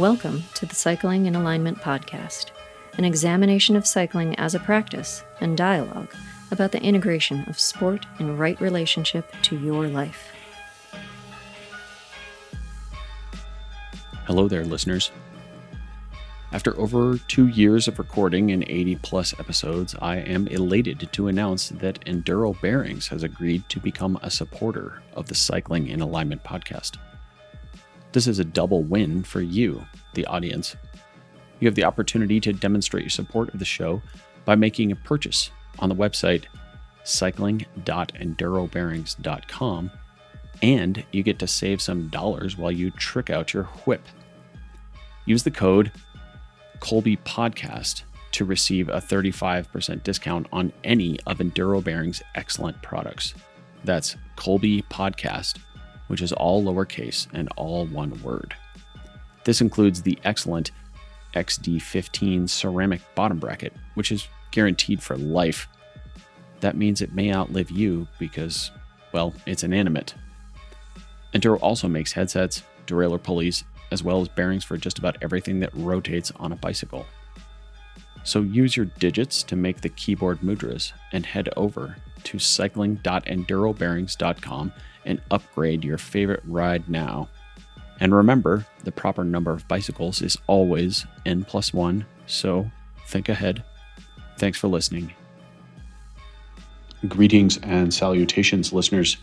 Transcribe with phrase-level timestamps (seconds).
[0.00, 2.52] Welcome to the Cycling in Alignment podcast,
[2.96, 6.14] an examination of cycling as a practice and dialogue
[6.50, 10.32] about the integration of sport in right relationship to your life.
[14.24, 15.10] Hello there, listeners.
[16.50, 21.68] After over two years of recording and 80 plus episodes, I am elated to announce
[21.68, 26.96] that Enduro Bearings has agreed to become a supporter of the Cycling in Alignment podcast.
[28.12, 30.76] This is a double win for you, the audience.
[31.60, 34.02] You have the opportunity to demonstrate your support of the show
[34.44, 36.44] by making a purchase on the website
[37.04, 39.90] cycling.endurobearings.com,
[40.62, 44.02] and you get to save some dollars while you trick out your whip.
[45.24, 45.90] Use the code
[46.80, 48.02] Colby Podcast
[48.32, 53.34] to receive a 35% discount on any of Enduro Bearing's excellent products.
[53.84, 55.58] That's Colby Podcast,
[56.10, 58.52] which is all lowercase and all one word.
[59.44, 60.72] This includes the excellent
[61.36, 65.68] XD15 ceramic bottom bracket, which is guaranteed for life.
[66.58, 68.72] That means it may outlive you because,
[69.12, 70.16] well, it's inanimate.
[71.32, 75.70] Enduro also makes headsets, derailleur pulleys, as well as bearings for just about everything that
[75.74, 77.06] rotates on a bicycle.
[78.24, 84.72] So use your digits to make the keyboard mudras and head over to cycling.endurobearings.com
[85.04, 87.28] and upgrade your favorite ride now.
[88.00, 92.70] And remember, the proper number of bicycles is always n plus one, so
[93.06, 93.62] think ahead.
[94.38, 95.12] Thanks for listening.
[97.08, 99.16] Greetings and salutations, listeners.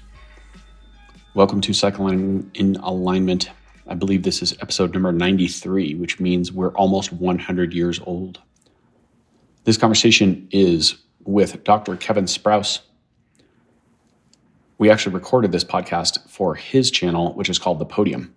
[1.34, 3.50] Welcome to Cycling in Alignment.
[3.88, 8.42] I believe this is episode number 93, which means we're almost 100 years old.
[9.64, 11.96] This conversation is with Dr.
[11.96, 12.80] Kevin Sprouse.
[14.78, 18.36] We actually recorded this podcast for his channel, which is called The Podium,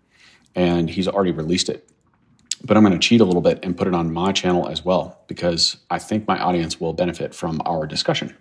[0.54, 1.88] and he's already released it.
[2.64, 4.84] But I'm going to cheat a little bit and put it on my channel as
[4.84, 8.36] well, because I think my audience will benefit from our discussion.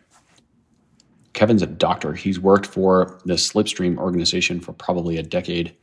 [1.34, 2.14] Kevin's a doctor.
[2.14, 5.76] He's worked for the Slipstream organization for probably a decade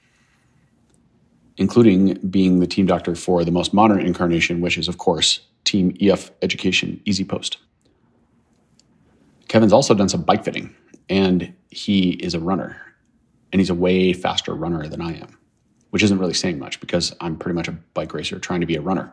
[1.56, 5.96] including being the team doctor for the most modern incarnation, which is, of course, Team
[6.00, 7.58] EF Education Easy Post.
[9.48, 10.74] Kevin's also done some bike fitting,
[11.08, 12.80] and he is a runner,
[13.52, 15.38] and he's a way faster runner than I am,
[15.90, 18.76] which isn't really saying much because I'm pretty much a bike racer trying to be
[18.76, 19.12] a runner.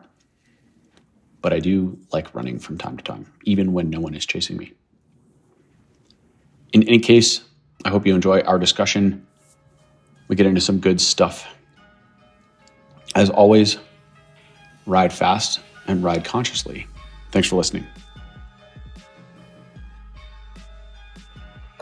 [1.40, 4.56] But I do like running from time to time, even when no one is chasing
[4.56, 4.72] me.
[6.72, 7.42] In any case,
[7.84, 9.26] I hope you enjoy our discussion.
[10.28, 11.46] We get into some good stuff.
[13.14, 13.78] As always,
[14.86, 16.86] ride fast and ride consciously.
[17.30, 17.86] Thanks for listening.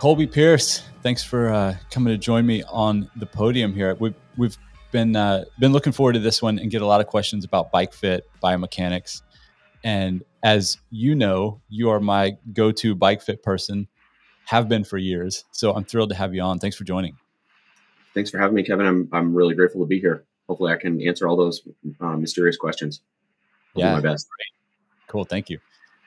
[0.02, 3.94] Colby Pearce, thanks for uh, coming to join me on the podium here.
[4.00, 4.58] We've we've
[4.90, 7.70] been uh, been looking forward to this one and get a lot of questions about
[7.70, 9.22] bike fit, biomechanics,
[9.84, 13.86] and as you know, you are my go-to bike fit person,
[14.46, 15.44] have been for years.
[15.52, 16.58] So I'm thrilled to have you on.
[16.58, 17.16] Thanks for joining.
[18.12, 18.86] Thanks for having me, Kevin.
[18.86, 21.62] I'm I'm really grateful to be here hopefully I can answer all those
[22.00, 23.02] uh, mysterious questions.
[23.76, 24.26] I'll yeah, my best.
[25.06, 25.60] Cool, thank you.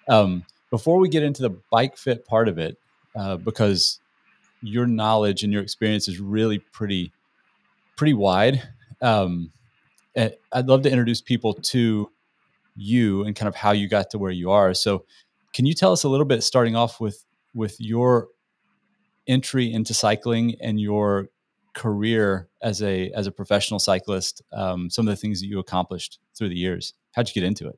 [0.09, 2.78] Um, before we get into the bike fit part of it,
[3.15, 3.99] uh, because
[4.61, 7.11] your knowledge and your experience is really pretty
[7.95, 8.61] pretty wide.
[9.01, 9.51] Um,
[10.17, 12.09] I'd love to introduce people to
[12.75, 14.73] you and kind of how you got to where you are.
[14.73, 15.05] So,
[15.53, 17.23] can you tell us a little bit, starting off with
[17.53, 18.27] with your
[19.27, 21.29] entry into cycling and your
[21.73, 26.19] career as a as a professional cyclist um, some of the things that you accomplished
[26.33, 27.77] through the years how'd you get into it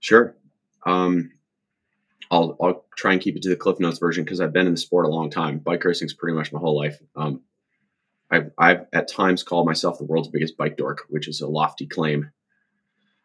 [0.00, 0.36] sure
[0.86, 1.30] um,
[2.30, 4.74] I'll, I'll try and keep it to the cliff notes version because i've been in
[4.74, 5.58] the sport a long time.
[5.58, 6.98] Bike racing is pretty much my whole life.
[7.14, 7.42] Um,
[8.30, 11.86] I've, I've at times called myself the world's biggest bike dork which is a lofty
[11.86, 12.30] claim.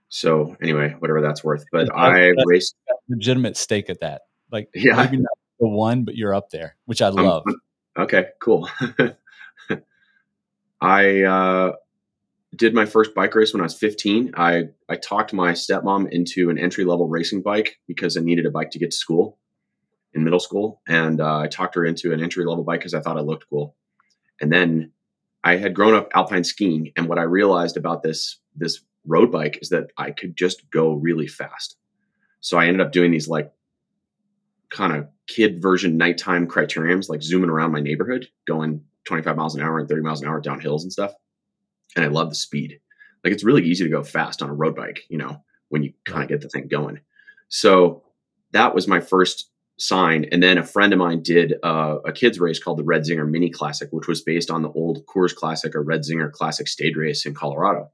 [0.10, 1.66] So anyway whatever that's worth.
[1.72, 2.76] But that's, i that's raced
[3.08, 4.24] legitimate stake at that.
[4.52, 4.96] Like yeah.
[4.96, 7.44] maybe not the one but you're up there which i love.
[7.98, 8.70] okay cool.
[10.82, 11.74] I uh,
[12.56, 14.34] did my first bike race when I was 15.
[14.36, 18.52] I, I talked my stepmom into an entry level racing bike because I needed a
[18.52, 19.38] bike to get to school
[20.14, 20.82] in middle school.
[20.88, 23.46] And uh, I talked her into an entry level bike because I thought I looked
[23.50, 23.76] cool.
[24.42, 24.92] And then
[25.44, 26.92] I had grown up alpine skiing.
[26.98, 30.94] And what I realized about this, this road bike is that I could just go
[30.94, 31.78] really fast.
[32.42, 33.52] So I ended up doing these like
[34.72, 39.62] kind of kid version nighttime criteriums, like zooming around my neighborhood, going 25 miles an
[39.62, 41.14] hour and 30 miles an hour down hills and stuff.
[41.96, 42.80] And I love the speed.
[43.24, 45.94] Like it's really easy to go fast on a road bike, you know, when you
[46.06, 47.00] kind of get the thing going.
[47.50, 48.04] So
[48.52, 50.26] that was my first sign.
[50.32, 53.30] And then a friend of mine did uh, a kids race called the Red Zinger
[53.30, 56.96] Mini Classic, which was based on the old Coors Classic or Red Zinger Classic stage
[56.96, 57.92] race in Colorado.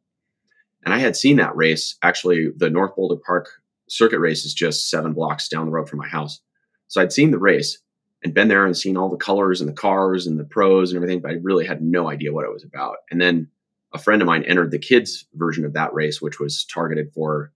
[0.83, 1.95] And I had seen that race.
[2.01, 3.49] Actually, the North Boulder Park
[3.87, 6.39] circuit race is just seven blocks down the road from my house.
[6.87, 7.79] So I'd seen the race
[8.23, 10.97] and been there and seen all the colors and the cars and the pros and
[10.97, 12.97] everything, but I really had no idea what it was about.
[13.11, 13.47] And then
[13.95, 17.51] a friend of mine entered the kids version of that race, which was targeted for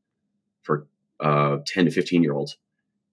[0.64, 0.88] for
[1.20, 2.58] uh, 10 to 15 year olds.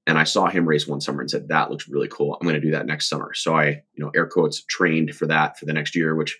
[0.07, 2.35] And I saw him race one summer and said, that looks really cool.
[2.35, 3.35] I'm going to do that next summer.
[3.35, 6.39] So I, you know, air quotes trained for that for the next year, which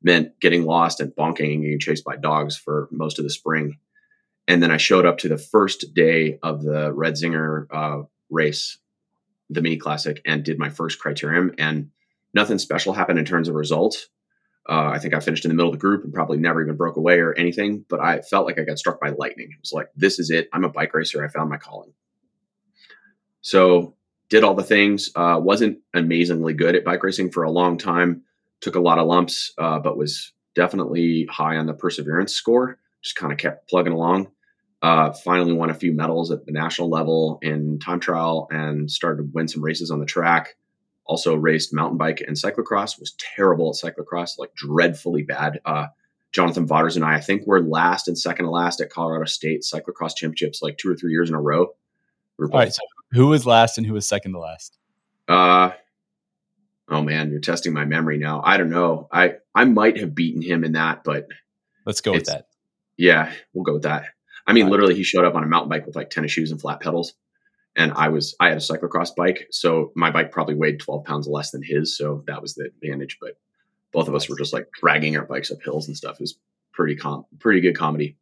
[0.00, 3.76] meant getting lost and bonking and getting chased by dogs for most of the spring.
[4.46, 8.78] And then I showed up to the first day of the Red Zinger uh, race,
[9.50, 11.52] the mini classic, and did my first criterium.
[11.58, 11.90] And
[12.32, 14.08] nothing special happened in terms of results.
[14.68, 16.76] Uh, I think I finished in the middle of the group and probably never even
[16.76, 19.48] broke away or anything, but I felt like I got struck by lightning.
[19.50, 20.48] It was like, this is it.
[20.52, 21.24] I'm a bike racer.
[21.24, 21.92] I found my calling.
[23.40, 23.94] So
[24.28, 25.10] did all the things.
[25.14, 28.22] Uh, wasn't amazingly good at bike racing for a long time.
[28.60, 32.78] Took a lot of lumps, uh, but was definitely high on the perseverance score.
[33.02, 34.28] Just kind of kept plugging along.
[34.82, 39.22] Uh, finally won a few medals at the national level in time trial and started
[39.22, 40.56] to win some races on the track.
[41.08, 43.00] Also raced mountain bike and cyclocross.
[43.00, 45.60] Was terrible at cyclocross, like dreadfully bad.
[45.64, 45.86] Uh,
[46.32, 49.62] Jonathan Vaughters and I, I think, were last and second to last at Colorado State
[49.62, 51.68] cyclocross championships like two or three years in a row.
[52.38, 52.72] We All right.
[52.72, 52.82] So
[53.12, 54.76] who was last and who was second to last?
[55.26, 55.70] Uh,
[56.88, 58.42] oh man, you're testing my memory now.
[58.44, 59.08] I don't know.
[59.10, 61.26] I I might have beaten him in that, but
[61.86, 62.48] let's go with that.
[62.96, 64.04] Yeah, we'll go with that.
[64.46, 66.60] I mean, literally, he showed up on a mountain bike with like tennis shoes and
[66.60, 67.14] flat pedals,
[67.78, 71.28] and I was I had a cyclocross bike, so my bike probably weighed 12 pounds
[71.28, 73.18] less than his, so that was the advantage.
[73.20, 73.38] But
[73.92, 76.16] both of us were just like dragging our bikes up hills and stuff.
[76.16, 76.38] It was
[76.72, 78.16] pretty com pretty good comedy.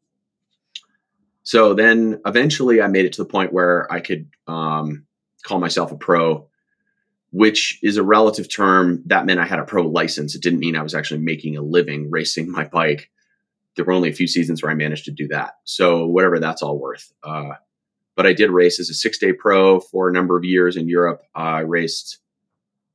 [1.43, 5.07] So then eventually I made it to the point where I could um,
[5.43, 6.49] call myself a pro,
[7.31, 9.03] which is a relative term.
[9.07, 10.35] That meant I had a pro license.
[10.35, 13.11] It didn't mean I was actually making a living racing my bike.
[13.75, 15.55] There were only a few seasons where I managed to do that.
[15.65, 17.11] So whatever that's all worth.
[17.23, 17.53] Uh,
[18.17, 20.89] but I did race as a six day pro for a number of years in
[20.89, 21.23] Europe.
[21.37, 22.19] Uh, I raced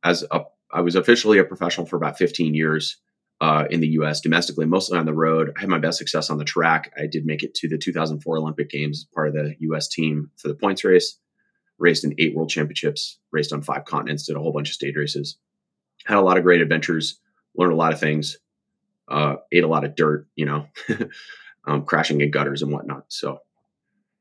[0.04, 0.42] as a,
[0.74, 2.98] I was officially a professional for about 15 years
[3.40, 4.22] uh, in the U.S.
[4.22, 5.54] domestically, mostly on the road.
[5.58, 6.94] I had my best success on the track.
[6.98, 9.88] I did make it to the 2004 Olympic Games, as part of the U.S.
[9.88, 11.18] team for the points race.
[11.78, 14.96] Raced in eight World Championships, raced on five continents, did a whole bunch of stage
[14.96, 15.38] races.
[16.06, 17.20] Had a lot of great adventures,
[17.56, 18.38] learned a lot of things,
[19.08, 20.68] uh, ate a lot of dirt, you know,
[21.68, 23.06] um, crashing in gutters and whatnot.
[23.08, 23.40] So,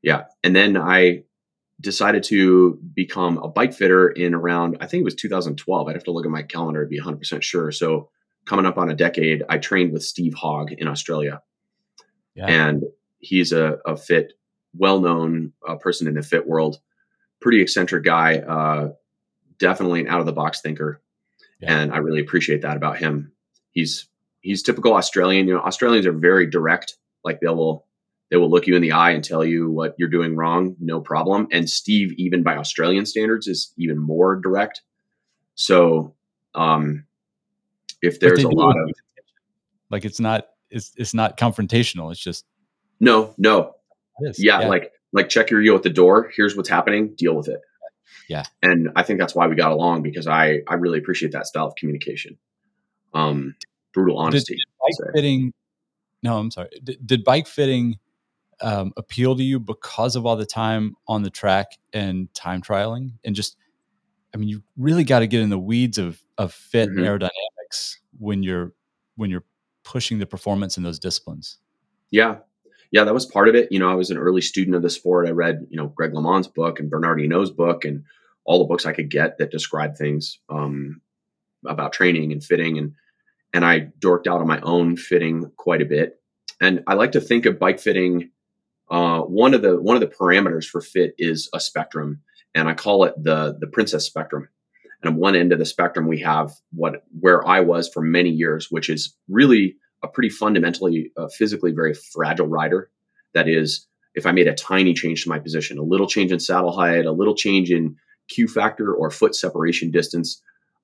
[0.01, 0.25] yeah.
[0.43, 1.23] And then I
[1.79, 5.87] decided to become a bike fitter in around, I think it was 2012.
[5.87, 7.71] I'd have to look at my calendar to be 100% sure.
[7.71, 8.09] So,
[8.45, 11.41] coming up on a decade, I trained with Steve Hogg in Australia.
[12.33, 12.47] Yeah.
[12.47, 12.83] And
[13.19, 14.33] he's a, a fit,
[14.75, 16.79] well known uh, person in the fit world,
[17.39, 18.93] pretty eccentric guy, uh,
[19.59, 21.01] definitely an out of the box thinker.
[21.59, 21.77] Yeah.
[21.77, 23.31] And I really appreciate that about him.
[23.71, 24.07] He's
[24.41, 25.47] he's typical Australian.
[25.47, 26.95] You know, Australians are very direct.
[27.23, 27.85] Like they will
[28.31, 31.01] they will look you in the eye and tell you what you're doing wrong, no
[31.01, 31.49] problem.
[31.51, 34.81] And Steve, even by Australian standards, is even more direct.
[35.55, 36.15] So
[36.55, 37.05] um,
[38.01, 38.89] if there's a lot of
[39.91, 42.09] like it's not it's it's not confrontational.
[42.09, 42.45] It's just
[43.01, 43.75] no, no.
[44.21, 46.31] Yeah, yeah, like like check your ego at the door.
[46.33, 47.13] Here's what's happening.
[47.15, 47.59] Deal with it.
[48.29, 48.43] Yeah.
[48.63, 51.67] And I think that's why we got along because I I really appreciate that style
[51.67, 52.37] of communication.
[53.13, 53.55] Um,
[53.93, 54.55] brutal honesty.
[54.55, 55.53] Did, did bike fitting.
[56.23, 56.69] No, I'm sorry.
[56.81, 57.99] Did, did bike fitting
[58.61, 63.13] um, appeal to you because of all the time on the track and time trialing
[63.23, 63.57] and just
[64.33, 66.99] I mean, you really got to get in the weeds of of fit mm-hmm.
[66.99, 68.73] and aerodynamics when you're
[69.15, 69.43] when you're
[69.83, 71.57] pushing the performance in those disciplines.
[72.11, 72.37] Yeah,
[72.91, 73.71] yeah, that was part of it.
[73.71, 75.27] You know, I was an early student of the sport.
[75.27, 78.03] I read, you know, Greg LeMond's book and Bernard Hinault's book and
[78.43, 81.01] all the books I could get that describe things um,
[81.65, 82.77] about training and fitting.
[82.77, 82.93] And
[83.53, 86.19] and I dorked out on my own fitting quite a bit.
[86.61, 88.30] And I like to think of bike fitting.
[88.91, 92.21] Uh, one of the one of the parameters for fit is a spectrum
[92.53, 94.47] and I call it the the princess spectrum.
[95.01, 98.29] And on one end of the spectrum, we have what where I was for many
[98.29, 102.89] years, which is really a pretty fundamentally uh, physically very fragile rider.
[103.33, 106.39] That is, if I made a tiny change to my position, a little change in
[106.39, 107.95] saddle height, a little change in
[108.29, 110.41] Q factor or foot separation distance,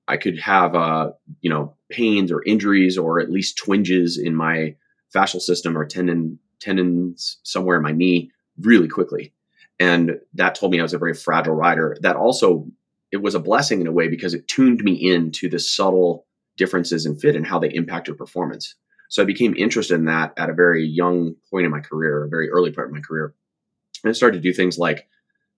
[0.08, 4.74] I could have uh, you know pains or injuries or at least twinges in my
[5.14, 9.32] fascial system or tendon tendons somewhere in my knee really quickly.
[9.78, 11.96] And that told me I was a very fragile rider.
[12.00, 12.66] That also,
[13.12, 17.06] it was a blessing in a way because it tuned me into the subtle differences
[17.06, 18.74] in fit and how they impacted performance.
[19.08, 22.28] So I became interested in that at a very young point in my career, a
[22.28, 23.34] very early part of my career.
[24.04, 25.08] And I started to do things like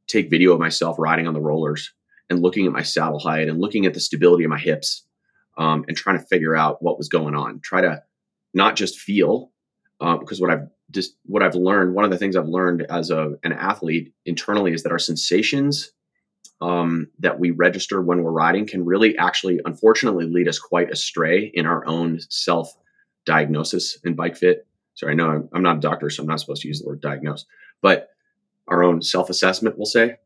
[0.07, 1.92] take video of myself riding on the rollers
[2.28, 5.04] and looking at my saddle height and looking at the stability of my hips
[5.59, 7.61] um, and trying to figure out what was going on.
[7.61, 8.02] Try to
[8.54, 9.50] not just feel,
[10.00, 13.11] uh, because what I've just what I've learned, one of the things I've learned as
[13.11, 15.92] a an athlete internally is that our sensations
[16.61, 21.50] um, that we register when we're riding can really actually, unfortunately, lead us quite astray
[21.54, 22.76] in our own self
[23.25, 24.66] diagnosis in bike fit.
[24.95, 27.00] Sorry, know I'm, I'm not a doctor, so I'm not supposed to use the word
[27.00, 27.47] diagnose,
[27.80, 28.11] but
[28.69, 30.16] our own self assessment, we'll say,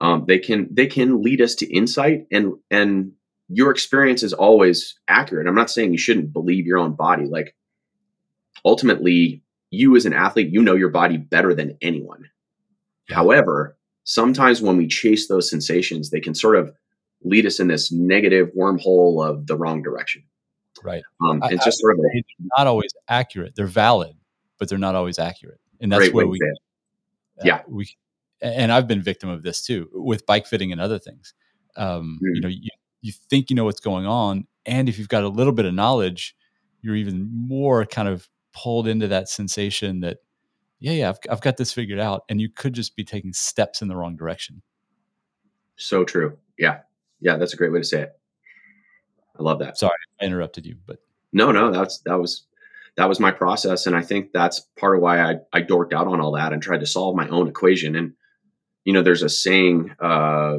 [0.00, 3.12] um, they can they can lead us to insight and and
[3.48, 5.46] your experience is always accurate.
[5.46, 7.24] I'm not saying you shouldn't believe your own body.
[7.24, 7.54] Like
[8.64, 12.24] ultimately, you as an athlete, you know your body better than anyone.
[13.10, 16.72] However, sometimes when we chase those sensations, they can sort of
[17.22, 20.22] lead us in this negative wormhole of the wrong direction.
[20.82, 21.02] Right.
[21.26, 22.24] Um, it's just sort of a,
[22.56, 23.54] not always accurate.
[23.56, 24.14] They're valid,
[24.58, 26.38] but they're not always accurate, and that's where we.
[27.40, 27.62] Uh, yeah.
[27.68, 27.88] We,
[28.40, 31.34] and I've been victim of this too with bike fitting and other things.
[31.76, 32.34] Um, mm.
[32.34, 32.68] You know, you,
[33.00, 35.74] you think you know what's going on, and if you've got a little bit of
[35.74, 36.36] knowledge,
[36.80, 38.28] you're even more kind of
[38.62, 40.18] pulled into that sensation that,
[40.80, 43.82] yeah, yeah, I've, I've got this figured out, and you could just be taking steps
[43.82, 44.62] in the wrong direction.
[45.76, 46.38] So true.
[46.58, 46.80] Yeah,
[47.20, 48.12] yeah, that's a great way to say it.
[49.38, 49.78] I love that.
[49.78, 50.98] Sorry, I interrupted you, but
[51.32, 52.46] no, no, that's that was
[52.96, 56.08] that was my process, and I think that's part of why I I dorked out
[56.08, 57.94] on all that and tried to solve my own equation.
[57.94, 58.14] And
[58.84, 60.58] you know, there's a saying uh,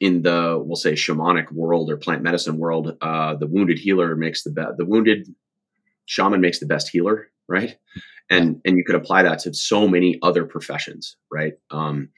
[0.00, 4.42] in the we'll say shamanic world or plant medicine world, uh, the wounded healer makes
[4.42, 4.78] the best.
[4.78, 5.28] The wounded
[6.06, 7.76] shaman makes the best healer, right?
[8.30, 11.54] And and you could apply that to so many other professions, right?
[11.70, 12.08] Um,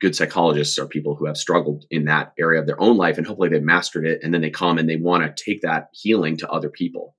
[0.00, 3.26] good psychologists are people who have struggled in that area of their own life, and
[3.26, 6.36] hopefully they've mastered it, and then they come and they want to take that healing
[6.38, 7.14] to other people.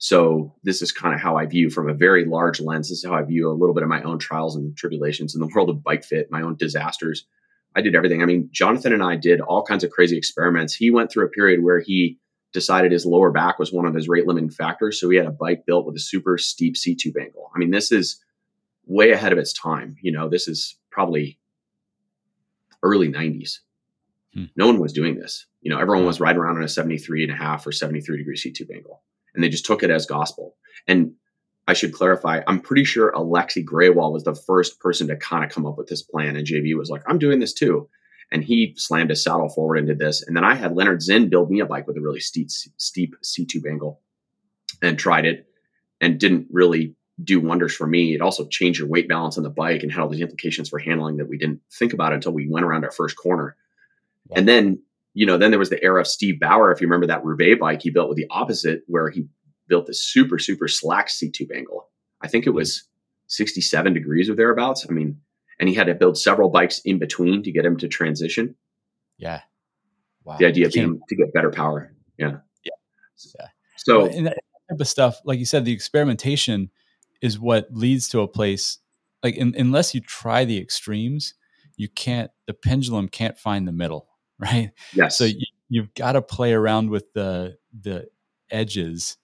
[0.00, 2.88] So this is kind of how I view from a very large lens.
[2.88, 5.40] This is how I view a little bit of my own trials and tribulations in
[5.40, 7.24] the world of bike fit, my own disasters
[7.78, 8.22] I did everything.
[8.22, 10.74] I mean, Jonathan and I did all kinds of crazy experiments.
[10.74, 12.18] He went through a period where he
[12.52, 15.00] decided his lower back was one of his rate limiting factors.
[15.00, 17.50] So he had a bike built with a super steep seat tube angle.
[17.54, 18.22] I mean, this is
[18.86, 19.96] way ahead of its time.
[20.00, 21.38] You know, this is probably
[22.82, 23.58] early 90s.
[24.34, 24.44] Hmm.
[24.56, 25.46] No one was doing this.
[25.60, 28.36] You know, everyone was riding around on a 73 and a half or 73 degree
[28.36, 29.02] seat tube angle.
[29.34, 30.56] And they just took it as gospel.
[30.86, 31.12] And
[31.66, 35.50] I should clarify, I'm pretty sure Alexi Grewal was the first person to kind of
[35.50, 36.34] come up with this plan.
[36.34, 37.88] And JV was like, I'm doing this too.
[38.30, 40.22] And he slammed his saddle forward into this.
[40.22, 43.14] And then I had Lennard Zinn build me a bike with a really steep, steep
[43.22, 44.00] seat tube angle
[44.82, 45.46] and tried it
[46.00, 46.94] and didn't really
[47.24, 48.14] do wonders for me.
[48.14, 50.78] It also changed your weight balance on the bike and had all these implications for
[50.78, 53.56] handling that we didn't think about until we went around our first corner.
[54.36, 54.82] And then,
[55.14, 56.70] you know, then there was the era of Steve Bauer.
[56.70, 59.26] If you remember that Roubaix bike he built with the opposite, where he
[59.68, 61.88] built this super, super slack seat tube angle.
[62.20, 62.56] I think it hmm.
[62.56, 62.84] was
[63.28, 64.86] 67 degrees or thereabouts.
[64.88, 65.20] I mean,
[65.58, 68.54] and he had to build several bikes in between to get him to transition.
[69.16, 69.42] Yeah.
[70.24, 70.36] Wow.
[70.38, 71.92] The idea being to get better power.
[72.16, 72.38] Yeah.
[72.64, 72.72] Yeah.
[73.38, 73.46] yeah.
[73.76, 74.38] So, and that
[74.70, 76.70] type of stuff, like you said, the experimentation
[77.20, 78.78] is what leads to a place
[79.22, 81.34] like in, unless you try the extremes,
[81.76, 84.08] you can't, the pendulum can't find the middle.
[84.40, 84.70] Right.
[84.94, 85.18] Yes.
[85.18, 88.06] So you, you've got to play around with the, the
[88.52, 89.16] edges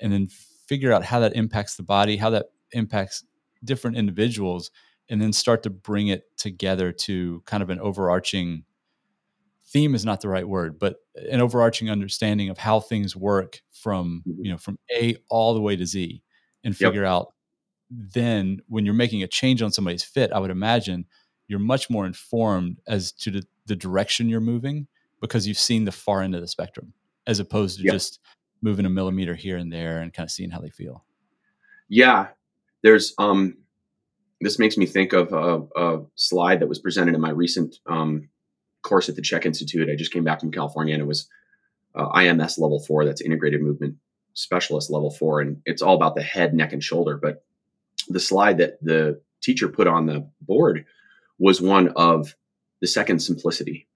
[0.00, 0.28] and then
[0.66, 3.22] figure out how that impacts the body, how that impacts
[3.62, 4.70] different individuals,
[5.08, 8.64] and then start to bring it together to kind of an overarching
[9.66, 10.96] theme is not the right word, but
[11.30, 14.44] an overarching understanding of how things work from, mm-hmm.
[14.44, 16.22] you know, from A all the way to Z
[16.64, 17.10] and figure yep.
[17.10, 17.34] out
[17.92, 21.04] then when you're making a change on somebody's fit, I would imagine
[21.46, 24.86] you're much more informed as to the, the direction you're moving
[25.20, 26.92] because you've seen the far end of the spectrum
[27.26, 27.92] as opposed to yep.
[27.92, 28.20] just
[28.62, 31.04] moving a millimeter here and there and kind of seeing how they feel.
[31.88, 32.28] Yeah,
[32.82, 33.58] there's um,
[34.42, 38.28] this makes me think of a, a slide that was presented in my recent um,
[38.82, 39.88] course at the CHEK Institute.
[39.88, 41.28] I just came back from California and it was
[41.94, 43.04] uh, IMS level four.
[43.04, 43.96] That's integrated movement
[44.34, 47.18] specialist level four, and it's all about the head, neck, and shoulder.
[47.18, 47.44] But
[48.08, 50.86] the slide that the teacher put on the board
[51.38, 52.34] was one of
[52.80, 53.88] the second simplicity,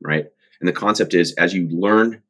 [0.00, 0.26] right?
[0.60, 2.22] And the concept is as you learn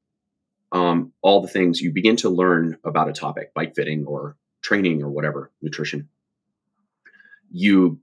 [0.70, 5.02] um, all the things you begin to learn about a topic, bike fitting or training
[5.02, 6.08] or whatever, nutrition,
[7.50, 7.98] you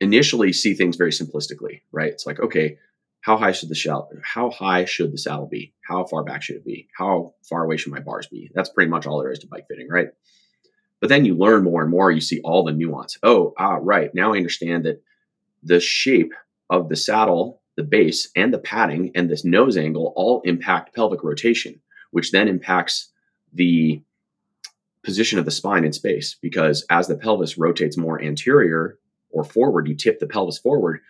[0.00, 2.12] initially see things very simplistically, right?
[2.12, 2.78] It's like, okay,
[3.20, 5.74] how high should the shell, how high should the saddle be?
[5.82, 6.88] How far back should it be?
[6.96, 8.50] How far away should my bars be?
[8.54, 10.08] That's pretty much all there is to bike fitting, right?
[11.00, 13.18] But then you learn more and more, you see all the nuance.
[13.22, 14.14] Oh, ah, right.
[14.14, 15.02] Now I understand that
[15.62, 16.32] the shape
[16.70, 21.22] of the saddle, the base, and the padding and this nose angle all impact pelvic
[21.22, 23.10] rotation which then impacts
[23.52, 24.02] the
[25.08, 28.98] position of the spine in space because as the pelvis rotates more anterior
[29.30, 31.00] or forward, you tip the pelvis forward,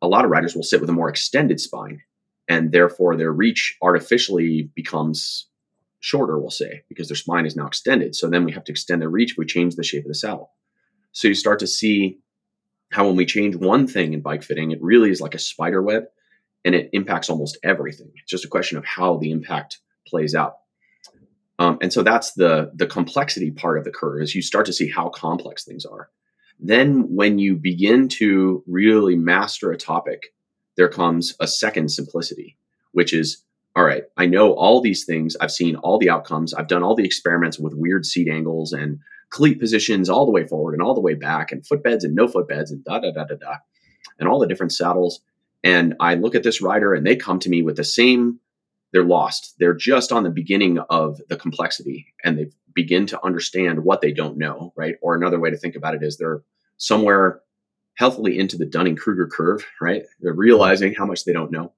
[0.00, 2.00] a lot of riders will sit with a more extended spine
[2.48, 5.46] and therefore their reach artificially becomes
[6.00, 8.14] shorter, we'll say, because their spine is now extended.
[8.14, 10.14] So then we have to extend their reach if we change the shape of the
[10.14, 10.50] saddle.
[11.12, 12.20] So you start to see
[12.92, 15.82] how when we change one thing in bike fitting, it really is like a spider
[15.82, 16.04] web
[16.64, 18.10] and it impacts almost everything.
[18.14, 20.60] It's just a question of how the impact plays out.
[21.64, 24.72] Um, and so that's the the complexity part of the curve is you start to
[24.72, 26.10] see how complex things are.
[26.60, 30.34] Then when you begin to really master a topic,
[30.76, 32.56] there comes a second simplicity,
[32.92, 33.42] which is
[33.76, 35.36] all right, I know all these things.
[35.40, 36.54] I've seen all the outcomes.
[36.54, 40.46] I've done all the experiments with weird seat angles and cleat positions all the way
[40.46, 43.24] forward and all the way back and footbeds and no footbeds and da da da
[43.24, 43.54] da da
[44.20, 45.20] and all the different saddles.
[45.64, 48.38] And I look at this rider and they come to me with the same,
[48.94, 49.56] they're lost.
[49.58, 54.12] They're just on the beginning of the complexity and they begin to understand what they
[54.12, 54.94] don't know, right?
[55.02, 56.42] Or another way to think about it is they're
[56.76, 57.40] somewhere
[57.96, 60.04] healthily into the Dunning Kruger curve, right?
[60.20, 61.72] They're realizing how much they don't know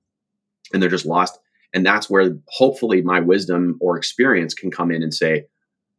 [0.74, 1.38] and they're just lost.
[1.72, 5.46] And that's where hopefully my wisdom or experience can come in and say,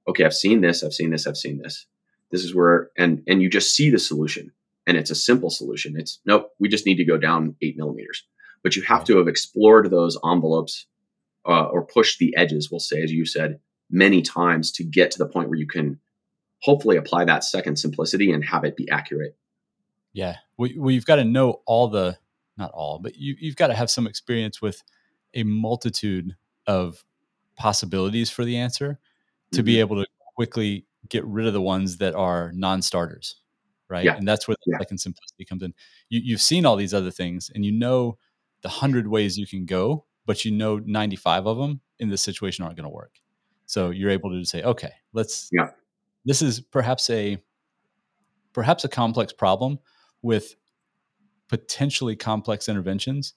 [0.08, 1.88] okay, I've seen this, I've seen this, I've seen this.
[2.30, 4.52] This is where, and and you just see the solution,
[4.86, 5.96] and it's a simple solution.
[5.98, 8.24] It's nope, we just need to go down eight millimeters.
[8.64, 10.88] But you have to have explored those envelopes
[11.48, 15.18] uh, or push the edges, we'll say, as you said, many times to get to
[15.18, 16.00] the point where you can
[16.60, 19.38] hopefully apply that second simplicity and have it be accurate.
[20.14, 22.18] Yeah, well, well you've got to know all the,
[22.58, 24.84] not all, but you, you've got to have some experience with
[25.34, 26.36] a multitude
[26.66, 27.04] of
[27.56, 29.00] possibilities for the answer
[29.52, 29.66] to mm-hmm.
[29.66, 33.38] be able to quickly get rid of the ones that are non-starters
[33.90, 34.16] right yeah.
[34.16, 34.78] and that's where the yeah.
[34.78, 35.74] second simplicity comes in
[36.10, 38.18] you, you've seen all these other things and you know
[38.62, 42.64] the hundred ways you can go but you know 95 of them in this situation
[42.64, 43.16] aren't going to work
[43.66, 45.70] so you're able to say okay let's yeah
[46.26, 47.38] this is perhaps a
[48.54, 49.80] perhaps a complex problem
[50.22, 50.56] with
[51.48, 53.34] potentially complex interventions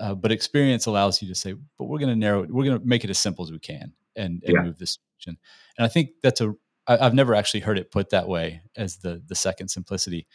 [0.00, 2.80] uh, but experience allows you to say but we're going to narrow it we're going
[2.80, 4.62] to make it as simple as we can and, and yeah.
[4.62, 5.36] move this and
[5.78, 6.54] I think that's a
[6.86, 10.26] I, I've never actually heard it put that way as the the second simplicity.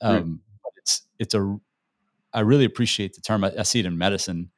[0.00, 1.56] Um, but it's it's a
[2.32, 3.44] I really appreciate the term.
[3.44, 4.50] I, I see it in medicine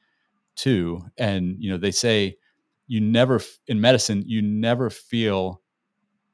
[0.56, 2.36] too, and you know they say
[2.86, 5.62] you never in medicine you never feel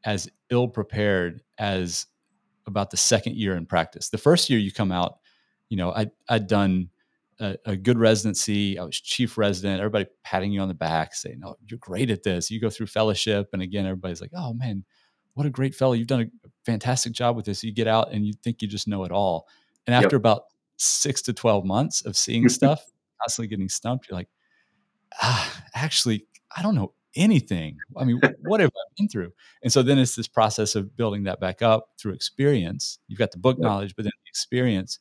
[0.05, 2.07] as ill prepared as
[2.67, 4.09] about the second year in practice.
[4.09, 5.19] The first year you come out,
[5.69, 6.91] you know, I I'd done
[7.39, 8.79] a, a, good residency.
[8.79, 9.81] I was chief resident.
[9.81, 12.87] Everybody patting you on the back, saying, "Oh, you're great at this." You go through
[12.87, 14.85] fellowship, and again, everybody's like, "Oh man,
[15.35, 15.93] what a great fellow!
[15.95, 18.89] You've done a fantastic job with this." You get out, and you think you just
[18.89, 19.49] know it all.
[19.87, 20.21] And after yep.
[20.21, 20.43] about
[20.77, 22.85] six to twelve months of seeing stuff,
[23.21, 24.29] constantly getting stumped, you're like,
[25.23, 27.77] "Ah, actually, I don't know anything.
[27.97, 31.25] I mean, what have I been through?" And so then it's this process of building
[31.25, 32.99] that back up through experience.
[33.09, 33.65] You've got the book yep.
[33.65, 34.99] knowledge, but then the experience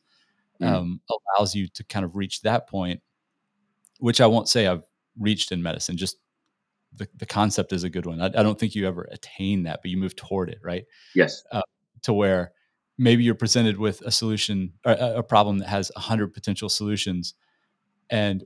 [0.62, 0.68] mm.
[0.68, 1.02] um,
[1.38, 3.02] allows you to kind of reach that point,
[4.00, 4.86] which I won't say I've
[5.18, 5.98] reached in medicine.
[5.98, 6.18] Just
[6.96, 8.22] the, the concept is a good one.
[8.22, 10.86] I, I don't think you ever attain that, but you move toward it, right?
[11.16, 11.44] Yes.
[11.52, 11.62] Uh,
[12.04, 12.54] to where
[12.98, 16.70] maybe you're presented with a solution or a, a problem that has a hundred potential
[16.70, 17.34] solutions,
[18.10, 18.44] and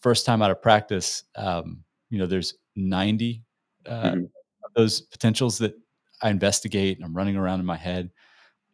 [0.00, 3.42] first time out of practice, um, you know, there's 90
[3.86, 4.20] uh, mm-hmm.
[4.20, 5.74] of those potentials that
[6.22, 8.10] I investigate and I'm running around in my head.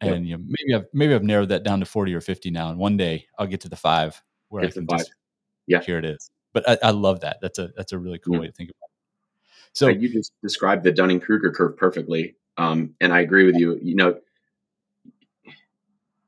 [0.00, 2.70] And you know maybe I've maybe I've narrowed that down to 40 or 50 now
[2.70, 4.98] and one day I'll get to the five where get I can five.
[4.98, 5.12] just
[5.68, 5.80] yeah.
[5.80, 6.28] Here it is.
[6.52, 7.38] But I, I, love that.
[7.40, 8.40] That's a that's a really cool mm-hmm.
[8.40, 9.68] way to think about it.
[9.74, 13.78] So you just described the Dunning-Kruger curve perfectly um, and I agree with you.
[13.80, 14.18] You know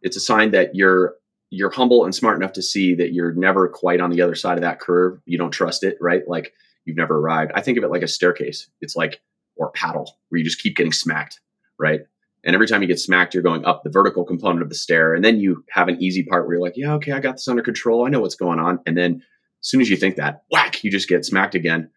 [0.03, 1.17] it's a sign that you're
[1.51, 4.59] you're humble and smart enough to see that you're never quite on the other side
[4.59, 6.53] of that curve you don't trust it right like
[6.85, 9.21] you've never arrived I think of it like a staircase it's like
[9.57, 11.41] or paddle where you just keep getting smacked
[11.79, 12.01] right
[12.45, 15.15] and every time you get smacked, you're going up the vertical component of the stair.
[15.15, 17.49] And then you have an easy part where you're like, yeah, okay, I got this
[17.49, 18.07] under control.
[18.07, 18.81] I know what's going on.
[18.87, 19.23] And then
[19.63, 21.91] as soon as you think that, whack, you just get smacked again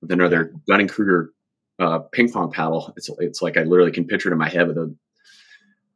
[0.00, 1.32] with another Dunning Kruger
[1.78, 2.92] uh, ping pong paddle.
[2.96, 4.94] It's it's like I literally can picture it in my head with a.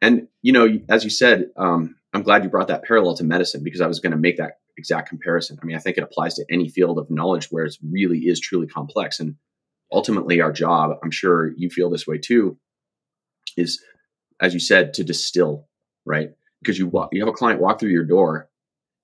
[0.03, 3.65] And you know, as you said, um, I'm glad you brought that parallel to medicine
[3.65, 5.59] because I was going to make that exact comparison.
[5.61, 8.39] I mean, I think it applies to any field of knowledge where it really is
[8.39, 9.19] truly complex.
[9.19, 9.35] And
[9.93, 12.57] ultimately, our job, I'm sure you feel this way too,
[13.57, 13.83] is
[14.41, 15.69] as you said, to distill,
[16.05, 16.31] right?
[16.63, 18.49] Because you walk, you have a client walk through your door,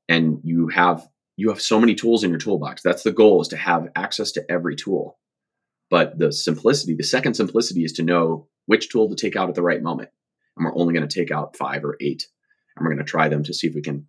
[0.09, 2.83] and you have you have so many tools in your toolbox.
[2.83, 5.19] That's the goal: is to have access to every tool.
[5.91, 9.57] But the simplicity, the second simplicity, is to know which tool to take out at
[9.57, 10.11] the right moment.
[10.57, 12.29] And we're only going to take out five or eight,
[12.77, 14.07] and we're going to try them to see if we can.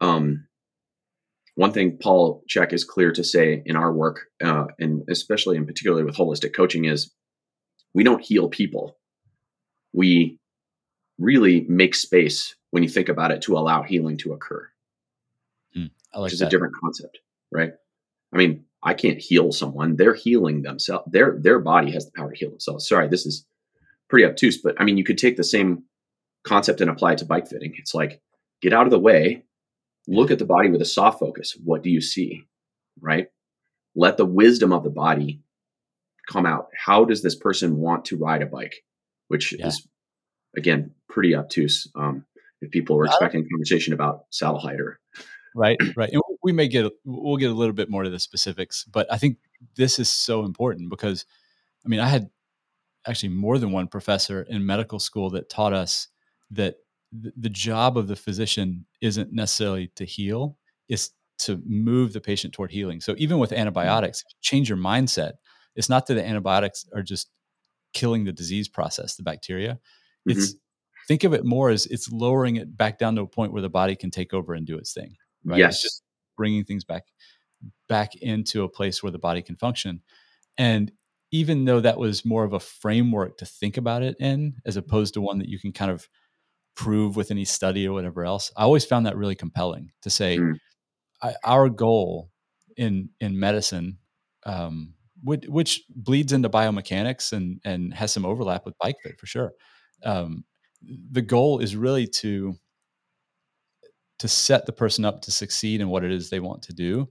[0.00, 0.46] Um,
[1.54, 5.66] one thing Paul Chek is clear to say in our work, uh, and especially in
[5.66, 7.12] particularly with holistic coaching, is
[7.94, 8.98] we don't heal people
[9.92, 10.38] we
[11.18, 14.68] really make space when you think about it to allow healing to occur,
[15.76, 16.46] mm, like which is that.
[16.46, 17.18] a different concept,
[17.50, 17.72] right?
[18.32, 19.96] I mean, I can't heal someone.
[19.96, 21.10] They're healing themselves.
[21.10, 22.88] Their their body has the power to heal themselves.
[22.88, 23.44] Sorry, this is
[24.08, 25.84] pretty obtuse, but I mean, you could take the same
[26.44, 27.74] concept and apply it to bike fitting.
[27.76, 28.20] It's like
[28.62, 29.44] get out of the way,
[30.06, 31.56] look at the body with a soft focus.
[31.64, 32.44] What do you see?
[33.00, 33.28] Right?
[33.94, 35.42] Let the wisdom of the body
[36.28, 36.68] come out.
[36.76, 38.84] How does this person want to ride a bike?
[39.28, 39.68] Which yeah.
[39.68, 39.86] is
[40.56, 41.86] again pretty obtuse.
[41.94, 42.24] Um,
[42.60, 44.98] if people were expecting a conversation about saddle height or
[45.54, 46.10] right, right.
[46.12, 49.18] And we may get we'll get a little bit more to the specifics, but I
[49.18, 49.38] think
[49.76, 51.24] this is so important because
[51.84, 52.30] I mean I had
[53.06, 56.08] actually more than one professor in medical school that taught us
[56.50, 56.76] that
[57.12, 60.56] the job of the physician isn't necessarily to heal,
[60.88, 63.00] it's to move the patient toward healing.
[63.00, 63.60] So even with mm-hmm.
[63.60, 65.32] antibiotics, change your mindset.
[65.76, 67.30] It's not that the antibiotics are just
[67.94, 69.78] killing the disease process, the bacteria.
[70.28, 70.38] Mm-hmm.
[70.38, 70.54] It's
[71.06, 73.70] think of it more as it's lowering it back down to a point where the
[73.70, 75.16] body can take over and do its thing.
[75.44, 75.58] Right?
[75.58, 75.74] Yes.
[75.74, 76.02] It's just
[76.36, 77.04] bringing things back
[77.88, 80.02] back into a place where the body can function.
[80.58, 80.92] And
[81.30, 85.14] even though that was more of a framework to think about it in, as opposed
[85.14, 86.08] to one that you can kind of
[86.78, 90.38] prove with any study or whatever else, I always found that really compelling to say
[90.38, 90.54] mm.
[91.20, 92.30] I, our goal
[92.76, 93.98] in in medicine,
[94.46, 99.26] um, which, which, bleeds into biomechanics and and has some overlap with bike fit for
[99.26, 99.52] sure.
[100.04, 100.44] Um,
[101.10, 102.54] the goal is really to
[104.20, 107.08] to set the person up to succeed in what it is they want to do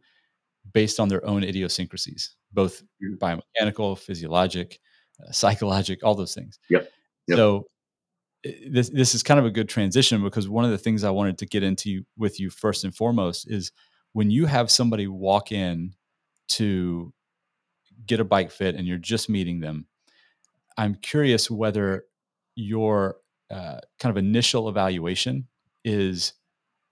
[0.73, 3.17] based on their own idiosyncrasies both mm.
[3.17, 4.79] biomechanical, physiologic,
[5.21, 6.59] uh, psychologic, all those things.
[6.69, 6.89] Yep.
[7.27, 7.37] yep.
[7.37, 7.67] So
[8.43, 11.37] this this is kind of a good transition because one of the things I wanted
[11.39, 13.71] to get into with you first and foremost is
[14.13, 15.93] when you have somebody walk in
[16.49, 17.13] to
[18.05, 19.85] get a bike fit and you're just meeting them.
[20.77, 22.05] I'm curious whether
[22.55, 23.17] your
[23.49, 25.47] uh, kind of initial evaluation
[25.83, 26.33] is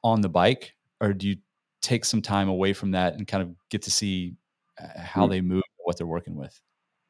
[0.03, 1.38] on the bike, or do you
[1.81, 4.36] take some time away from that and kind of get to see
[4.81, 5.29] uh, how mm.
[5.29, 6.60] they move, what they're working with?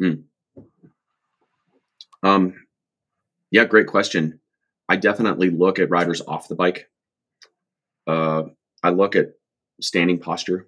[0.01, 0.23] Mm.
[2.23, 2.64] Um,
[3.55, 4.41] yeah, great question.
[4.89, 6.89] I definitely look at riders off the bike.
[8.05, 8.43] Uh,
[8.83, 9.27] I look at
[9.79, 10.67] standing posture.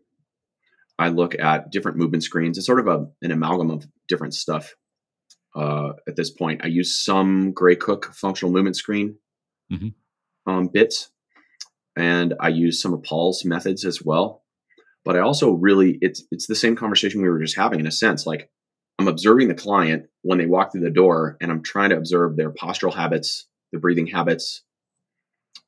[0.98, 2.58] I look at different movement screens.
[2.58, 4.74] It's sort of a, an amalgam of different stuff.
[5.54, 9.18] Uh, at this point, I use some Gray Cook functional movement screen
[9.70, 9.90] mm-hmm.
[10.50, 11.12] um, bits,
[11.98, 14.46] and I use some of Paul's methods as well
[15.08, 17.92] but I also really it's it's the same conversation we were just having in a
[17.92, 18.26] sense.
[18.26, 18.50] Like
[19.00, 22.36] I'm observing the client when they walk through the door, and I'm trying to observe
[22.36, 24.64] their postural habits, their breathing habits,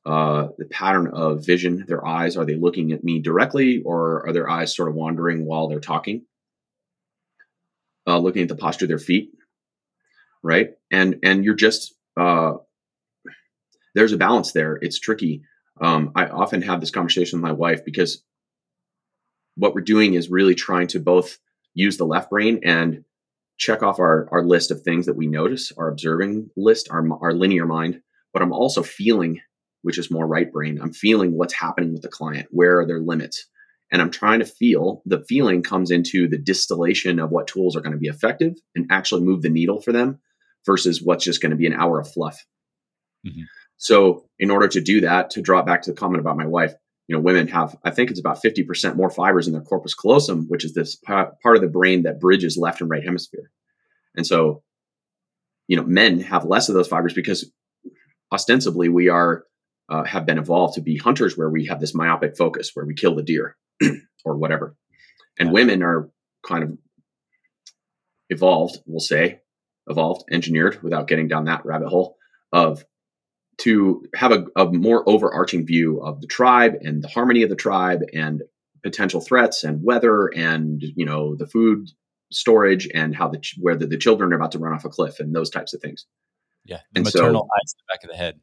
[0.04, 1.84] uh, the pattern of vision.
[1.86, 5.44] Their eyes are they looking at me directly, or are their eyes sort of wandering
[5.44, 6.24] while they're talking?
[8.06, 9.30] Uh, looking at the posture of their feet,
[10.42, 10.70] right?
[10.90, 12.54] And and you're just uh,
[13.94, 14.76] there's a balance there.
[14.80, 15.42] It's tricky.
[15.80, 18.22] Um, I often have this conversation with my wife because
[19.56, 21.38] what we're doing is really trying to both
[21.74, 23.04] use the left brain and
[23.60, 27.34] check off our, our list of things that we notice, our observing list, our, our
[27.34, 28.00] linear mind,
[28.32, 29.40] but I'm also feeling,
[29.82, 30.80] which is more right brain.
[30.82, 32.48] I'm feeling what's happening with the client.
[32.50, 33.46] Where are their limits?
[33.92, 37.82] And I'm trying to feel the feeling comes into the distillation of what tools are
[37.82, 40.20] going to be effective and actually move the needle for them
[40.64, 42.42] versus what's just going to be an hour of fluff.
[43.26, 43.42] Mm-hmm.
[43.76, 46.74] So, in order to do that, to draw back to the comment about my wife,
[47.10, 50.46] you know, women have, I think it's about 50% more fibers in their corpus callosum,
[50.46, 53.50] which is this part of the brain that bridges left and right hemisphere.
[54.14, 54.62] And so,
[55.66, 57.50] you know, men have less of those fibers because
[58.30, 59.42] ostensibly we are,
[59.88, 62.94] uh, have been evolved to be hunters where we have this myopic focus where we
[62.94, 63.56] kill the deer
[64.24, 64.76] or whatever.
[65.36, 65.52] And yeah.
[65.54, 66.10] women are
[66.46, 66.78] kind of
[68.28, 69.40] evolved, we'll say,
[69.88, 72.14] evolved, engineered without getting down that rabbit hole
[72.52, 72.84] of
[73.60, 77.56] to have a, a, more overarching view of the tribe and the harmony of the
[77.56, 78.42] tribe and
[78.82, 81.88] potential threats and weather and you know the food
[82.32, 85.34] storage and how the whether the children are about to run off a cliff and
[85.34, 86.06] those types of things.
[86.64, 88.40] Yeah, the and maternal so, eyes in the back of the head.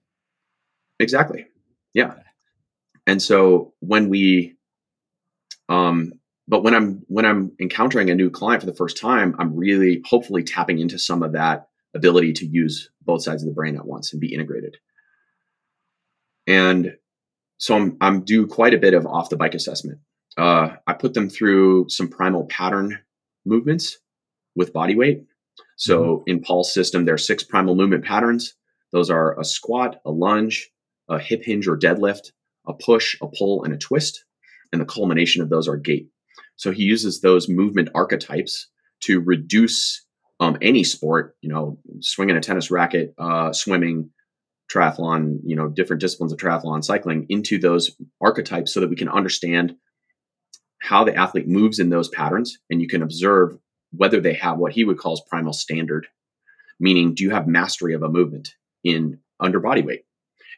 [1.00, 1.46] Exactly.
[1.94, 2.12] Yeah.
[2.12, 2.22] Okay.
[3.06, 4.56] And so when we,
[5.70, 6.14] um,
[6.48, 10.02] but when I'm when I'm encountering a new client for the first time, I'm really
[10.06, 13.86] hopefully tapping into some of that ability to use both sides of the brain at
[13.86, 14.78] once and be integrated.
[16.48, 16.96] And
[17.58, 20.00] so I'm, I'm due quite a bit of off the bike assessment.
[20.38, 23.00] Uh, I put them through some primal pattern
[23.46, 23.98] movements
[24.56, 25.26] with body weight.
[25.76, 26.24] So mm-hmm.
[26.28, 28.54] in Paul's system, there are six primal movement patterns.
[28.92, 30.70] Those are a squat, a lunge,
[31.10, 32.32] a hip hinge or deadlift,
[32.68, 34.24] a push, a pull, and a twist.
[34.72, 36.10] And the culmination of those are gait.
[36.56, 38.68] So he uses those movement archetypes
[39.02, 40.06] to reduce
[40.40, 44.10] um, any sport, you know, swinging a tennis racket, uh, swimming,
[44.72, 49.10] triathlon, you know, different disciplines of triathlon cycling into those archetypes so that we can
[49.10, 49.76] understand
[50.80, 53.58] how the athlete moves in those patterns, and you can observe
[53.92, 56.08] whether they have what he would call primal standard,
[56.80, 60.04] meaning do you have mastery of a movement in under body weight?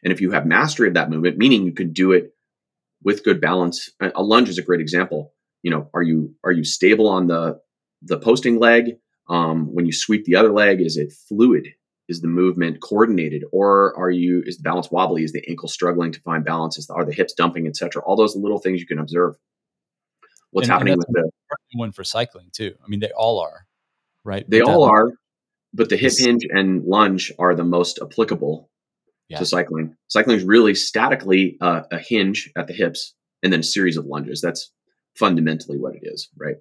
[0.02, 2.34] And if you have mastery of that movement, meaning you can do it
[3.02, 5.32] with good balance, a lunge is a great example.
[5.62, 7.60] You know, are you are you stable on the
[8.02, 8.96] the posting leg?
[9.28, 11.68] Um, when you sweep the other leg, is it fluid?
[12.10, 15.22] Is the movement coordinated, or are you is the balance wobbly?
[15.24, 16.76] Is the ankle struggling to find balance?
[16.76, 18.02] Is the, are the hips dumping, etc.
[18.02, 19.36] All those little things you can observe.
[20.50, 22.74] What's And- and happening that's with the one for cycling too.
[22.84, 23.66] I mean, they all are,
[24.24, 24.44] right?
[24.50, 25.12] They all one- are,
[25.72, 28.68] but the hip hinge and lunge are the most applicable
[29.28, 29.38] Yeah.
[29.38, 29.96] to cycling.
[30.08, 34.04] Cycling is really statically uh, a hinge at the hips and then a series of
[34.06, 34.40] lunges.
[34.40, 34.72] That's
[35.16, 36.56] fundamentally what it is, right?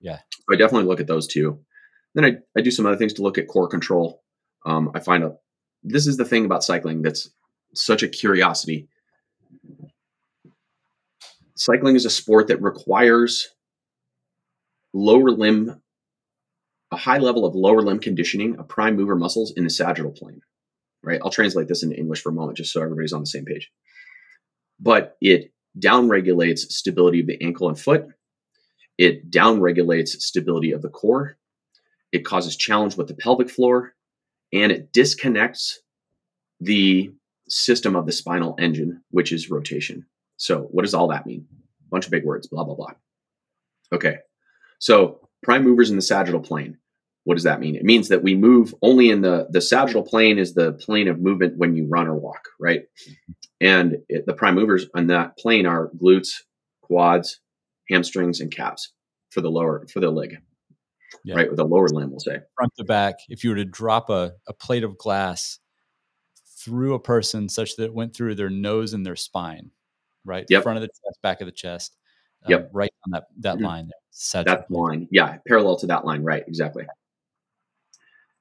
[0.00, 0.18] Yeah.
[0.32, 1.60] So I definitely look at those two.
[2.14, 4.22] Then I, I do some other things to look at core control.
[4.66, 5.36] Um, I find a
[5.82, 7.30] this is the thing about cycling that's
[7.72, 8.88] such a curiosity.
[11.54, 13.48] Cycling is a sport that requires
[14.92, 15.80] lower limb
[16.92, 20.40] a high level of lower limb conditioning of prime mover muscles in the sagittal plane.
[21.02, 21.20] Right?
[21.22, 23.70] I'll translate this into English for a moment just so everybody's on the same page.
[24.80, 28.06] But it downregulates stability of the ankle and foot.
[28.98, 31.36] It downregulates stability of the core.
[32.12, 33.95] It causes challenge with the pelvic floor
[34.62, 35.80] and it disconnects
[36.60, 37.12] the
[37.48, 40.06] system of the spinal engine, which is rotation.
[40.36, 41.46] So, what does all that mean?
[41.52, 42.92] A bunch of big words, blah, blah, blah.
[43.92, 44.18] Okay.
[44.78, 46.78] So, prime movers in the sagittal plane.
[47.24, 47.74] What does that mean?
[47.74, 51.18] It means that we move only in the the sagittal plane is the plane of
[51.18, 52.84] movement when you run or walk, right?
[53.60, 56.42] And it, the prime movers on that plane are glutes,
[56.82, 57.40] quads,
[57.88, 58.92] hamstrings, and calves
[59.30, 60.38] for the lower for the leg,
[61.24, 61.36] Yeah.
[61.36, 61.48] right?
[61.48, 62.40] With the lower limb, we'll say.
[62.56, 65.58] front to back, if you were to drop a, a plate of glass
[66.58, 69.70] through a person such that it went through their nose and their spine,
[70.24, 70.46] right?
[70.48, 70.62] Yep.
[70.64, 71.96] Front of the chest, back of the chest.
[72.44, 72.70] uh, Yep.
[72.72, 73.62] Right on that, that Mhm.
[73.62, 74.42] line there.
[74.44, 76.86] that line yeah parallel to that line right exactly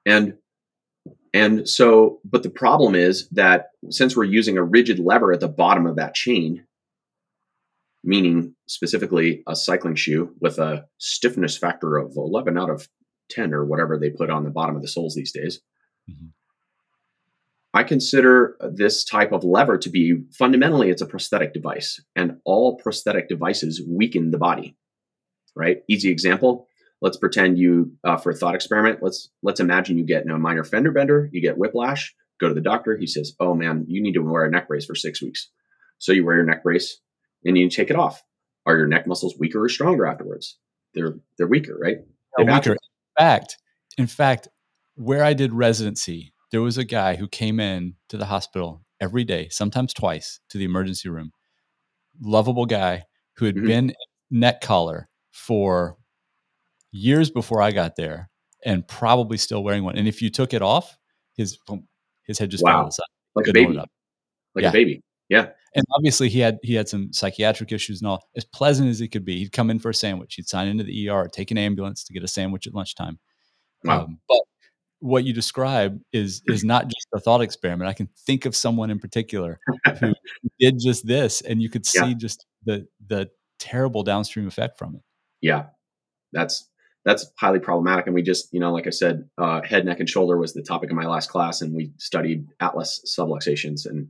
[0.05, 0.37] and
[1.33, 5.47] and so but the problem is that since we're using a rigid lever at the
[5.49, 6.65] bottom of that chain
[8.05, 12.87] meaning specifically a cycling shoe with a stiffness factor of 11 out of
[13.31, 15.61] 10 or whatever they put on the bottom of the soles these days.
[16.09, 16.31] Mhm.
[17.73, 22.77] i consider this type of lever to be fundamentally it's a prosthetic device and all
[22.77, 24.77] prosthetic devices weaken the body
[25.55, 25.77] right?
[25.89, 26.67] Easy example
[27.01, 30.63] let's pretend you uh, for a thought experiment let's let's imagine you get a minor
[30.63, 34.13] fender bender you get whiplash go to the doctor he says oh man you need
[34.13, 35.49] to wear a neck brace for six weeks.
[35.97, 36.99] So you wear your neck brace
[37.45, 38.23] and you take it off
[38.65, 40.57] are your neck muscles weaker or stronger afterwards
[40.93, 41.97] they're they're weaker right
[42.37, 42.71] They're weaker.
[42.73, 42.77] In
[43.17, 43.57] fact,
[43.97, 44.47] in fact,
[44.95, 49.23] where I did residency, there was a guy who came in to the hospital every
[49.23, 51.31] day, sometimes twice, to the emergency room.
[52.21, 53.03] Lovable guy
[53.37, 53.65] who had Mhm.
[53.67, 53.95] been
[54.31, 55.97] neck collar for
[56.91, 58.29] years before I got there,
[58.65, 59.97] and probably still wearing one.
[59.97, 60.97] And if you took it off,
[61.37, 61.57] his
[62.23, 62.81] his head just fell Wow.
[62.83, 63.05] to the side.
[63.35, 63.89] like a baby up.
[64.55, 64.69] like Yeah.
[64.69, 68.23] a baby yeah And obviously, he had he had some psychiatric issues and all.
[68.37, 70.35] As pleasant as he could be, he'd come in for a sandwich.
[70.35, 73.19] He'd sign into the ER, take an ambulance to get a sandwich at lunchtime.
[73.83, 74.05] Wow.
[74.05, 74.39] Um, but
[74.99, 77.89] what you describe is is not just a thought experiment.
[77.89, 79.59] I can think of someone in particular
[79.99, 80.13] who
[80.59, 82.05] did just this, and you could Yeah.
[82.05, 85.01] see just the the terrible downstream effect from it.
[85.41, 85.67] yeah
[86.33, 86.69] that's
[87.05, 90.09] that's highly problematic and we just you know like i said uh, head neck and
[90.09, 94.09] shoulder was the topic of my last class and we studied atlas subluxations and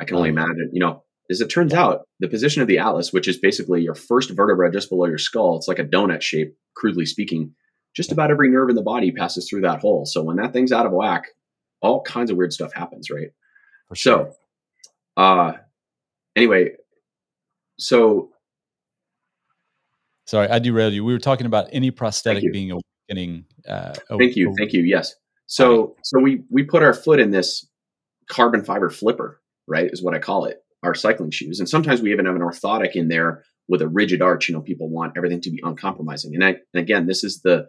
[0.00, 3.12] i can only imagine you know as it turns out the position of the atlas
[3.12, 6.56] which is basically your first vertebra just below your skull it's like a donut shape
[6.74, 7.52] crudely speaking
[7.94, 10.72] just about every nerve in the body passes through that hole so when that thing's
[10.72, 11.24] out of whack
[11.80, 13.28] all kinds of weird stuff happens right
[13.88, 14.32] For sure.
[15.16, 15.52] so uh
[16.36, 16.72] anyway
[17.78, 18.30] so
[20.28, 21.06] Sorry, I derailed you.
[21.06, 22.76] We were talking about any prosthetic being a
[23.08, 23.46] weakening.
[23.66, 24.82] Uh, Thank you, thank you.
[24.82, 25.14] Yes.
[25.46, 27.66] So so we we put our foot in this
[28.28, 29.90] carbon fiber flipper, right?
[29.90, 30.62] Is what I call it.
[30.82, 34.22] Our cycling shoes, and sometimes we even have an orthotic in there with a rigid
[34.22, 34.48] arch.
[34.48, 37.68] You know, people want everything to be uncompromising, and, I, and again, this is the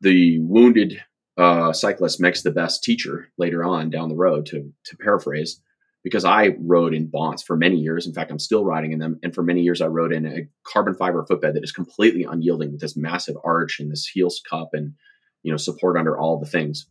[0.00, 1.02] the wounded
[1.36, 4.46] uh, cyclist makes the best teacher later on down the road.
[4.46, 5.60] To to paraphrase,
[6.02, 8.06] because I rode in Bonds for many years.
[8.06, 10.48] In fact, I'm still riding in them, and for many years I rode in a
[10.66, 14.70] carbon fiber footbed that is completely unyielding with this massive arch and this heel cup
[14.72, 14.94] and
[15.42, 16.86] you know support under all the things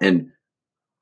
[0.00, 0.30] and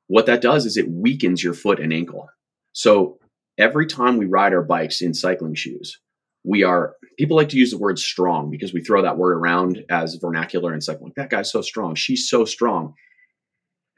[0.09, 2.29] what that does is it weakens your foot and ankle
[2.73, 3.19] so
[3.59, 5.99] every time we ride our bikes in cycling shoes
[6.45, 9.85] we are people like to use the word strong because we throw that word around
[9.91, 12.95] as vernacular and cycling that guy's so strong she's so strong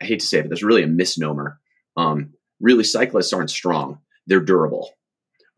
[0.01, 1.59] i hate to say it but there's really a misnomer
[1.97, 4.93] um, really cyclists aren't strong they're durable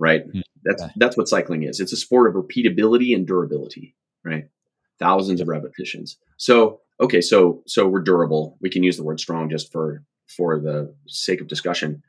[0.00, 0.26] right?
[0.26, 1.78] Mm, That's that's what cycling is.
[1.78, 4.48] It's a sport of repeatability and durability, right?
[4.98, 6.16] Thousands of repetitions.
[6.38, 8.56] So okay, so so we're durable.
[8.60, 10.02] We can use the word strong just for
[10.36, 12.02] for the sake of discussion.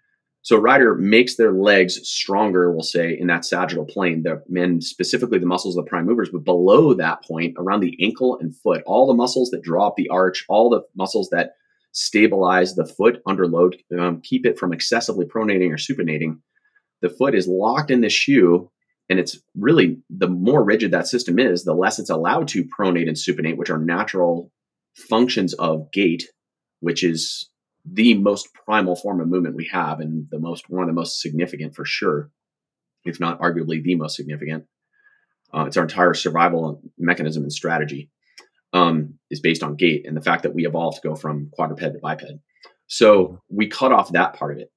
[0.44, 4.82] So a rider makes their legs stronger, we'll say, in that sagittal plane, the men
[4.82, 8.56] specifically the muscles of the prime movers, but below that point, around the ankle and
[8.56, 11.52] foot, all the muscles that draw up the arch, all the muscles that
[11.92, 16.40] stabilize the foot under load, um, keep it from excessively pronating or supinating.
[17.02, 18.72] The foot is locked in the shoe,
[19.10, 23.08] and it's really the more rigid that system is, the less it's allowed to pronate
[23.08, 24.52] and supinate, which are natural
[24.96, 26.24] functions of gait,
[26.80, 27.51] which is
[27.86, 31.22] the most primal form of movement we have and the most one of the most
[31.22, 32.30] significant for sure
[33.06, 34.66] if not arguably the most significant
[35.54, 38.10] uh, it's our entire survival mechanism and strategy
[38.74, 41.82] um, is based on gait and the fact that we evolved to go from quadruped
[41.82, 42.24] to biped.
[42.88, 44.72] So we cut off that part of it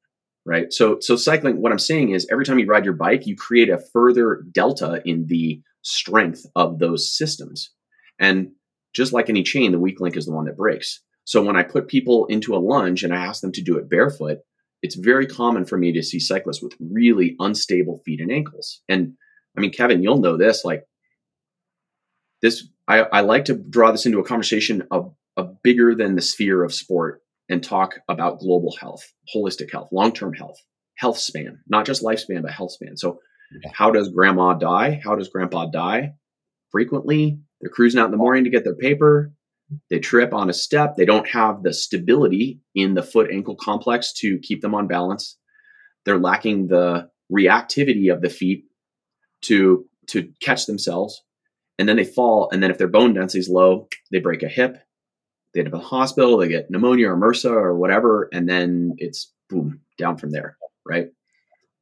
[0.47, 0.73] right?
[0.73, 3.71] So so cycling what i'm saying is every time you ride your bike you create
[3.71, 7.71] a further delta in the strength of those systems.
[8.19, 8.53] And
[8.95, 11.63] just like any chain the weak link is the one that breaks so when I
[11.63, 14.39] put people into a lunge and I ask them to do it barefoot,
[14.83, 18.83] it's very common for me to see cyclists with really unstable feet and ankles.
[18.89, 19.15] And
[19.57, 20.65] I mean, Kevin, you'll know this.
[20.65, 20.85] Like
[22.43, 26.23] this, I, I like to draw this into a conversation of, of bigger than the
[26.23, 29.03] sphere of sport and talk about global health,
[29.35, 30.59] holistic health, long-term health,
[30.97, 32.97] health span, not just lifespan, but health span.
[32.97, 33.21] So
[33.63, 33.71] Yeah.
[33.75, 35.01] how does grandma die?
[35.03, 36.15] How does grandpa die?
[36.71, 39.33] Frequently, they're cruising out in the morning to get their paper
[39.91, 40.97] they trip on a step.
[40.97, 45.39] They don't have the stability in the foot ankle complex to keep them on balance.
[46.05, 48.65] They're lacking the reactivity of the feet
[49.43, 51.23] to to catch themselves.
[51.79, 54.49] And then they fall and then if their bone density is low they break a
[54.49, 54.77] hip.
[55.53, 56.37] They end up in the hospital.
[56.37, 61.09] They get pneumonia or mrsa or whatever and then it's boom down from there right?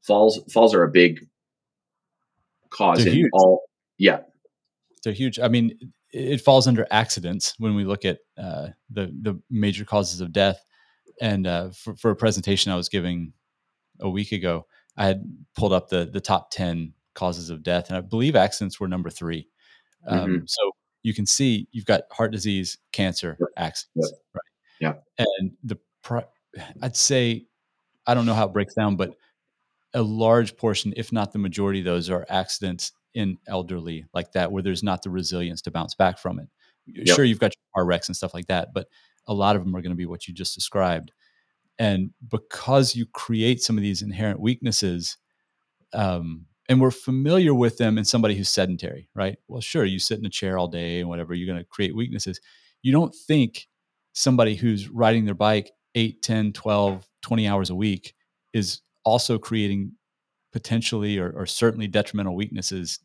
[0.07, 1.21] Falls falls are a big
[2.71, 3.31] cause They're in huge.
[3.33, 3.62] all
[3.99, 4.21] yeah.
[5.05, 5.38] They're huge.
[5.38, 5.79] I mean,
[6.12, 10.62] it falls under accidents when we look at uh, the the major causes of death.
[11.20, 13.33] And uh, for, for a presentation I was giving
[14.01, 15.22] a week ago, I had
[15.57, 19.11] pulled up the the top ten causes of death, and I believe accidents were number
[19.11, 19.48] three.
[20.07, 20.72] Um, So
[21.03, 23.48] you can see you've got heart disease, cancer, Yep.
[23.57, 24.42] accidents, right?
[24.81, 24.94] Yeah.
[25.18, 26.27] And the pri-
[26.83, 27.46] I'd say
[28.07, 29.14] I don't know how it breaks down, but
[29.94, 34.51] a large portion, if not the majority of those, are accidents in elderly like that,
[34.53, 36.48] where there's not the resilience to bounce back from it.
[37.07, 38.88] Sure, you've got your car wrecks and stuff like that, but
[39.27, 41.12] a lot of them are going to be what you just described.
[41.79, 45.16] And because you create some of these inherent weaknesses,
[45.94, 49.37] um, and we're familiar with them in somebody who's sedentary, right?
[49.48, 51.94] Well, sure, you sit in a chair all day and whatever, you're going to create
[51.94, 52.40] weaknesses.
[52.83, 53.68] You don't think
[54.12, 58.14] somebody who's riding their bike 8, 10, 12, 20 hours a week
[58.53, 59.92] is also creating
[60.53, 62.99] potentially or, or certainly detrimental weaknesses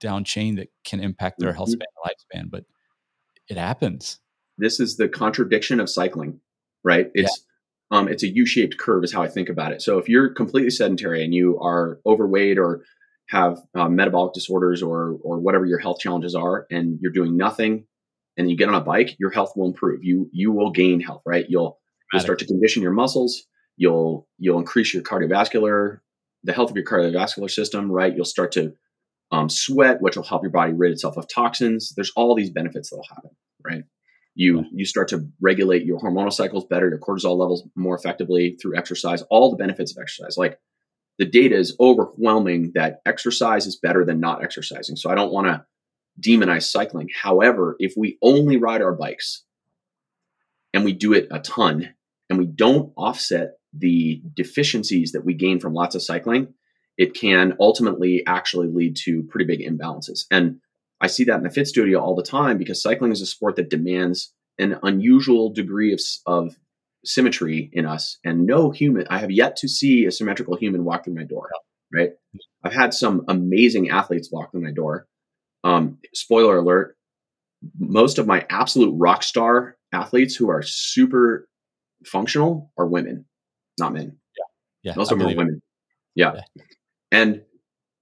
[0.00, 1.72] down chain that can impact their health Mhm.
[1.72, 2.50] span and lifespan.
[2.50, 2.64] But
[3.48, 4.18] it happens.
[4.58, 6.40] this is the contradiction of cycling,
[6.82, 7.10] right?
[7.14, 7.44] It's
[7.92, 9.80] um, it's a U-shaped curve, is how I think about it.
[9.82, 12.82] So if you're completely sedentary and you are overweight or
[13.28, 17.86] have uh, metabolic disorders or or whatever your health challenges are, and you're doing nothing,
[18.36, 20.02] and you get on a bike, your health will improve.
[20.02, 21.44] You you will gain health, right?
[21.48, 21.78] You'll
[22.12, 23.44] you'll start to condition your muscles.
[23.76, 25.98] You'll you'll increase your cardiovascular,
[26.46, 28.14] the health of your cardiovascular system, right?
[28.14, 28.72] You'll start to
[29.32, 31.92] um, sweat, which will help your body rid itself of toxins.
[31.94, 33.30] There's all these benefits that'll happen,
[33.64, 33.84] right?
[34.34, 38.76] You you start to regulate your hormonal cycles better, your cortisol levels more effectively through
[38.76, 39.22] exercise.
[39.22, 40.58] All the benefits of exercise, like
[41.18, 44.96] the data is overwhelming that exercise is better than not exercising.
[44.96, 45.64] So I don't want to
[46.20, 47.08] demonize cycling.
[47.22, 49.42] However, if we only ride our bikes
[50.74, 51.94] and we do it a ton
[52.28, 56.54] and we don't offset the deficiencies that we gain from lots of cycling,
[56.96, 60.24] it can ultimately actually lead to pretty big imbalances.
[60.30, 60.60] And
[61.00, 63.56] I see that in the fit studio all the time because cycling is a sport
[63.56, 66.56] that demands an unusual degree of, of
[67.04, 68.18] symmetry in us.
[68.24, 71.50] And no human, I have yet to see a symmetrical human walk through my door,
[71.92, 72.10] right?
[72.64, 75.06] I've had some amazing athletes walk through my door.
[75.64, 76.96] Um, spoiler alert,
[77.78, 81.48] most of my absolute rock star athletes who are super
[82.04, 83.26] functional are women,
[83.78, 84.16] not men.
[84.82, 84.94] Yeah.
[84.96, 85.62] Of them are women.
[86.14, 86.34] Yeah.
[86.34, 86.62] Yeah.
[87.10, 87.42] And,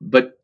[0.01, 0.39] but,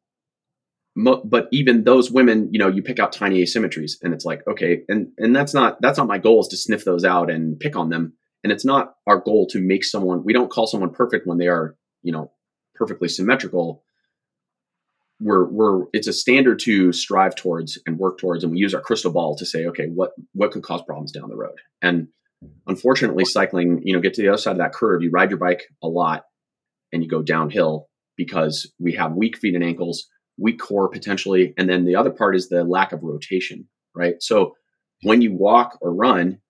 [0.96, 4.46] mo- but even those women, you know, you pick out tiny asymmetries and it's like,
[4.48, 4.82] okay.
[4.88, 7.76] And, and that's not, that's not my goal is to sniff those out and pick
[7.76, 8.14] on them.
[8.42, 11.48] And it's not our goal to make someone, we don't call someone perfect when they
[11.48, 12.32] are, you know,
[12.74, 13.84] perfectly symmetrical.
[15.20, 18.42] We're, we're, it's a standard to strive towards and work towards.
[18.42, 21.28] And we use our crystal ball to say, okay, what, what could cause problems down
[21.28, 21.58] the road?
[21.82, 22.08] And
[22.66, 25.38] unfortunately, cycling, you know, get to the other side of that curve, you ride your
[25.38, 26.24] bike a lot
[26.92, 30.06] and you go downhill because we have weak feet and ankles,
[30.38, 34.14] weak core potentially, and then the other part is the lack of rotation, right?
[34.20, 34.54] So
[35.02, 36.40] when you walk or run,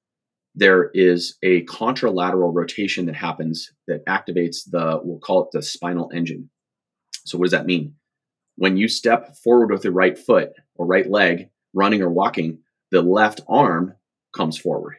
[0.54, 6.10] there is a contralateral rotation that happens that activates the we'll call it the spinal
[6.12, 6.50] engine.
[7.24, 7.94] So what does that mean?
[8.56, 12.58] When you step forward with your right foot or right leg, running or walking,
[12.90, 13.94] the left arm
[14.34, 14.96] comes forward.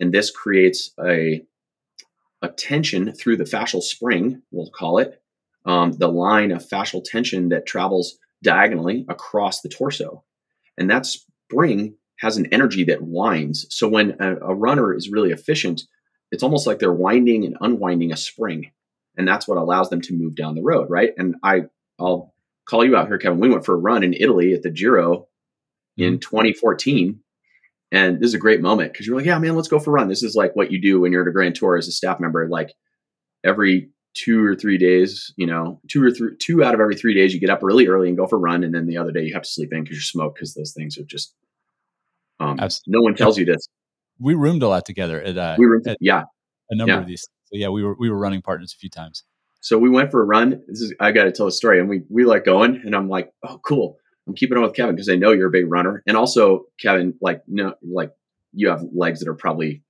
[0.00, 1.42] And this creates a,
[2.42, 5.22] a tension through the fascial spring, we'll call it,
[5.66, 10.24] um, the line of fascial tension that travels diagonally across the torso.
[10.78, 13.66] And that spring has an energy that winds.
[13.70, 15.82] So when a, a runner is really efficient,
[16.30, 18.70] it's almost like they're winding and unwinding a spring.
[19.16, 21.12] And that's what allows them to move down the road, right?
[21.18, 21.62] And I,
[21.98, 22.32] I'll
[22.64, 23.40] call you out here, Kevin.
[23.40, 25.28] We went for a run in Italy at the Giro
[25.96, 26.18] in mm-hmm.
[26.20, 27.20] 2014
[27.92, 29.94] and this is a great moment because you're like, yeah, man, let's go for a
[29.94, 30.08] run.
[30.08, 32.20] This is like what you do when you're at a grand tour as a staff
[32.20, 32.48] member.
[32.48, 32.72] Like
[33.44, 37.14] every two or three days, you know, two or three, two out of every three
[37.14, 38.64] days, you get up really early and go for a run.
[38.64, 40.72] And then the other day you have to sleep in because you smoke because those
[40.72, 41.34] things are just,
[42.38, 43.66] um, no one tells you this.
[44.18, 46.24] We roomed a lot together at, uh, we roomed, at yeah,
[46.70, 47.00] a number yeah.
[47.00, 47.22] of these.
[47.46, 49.24] So yeah, we were, we were running partners a few times.
[49.60, 50.62] So we went for a run.
[50.68, 53.08] This is, I got to tell a story and we, we like going and I'm
[53.08, 53.96] like, oh, cool.
[54.30, 56.04] I'm keeping on with Kevin because I know you're a big runner.
[56.06, 58.12] And also Kevin, like, no, like
[58.52, 59.82] you have legs that are probably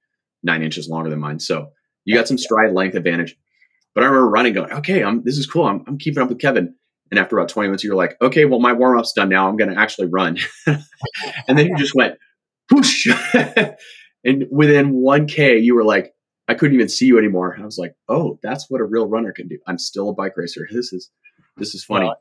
[0.42, 1.40] nine inches longer than mine.
[1.40, 1.72] So
[2.06, 3.36] you got some stride length advantage.
[3.94, 5.66] But I remember running, going, okay, I'm this is cool.
[5.66, 6.74] I'm, I'm keeping up with Kevin.
[7.10, 9.46] And after about 20 minutes, you're like, okay, well, my warm up's done now.
[9.46, 10.38] I'm going to actually run.
[10.66, 12.16] and then you just went,
[12.70, 13.08] whoosh.
[14.24, 16.14] and within 1K, you were like,
[16.48, 17.56] I couldn't even see you anymore.
[17.60, 19.58] I was like, oh, that's what a real runner can do.
[19.66, 20.66] I'm still a bike racer.
[20.70, 21.10] This is
[21.56, 22.06] this is funny.
[22.06, 22.16] Well,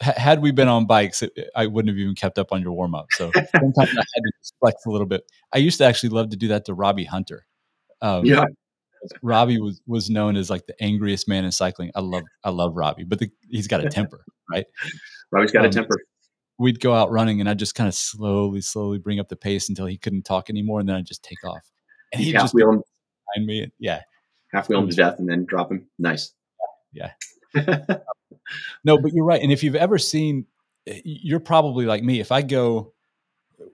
[0.00, 2.94] had we been on bikes, it, I wouldn't have even kept up on your warm
[2.94, 3.06] up.
[3.12, 5.30] So sometimes I had to flex a little bit.
[5.52, 7.46] I used to actually love to do that to Robbie Hunter.
[8.00, 8.44] Um, yeah,
[9.22, 11.90] Robbie was was known as like the angriest man in cycling.
[11.94, 14.66] I love I love Robbie, but the, he's got a temper, right?
[15.32, 15.96] Robbie's got um, a temper.
[16.58, 19.68] We'd go out running, and I'd just kind of slowly, slowly bring up the pace
[19.68, 21.70] until he couldn't talk anymore, and then I'd just take off.
[22.12, 22.82] And he'd just wheel him
[23.34, 23.70] behind me.
[23.78, 24.02] Yeah,
[24.52, 25.86] half wheel him to death, and then drop him.
[25.98, 26.32] Nice.
[26.92, 27.12] Yeah.
[28.84, 29.42] no, but you're right.
[29.42, 30.46] And if you've ever seen,
[30.86, 32.20] eh, you're probably like me.
[32.20, 32.92] If I go,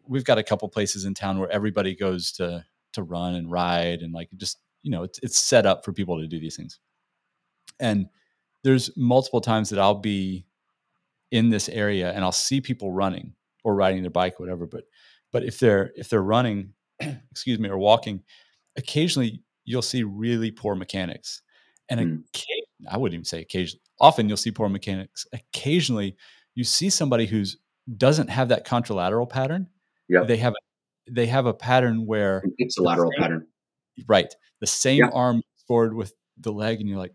[0.07, 4.01] we've got a couple places in town where everybody goes to to run and ride,
[4.03, 6.79] and like just you know, it's it's set up for people to do these things.
[7.81, 8.07] And
[8.63, 10.47] there's multiple times that I'll be
[11.31, 14.67] in this area and I'll see people running or riding their bike, or whatever.
[14.67, 14.85] But
[15.33, 16.75] but if they're if they're running,
[17.31, 18.23] excuse me, or walking,
[18.77, 21.43] occasionally you'll see really poor mechanics.
[21.89, 22.23] And mm.
[22.91, 23.83] I wouldn't even say occasionally.
[24.01, 25.27] Often you'll see poor mechanics.
[25.33, 26.17] Occasionally
[26.55, 27.59] you see somebody who's
[27.97, 29.69] doesn't have that contralateral pattern.
[30.09, 30.25] Yeah.
[30.25, 30.55] They have
[31.11, 33.47] they have a pattern where it's a lateral same, pattern.
[34.07, 34.35] Right.
[34.61, 35.11] The same yeah.
[35.13, 37.15] arm forward with the leg, and you're like,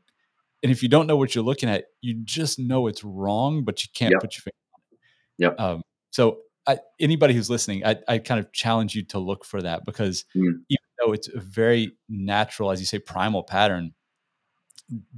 [0.61, 3.83] and if you don't know what you're looking at, you just know it's wrong, but
[3.83, 4.21] you can't yep.
[4.21, 4.99] put your finger on it.
[5.37, 5.59] Yep.
[5.59, 9.61] Um, so I, anybody who's listening, I, I, kind of challenge you to look for
[9.61, 10.53] that because mm.
[10.69, 13.93] even though it's a very natural, as you say, primal pattern,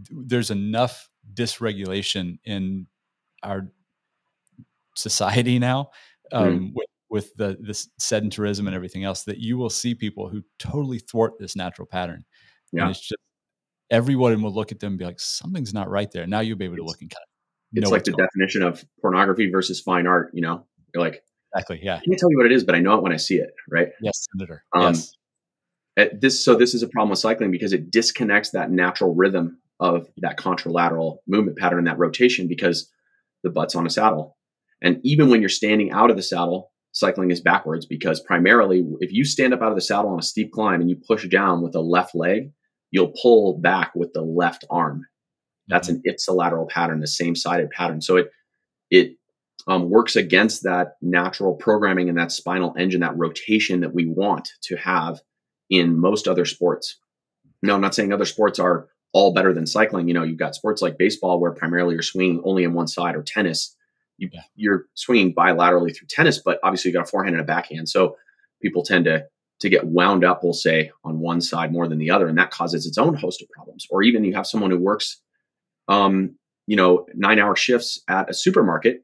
[0.09, 2.87] there's enough dysregulation in
[3.43, 3.71] our
[4.95, 5.89] society now
[6.31, 6.71] um, mm.
[6.73, 10.99] with, with the this sedentarism and everything else that you will see people who totally
[10.99, 12.25] thwart this natural pattern.
[12.71, 12.83] Yeah.
[12.83, 13.19] And it's just
[13.89, 16.25] everyone will look at them and be like, something's not right there.
[16.25, 17.27] Now you'll be able to look and kind of.
[17.73, 18.73] It's like the definition on.
[18.73, 20.31] of pornography versus fine art.
[20.33, 21.95] You know, you're like, exactly, yeah.
[21.95, 23.53] I can't tell you what it is, but I know it when I see it.
[23.69, 23.89] Right?
[24.01, 24.63] Yes, senator.
[24.73, 25.15] Um, yes.
[26.13, 30.07] This so this is a problem with cycling because it disconnects that natural rhythm of
[30.17, 32.89] that contralateral movement pattern, and that rotation, because
[33.43, 34.37] the butt's on a saddle.
[34.81, 39.11] And even when you're standing out of the saddle, cycling is backwards because primarily, if
[39.11, 41.61] you stand up out of the saddle on a steep climb and you push down
[41.61, 42.51] with the left leg,
[42.91, 45.05] you'll pull back with the left arm.
[45.67, 46.01] That's mm-hmm.
[46.05, 48.01] an ipsilateral pattern, the same sided pattern.
[48.01, 48.31] So it
[48.89, 49.15] it
[49.67, 54.49] um, works against that natural programming and that spinal engine, that rotation that we want
[54.63, 55.21] to have
[55.69, 56.99] in most other sports.
[57.63, 60.07] No, I'm not saying other sports are all better than cycling.
[60.07, 63.15] You know, you've got sports like baseball where primarily you're swinging only in one side,
[63.15, 63.75] or tennis,
[64.17, 64.41] you, yeah.
[64.55, 67.89] you're swinging bilaterally through tennis, but obviously you got a forehand and a backhand.
[67.89, 68.15] So
[68.61, 69.25] people tend to
[69.59, 72.49] to get wound up, we'll say, on one side more than the other, and that
[72.49, 73.85] causes its own host of problems.
[73.91, 75.21] Or even you have someone who works,
[75.87, 76.35] um,
[76.65, 79.03] you know, nine hour shifts at a supermarket.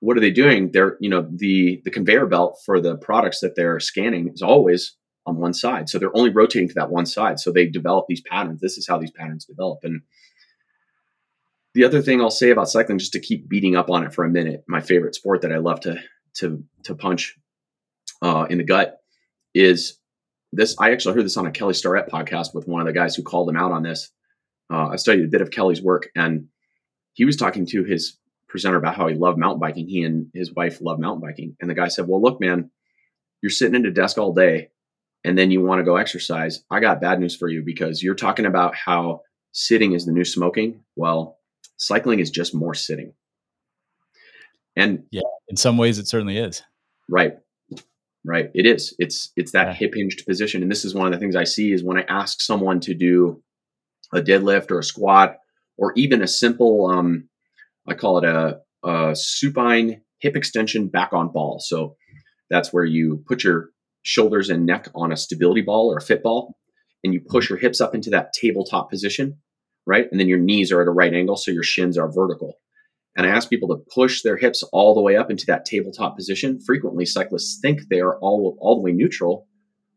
[0.00, 0.70] What are they doing?
[0.70, 4.96] They're, you know, the the conveyor belt for the products that they're scanning is always
[5.26, 5.88] on one side.
[5.88, 7.40] So they're only rotating to that one side.
[7.40, 8.60] So they develop these patterns.
[8.60, 9.80] This is how these patterns develop.
[9.82, 10.02] And
[11.74, 14.24] the other thing I'll say about cycling, just to keep beating up on it for
[14.24, 16.00] a minute, my favorite sport that I love to
[16.34, 17.36] to to punch
[18.22, 18.98] uh, in the gut
[19.54, 19.98] is
[20.52, 20.76] this.
[20.78, 23.22] I actually heard this on a Kelly Starrett podcast with one of the guys who
[23.22, 24.10] called him out on this.
[24.72, 26.46] Uh, I studied a bit of Kelly's work, and
[27.14, 28.18] he was talking to his
[28.48, 29.88] presenter about how he loved mountain biking.
[29.88, 31.56] He and his wife love mountain biking.
[31.60, 32.70] And the guy said, Well, look, man,
[33.42, 34.68] you're sitting at a desk all day
[35.24, 36.62] and then you want to go exercise.
[36.70, 39.20] I got bad news for you because you're talking about how
[39.52, 40.82] sitting is the new smoking.
[40.96, 41.38] Well,
[41.76, 43.14] cycling is just more sitting.
[44.76, 46.62] And yeah, in some ways it certainly is.
[47.08, 47.34] Right.
[48.24, 48.50] Right.
[48.54, 48.94] It is.
[48.98, 49.74] It's it's that yeah.
[49.74, 50.62] hip hinged position.
[50.62, 52.94] And this is one of the things I see is when I ask someone to
[52.94, 53.42] do
[54.12, 55.36] a deadlift or a squat
[55.76, 57.28] or even a simple um
[57.86, 61.60] I call it a, a supine hip extension back on ball.
[61.60, 61.96] So
[62.48, 63.70] that's where you put your
[64.04, 66.56] shoulders and neck on a stability ball or a fit ball
[67.02, 67.54] and you push mm-hmm.
[67.54, 69.38] your hips up into that tabletop position,
[69.86, 70.06] right?
[70.10, 72.54] And then your knees are at a right angle so your shins are vertical.
[73.16, 76.16] And I ask people to push their hips all the way up into that tabletop
[76.16, 76.60] position.
[76.60, 79.46] Frequently, cyclists think they are all, all the way neutral,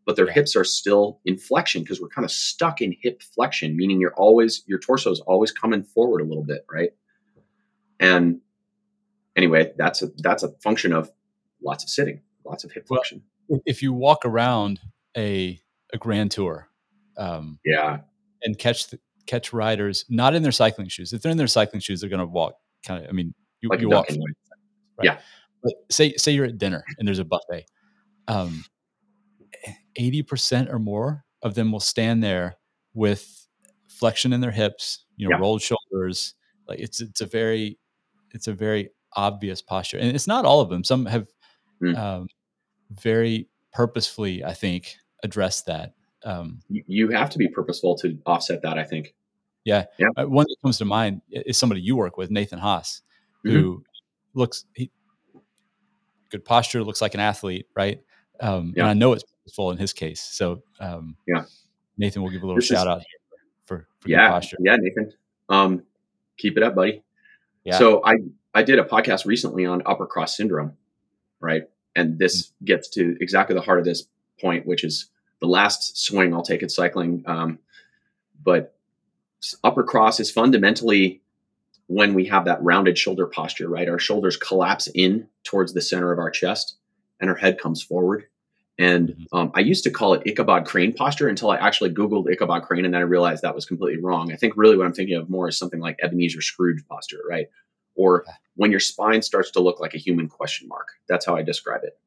[0.05, 3.76] but their hips are still in flexion because we're kind of stuck in hip flexion,
[3.76, 6.91] meaning you're always, your torso is always coming forward a little bit, right?
[7.99, 8.41] And
[9.36, 11.12] anyway, that's a, that's a function of
[11.62, 13.24] lots of sitting, lots of hip well, flexion.
[13.66, 14.80] If you walk around
[15.16, 15.60] a,
[15.93, 16.70] a grand tour,
[17.18, 18.00] um, yeah,
[18.43, 21.14] and catch the, catch riders not in their cycling shoes.
[21.14, 22.54] If they're in their cycling shoes, they're going to walk
[22.86, 23.10] kind of.
[23.10, 24.08] I mean, you, like you walk.
[24.10, 24.20] Right?
[25.04, 25.20] Yeah.
[25.64, 27.66] But say say you're at dinner and there's a buffet.
[28.28, 28.66] Um,
[29.95, 32.58] eighty percent or more of them will stand there
[32.93, 33.48] with
[33.88, 35.41] flexion in their hips, you know, yeah.
[35.41, 36.36] rolled shoulders.
[36.68, 37.80] Like it's it's a very
[38.32, 40.84] it's a very obvious posture, and it's not all of them.
[40.84, 41.28] Some have
[41.82, 41.98] mm.
[41.98, 42.28] um,
[42.92, 45.94] very purposefully, I think, address that.
[46.24, 48.78] Um, you have to be purposeful to offset that.
[48.78, 49.14] I think.
[49.64, 49.86] Yeah.
[49.98, 50.08] yeah.
[50.16, 53.02] Uh, one that comes to mind is somebody you work with, Nathan Haas,
[53.44, 54.40] who mm-hmm.
[54.40, 54.90] looks he,
[56.30, 58.02] good posture, looks like an athlete, right?
[58.40, 58.84] Um, yeah.
[58.84, 60.22] And I know it's purposeful in his case.
[60.22, 61.44] So um, yeah,
[61.98, 63.02] Nathan, we'll give a little this shout is, out
[63.66, 64.58] for, for yeah, posture.
[64.62, 65.12] Yeah, Nathan.
[65.50, 65.84] Um,
[66.38, 67.04] keep it up, buddy.
[67.66, 67.78] Yeah.
[67.78, 68.16] So I
[68.54, 70.78] I did a podcast recently on upper cross syndrome,
[71.42, 71.64] right?
[71.98, 72.66] And this mm-hmm.
[72.66, 74.04] gets to exactly the heart of this
[74.39, 75.10] point, which is
[75.41, 77.24] the last swing I'll take at cycling.
[77.26, 77.60] Um,
[78.41, 78.76] but
[79.64, 81.22] upper cross is fundamentally
[81.88, 83.89] when we have that rounded shoulder posture, right?
[83.89, 86.76] Our shoulders collapse in towards the center of our chest
[87.20, 88.26] and our head comes forward.
[88.78, 89.38] And mm-hmm.
[89.38, 92.86] um, I used to call it Ichabod crane posture until I actually Googled Ichabod crane
[92.86, 94.32] and then I realized that was completely wrong.
[94.32, 97.48] I think really what I'm thinking of more is something like Ebenezer Scrooge posture, right?
[97.98, 98.26] Or
[98.56, 100.88] when your spine starts to look like a human question mark.
[101.10, 101.98] That's how I describe it,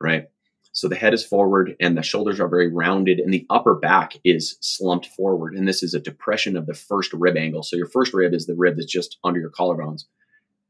[0.00, 0.28] right?
[0.72, 4.14] So the head is forward and the shoulders are very rounded and the upper back
[4.24, 5.54] is slumped forward.
[5.54, 7.62] And this is a depression of the first rib angle.
[7.62, 10.04] So your first rib is the rib that's just under your collarbones.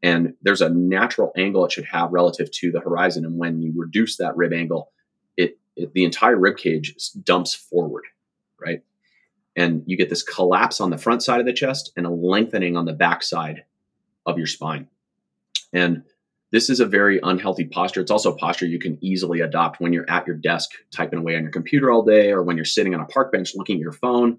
[0.02, 3.26] And there's a natural angle it should have relative to the horizon.
[3.26, 4.90] And when you reduce that rib angle,
[5.36, 8.04] it, it the entire rib cage dumps forward,
[8.58, 8.82] right?
[9.54, 12.76] And you get this collapse on the front side of the chest and a lengthening
[12.76, 13.64] on the back side
[14.26, 14.88] of your spine.
[15.72, 16.02] And
[16.52, 18.00] this is a very unhealthy posture.
[18.00, 21.36] It's also a posture you can easily adopt when you're at your desk typing away
[21.36, 23.82] on your computer all day, or when you're sitting on a park bench looking at
[23.82, 24.38] your phone,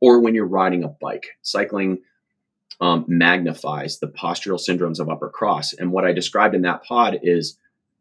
[0.00, 1.26] or when you're riding a bike.
[1.42, 1.98] Cycling
[2.80, 5.72] um, magnifies the postural syndromes of upper cross.
[5.72, 7.56] And what I described in that pod is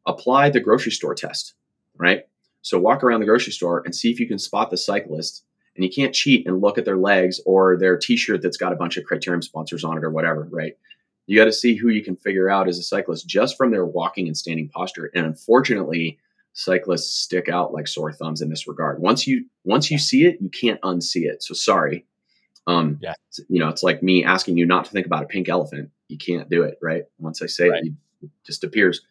[0.07, 1.53] apply the grocery store test,
[1.97, 2.25] right?
[2.63, 5.43] So walk around the grocery store and see if you can spot the cyclist.
[5.75, 8.73] And you can't cheat and look at their legs or their t shirt that's got
[8.73, 10.73] a bunch of criterium sponsors on it or whatever, right?
[11.27, 13.85] You got to see who you can figure out as a cyclist just from their
[13.85, 15.11] walking and standing posture.
[15.15, 16.19] And unfortunately,
[16.53, 19.01] cyclists stick out like sore thumbs in this regard.
[19.01, 21.43] Once you once you see it, you can't unsee it.
[21.43, 22.05] So sorry.
[22.67, 23.13] Um, yeah.
[23.49, 25.89] You know, it's like me asking you not to think about a pink elephant.
[26.09, 27.03] You can't do it, right?
[27.17, 27.83] Once I say right.
[27.83, 29.01] it, it just appears.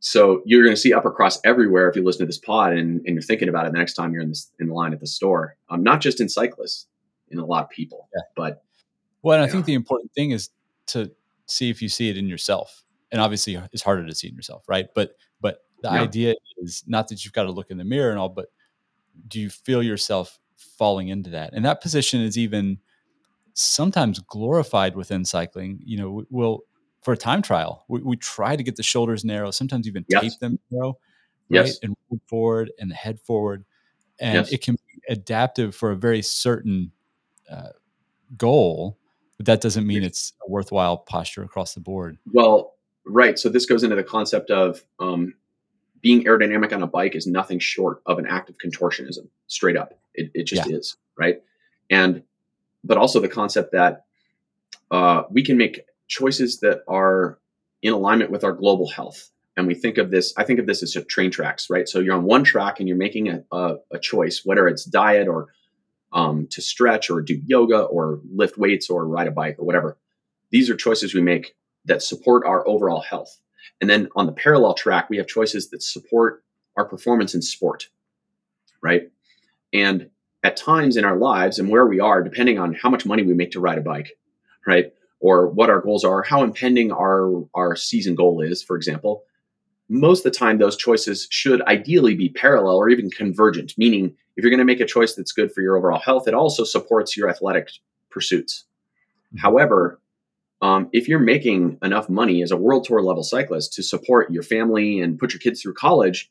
[0.00, 3.00] So you're going to see upper cross everywhere if you listen to this pod and,
[3.04, 5.00] and you're thinking about it the next time you're in this in the line at
[5.00, 5.56] the store.
[5.70, 6.86] Um, not just in cyclists,
[7.30, 8.08] in a lot of people.
[8.14, 8.22] Yeah.
[8.36, 8.62] But
[9.22, 10.50] well, and I think the important thing is
[10.88, 11.10] to
[11.48, 12.84] see if you see it in yourself.
[13.10, 14.88] And obviously it's harder to see in yourself, right?
[14.94, 16.02] But but the yeah.
[16.02, 18.46] idea is not that you've got to look in the mirror and all, but
[19.26, 21.52] do you feel yourself falling into that?
[21.52, 22.78] And that position is even
[23.54, 25.80] sometimes glorified within cycling.
[25.84, 26.60] You know, we'll
[27.02, 30.22] for a time trial, we, we try to get the shoulders narrow, sometimes even yes.
[30.22, 30.98] tape them narrow,
[31.48, 31.66] right?
[31.66, 31.78] Yes.
[31.82, 31.96] And
[32.26, 33.64] forward and the head forward.
[34.20, 34.52] And yes.
[34.52, 36.90] it can be adaptive for a very certain
[37.50, 37.70] uh,
[38.36, 38.98] goal
[39.38, 42.18] but that doesn't mean it's a worthwhile posture across the board.
[42.32, 42.74] Well,
[43.06, 43.38] right.
[43.38, 45.34] So this goes into the concept of um,
[46.02, 49.94] being aerodynamic on a bike is nothing short of an act of contortionism, straight up.
[50.14, 50.76] It, it just yeah.
[50.76, 51.40] is, right?
[51.88, 52.22] And
[52.84, 54.04] but also the concept that
[54.90, 57.38] uh, we can make choices that are
[57.82, 59.30] in alignment with our global health.
[59.56, 61.88] And we think of this, I think of this as train tracks, right?
[61.88, 65.26] So you're on one track and you're making a, a, a choice, whether it's diet
[65.26, 65.48] or
[66.12, 69.98] um, to stretch or do yoga or lift weights or ride a bike or whatever.
[70.50, 71.54] these are choices we make
[71.84, 73.38] that support our overall health.
[73.80, 76.42] And then on the parallel track, we have choices that support
[76.76, 77.88] our performance in sport,
[78.82, 79.10] right?
[79.72, 80.10] And
[80.42, 83.34] at times in our lives and where we are, depending on how much money we
[83.34, 84.12] make to ride a bike,
[84.66, 84.92] right?
[85.20, 89.24] Or what our goals are, how impending our, our season goal is, for example,
[89.88, 94.44] most of the time those choices should ideally be parallel or even convergent, meaning if
[94.44, 97.16] you're going to make a choice that's good for your overall health, it also supports
[97.16, 97.70] your athletic
[98.10, 98.64] pursuits.
[99.28, 99.38] Mm-hmm.
[99.38, 100.00] However,
[100.60, 104.42] um, if you're making enough money as a world tour level cyclist to support your
[104.42, 106.30] family and put your kids through college,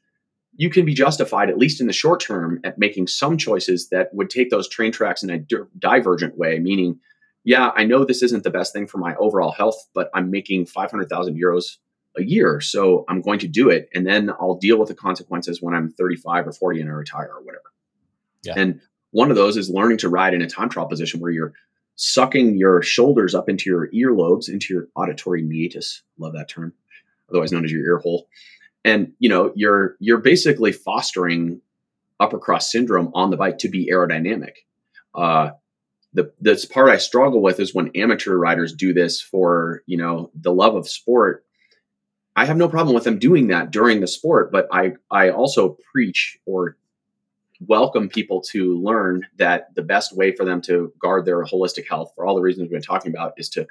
[0.56, 4.14] you can be justified, at least in the short term, at making some choices that
[4.14, 6.60] would take those train tracks in a di- divergent way.
[6.60, 7.00] Meaning,
[7.44, 10.66] yeah, I know this isn't the best thing for my overall health, but I'm making
[10.66, 11.78] 500,000 euros
[12.18, 12.60] a year.
[12.62, 13.90] So I'm going to do it.
[13.94, 17.32] And then I'll deal with the consequences when I'm 35 or 40 and I retire
[17.34, 17.72] or whatever.
[18.44, 18.54] Yeah.
[18.58, 21.54] And one of those is learning to ride in a time trial position where you're
[21.96, 26.04] sucking your shoulders up into your earlobes, into your auditory meatus.
[26.18, 26.74] Love that term,
[27.30, 28.28] otherwise known as your ear hole.
[28.86, 31.62] And you know, you're you're basically fostering
[32.20, 34.54] upper cross syndrome on the bike to be aerodynamic.
[35.14, 35.52] Uh,
[36.14, 40.32] the this part I struggle with is when amateur riders do this for you know
[40.36, 41.44] the love of sport.
[42.38, 45.76] I have no problem with them doing that during the sport, but I I also
[45.92, 46.78] preach or
[47.60, 52.12] welcome people to learn that the best way for them to guard their holistic health,
[52.16, 53.66] for all the reasons we've been talking about, is to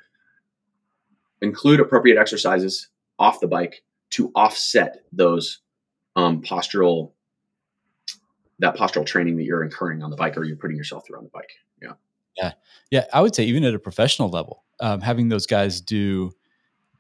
[1.40, 2.88] include appropriate exercises
[3.20, 5.60] off the bike to offset those
[6.16, 7.12] um, postural
[8.58, 11.24] that postural training that you're incurring on the bike or you're putting yourself through on
[11.24, 11.52] the bike.
[11.80, 11.92] Yeah.
[12.36, 12.52] Yeah.
[12.90, 13.04] Yeah.
[13.12, 16.32] I would say even at a professional level, um, having those guys do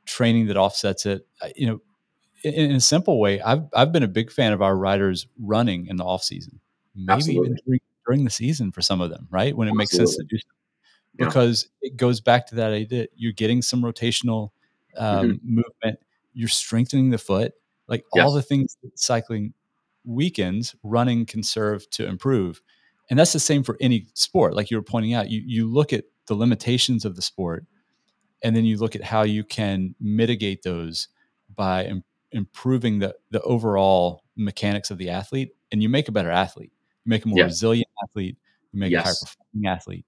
[0.06, 1.80] training that offsets it, you know,
[2.42, 5.86] in, in, a simple way, I've, I've been a big fan of our riders running
[5.88, 6.60] in the off season
[6.96, 7.46] maybe Absolutely.
[7.46, 9.56] even during, during, the season for some of them, right?
[9.56, 9.78] When it Absolutely.
[9.78, 10.46] makes sense to do so.
[11.16, 11.88] Because yeah.
[11.88, 13.06] it goes back to that idea.
[13.16, 14.50] You're getting some rotational
[14.96, 15.54] um, mm-hmm.
[15.54, 16.00] movement.
[16.34, 17.54] You're strengthening the foot.
[17.88, 18.24] Like yes.
[18.24, 19.54] all the things that cycling
[20.04, 22.60] weekends, running can serve to improve.
[23.08, 24.54] And that's the same for any sport.
[24.54, 27.64] Like you were pointing out, you, you look at the limitations of the sport
[28.42, 31.08] and then you look at how you can mitigate those
[31.54, 36.30] by Im- improving the, the overall mechanics of the athlete and you make a better
[36.30, 36.72] athlete
[37.06, 37.44] you make a more yeah.
[37.44, 38.36] resilient athlete,
[38.72, 39.00] you make yes.
[39.00, 40.06] a higher performing athlete.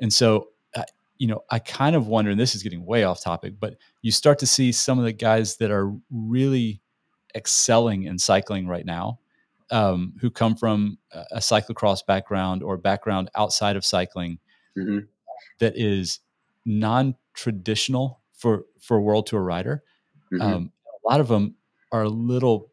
[0.00, 0.84] And so, uh,
[1.18, 4.12] you know, I kind of wonder, and this is getting way off topic, but you
[4.12, 6.80] start to see some of the guys that are really
[7.34, 9.18] excelling in cycling right now,
[9.72, 10.98] um, who come from
[11.32, 14.38] a cyclocross background or background outside of cycling
[14.78, 15.00] mm-hmm.
[15.58, 16.20] that is
[16.66, 19.82] non-traditional for for world tour rider.
[20.32, 20.42] Mm-hmm.
[20.42, 21.54] Um, a lot of them
[21.92, 22.70] are a little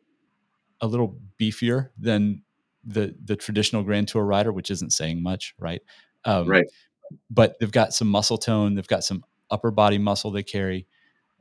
[0.81, 2.41] a little beefier than
[2.83, 5.81] the the traditional Grand Tour rider, which isn't saying much, right?
[6.25, 6.65] Um, right.
[7.29, 8.75] But they've got some muscle tone.
[8.75, 10.87] They've got some upper body muscle they carry,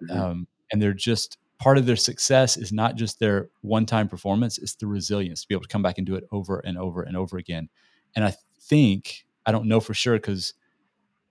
[0.02, 0.20] mm-hmm.
[0.20, 4.58] um, and they're just part of their success is not just their one time performance;
[4.58, 7.02] it's the resilience to be able to come back and do it over and over
[7.02, 7.68] and over again.
[8.14, 10.54] And I think I don't know for sure because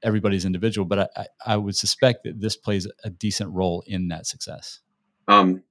[0.04, 4.26] everybody's individual, but I, I, would suspect that this plays a decent role in that
[4.26, 4.80] success.
[5.28, 5.64] Um,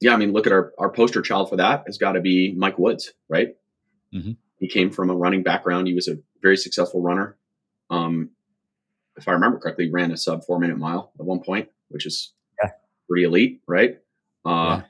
[0.00, 2.54] yeah, I mean, look at our our poster child for that has got to be
[2.56, 3.56] Mike Woods, right?
[4.14, 4.32] Mm-hmm.
[4.58, 5.86] He came from a running background.
[5.86, 7.36] He was a very successful runner.
[7.90, 8.30] Um,
[9.16, 12.06] if I remember correctly, he ran a sub four minute mile at one point, which
[12.06, 12.32] is
[12.62, 12.70] yeah.
[13.08, 13.98] pretty elite, right?
[14.44, 14.82] Uh, yeah.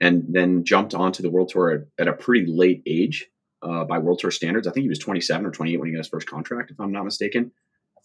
[0.00, 3.26] And then jumped onto the World Tour at, at a pretty late age
[3.62, 4.66] uh, by World Tour standards.
[4.66, 6.92] I think he was 27 or 28 when he got his first contract, if I'm
[6.92, 7.52] not mistaken.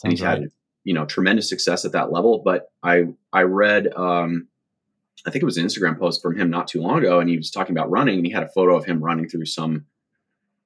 [0.04, 0.42] And he's right.
[0.42, 0.50] had
[0.84, 2.42] you know tremendous success at that level.
[2.44, 4.48] But I I read um,
[5.26, 7.38] I think it was an Instagram post from him not too long ago, and he
[7.38, 9.86] was talking about running, and he had a photo of him running through some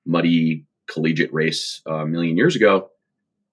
[0.05, 2.89] muddy collegiate race uh, a million years ago.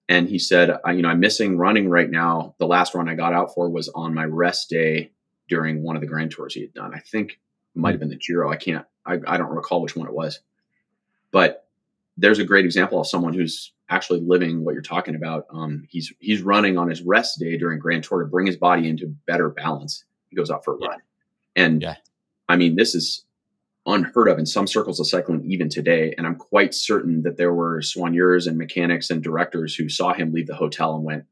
[0.09, 2.55] And he said, I, you know, I'm missing running right now.
[2.59, 5.11] The last run I got out for was on my rest day
[5.49, 6.93] during one of the Grand Tours he had done.
[6.93, 8.49] I think it might have been the Giro.
[8.49, 10.39] I can't, I, I don't recall which one it was.
[11.31, 11.67] But
[12.15, 15.45] there's a great example of someone who's actually living what you're talking about.
[15.49, 18.87] Um, he's he's running on his rest day during Grand Tour to bring his body
[18.87, 20.03] into better balance.
[20.29, 20.99] He goes out for a run,
[21.55, 21.95] and yeah.
[22.49, 23.23] I mean, this is
[23.85, 26.13] unheard of in some circles of cycling even today.
[26.17, 30.33] And I'm quite certain that there were soigneurs and mechanics and directors who saw him
[30.33, 31.25] leave the hotel and went,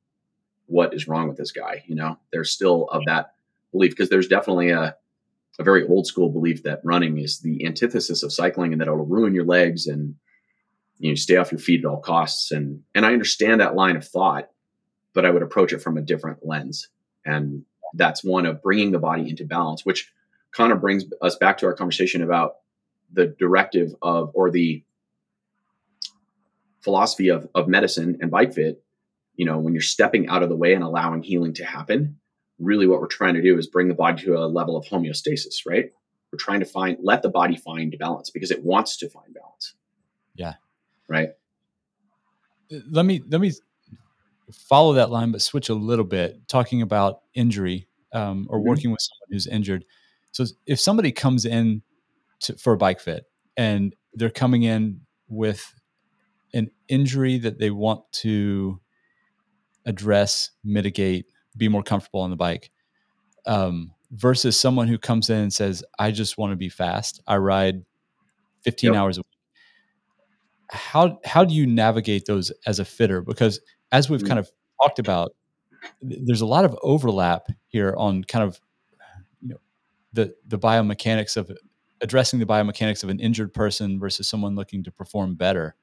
[0.68, 3.34] "What is wrong with this guy?" You know, there's still of that
[3.72, 4.95] belief because there's definitely a
[5.58, 9.06] a very old school belief that running is the antithesis of cycling and that it'll
[9.06, 10.16] ruin your legs and
[11.00, 13.96] you know stay off your feet at all costs and and I understand that line
[13.96, 14.50] of thought
[15.14, 16.89] but I would approach it from a different lens
[17.26, 20.12] and that's one of bringing the body into balance which
[20.52, 22.56] kind of brings us back to our conversation about
[23.12, 24.84] the directive of or the
[26.82, 28.82] philosophy of, of medicine and bike fit
[29.36, 32.18] you know, when you're stepping out of the way and allowing healing to happen,
[32.60, 35.66] really what we're trying to do is bring the body to a level of homeostasis,
[35.66, 35.91] right?
[36.32, 39.74] We're trying to find, let the body find balance because it wants to find balance.
[40.36, 40.54] Yeah.
[41.08, 41.30] Right.
[42.89, 43.51] Let me, let me
[44.51, 48.70] follow that line, but switch a little bit talking about injury um, or mm-hmm.
[48.70, 49.86] working with someone who's injured.
[50.32, 51.82] So if somebody comes in
[52.41, 53.26] to, for a bike fit
[53.58, 55.74] and they're coming in with
[56.53, 58.80] an injury that they want to
[59.86, 61.28] address, mitigate,
[61.58, 62.72] be more comfortable on the bike,
[63.45, 67.22] um, versus someone who comes in and says, "I just want to be fast.
[67.28, 67.84] I ride
[68.62, 68.99] 15 yep.
[68.99, 69.35] hours a week."
[70.70, 73.22] How how do you navigate those as a fitter?
[73.22, 73.59] Because
[73.91, 74.28] as we've mm-hmm.
[74.28, 74.51] kind of
[74.82, 75.36] talked about,
[76.01, 78.59] there's a lot of overlap here on kind of
[79.41, 79.59] you know
[80.13, 81.51] the the biomechanics of
[82.01, 85.76] addressing the biomechanics of an injured person versus someone looking to perform better.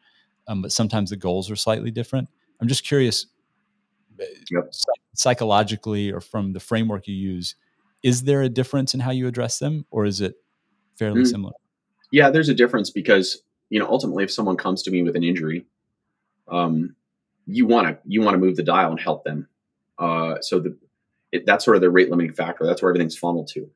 [0.48, 2.28] Um, but sometimes the goals are slightly different.
[2.60, 3.26] I'm just curious,
[4.20, 4.72] uh, yep.
[5.14, 7.54] psychologically or from the framework you use,
[8.02, 10.34] is there a difference in how you address them, or is it
[10.96, 11.26] fairly mm.
[11.26, 11.52] similar?
[12.10, 13.42] Yeah, there's a difference because
[13.72, 15.64] you know ultimately, if someone comes to me with an injury,
[16.46, 16.94] um,
[17.46, 19.48] you want to you want to move the dial and help them.
[19.98, 20.76] Uh, so the
[21.32, 22.66] it, that's sort of the rate limiting factor.
[22.66, 23.70] That's where everything's funneled to.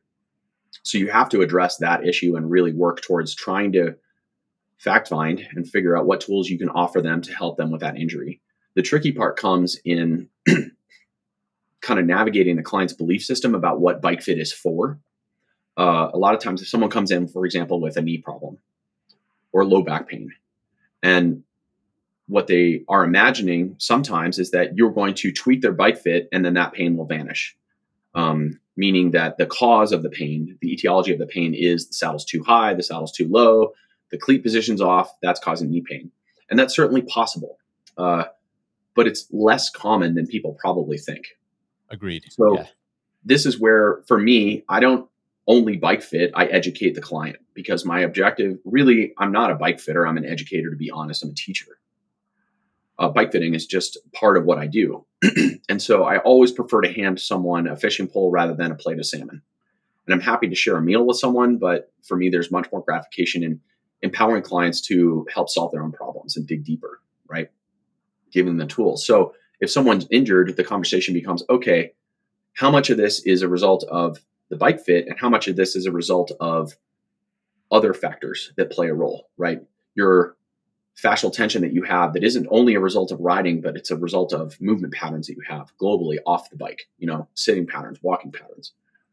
[0.82, 3.96] So you have to address that issue and really work towards trying to
[4.76, 7.80] fact find and figure out what tools you can offer them to help them with
[7.80, 8.42] that injury.
[8.74, 10.28] The tricky part comes in
[11.80, 14.98] kind of navigating the client's belief system about what bike fit is for.
[15.78, 18.58] Uh, a lot of times, if someone comes in, for example, with a knee problem
[19.52, 20.32] or low back pain,
[21.02, 21.42] and
[22.28, 26.44] what they are imagining sometimes is that you're going to tweak their bike fit and
[26.44, 27.56] then that pain will vanish.
[28.14, 31.94] Um, meaning that the cause of the pain, the etiology of the pain is the
[31.94, 33.72] saddle's too high, the saddle's too low,
[34.10, 36.10] the cleat position's off, that's causing knee pain.
[36.50, 37.58] And that's certainly possible.
[37.96, 38.24] Uh,
[38.94, 41.36] but it's less common than people probably think.
[41.90, 42.24] Agreed.
[42.30, 42.66] So yeah.
[43.24, 45.08] this is where, for me, I don't
[45.46, 49.80] only bike fit, I educate the client because my objective really, I'm not a bike
[49.80, 51.78] fitter, I'm an educator, to be honest, I'm a teacher
[52.98, 55.04] uh, bike fitting is just part of what I do.
[55.68, 58.98] and so I always prefer to hand someone a fishing pole rather than a plate
[58.98, 59.42] of salmon.
[60.06, 62.82] And I'm happy to share a meal with someone, but for me, there's much more
[62.82, 63.60] gratification in
[64.02, 67.50] empowering clients to help solve their own problems and dig deeper, right?
[68.32, 69.06] Giving them the tools.
[69.06, 71.92] So if someone's injured, the conversation becomes okay,
[72.54, 74.18] how much of this is a result of
[74.48, 76.76] the bike fit and how much of this is a result of
[77.70, 79.60] other factors that play a role, right?
[79.94, 80.36] Your
[81.02, 83.96] fascial tension that you have that isn't only a result of riding, but it's a
[83.96, 87.98] result of movement patterns that you have globally off the bike, you know, sitting patterns,
[88.02, 88.72] walking patterns.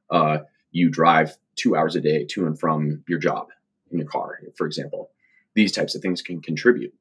[0.10, 0.40] Uh,
[0.72, 3.48] you drive two hours a day to and from your job
[3.92, 5.12] in your car, for example.
[5.56, 6.94] These types of things can contribute.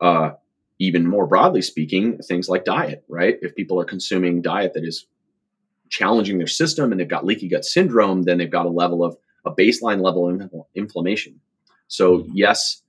[0.00, 0.32] Uh,
[0.78, 3.38] even more broadly speaking, things like diet, right?
[3.42, 5.06] If people are consuming diet that is
[5.88, 9.16] challenging their system and they've got leaky gut syndrome, then they've got a level of
[9.44, 11.40] a baseline level of inflammation.
[11.88, 12.32] So, mm-hmm.
[12.34, 12.82] yes,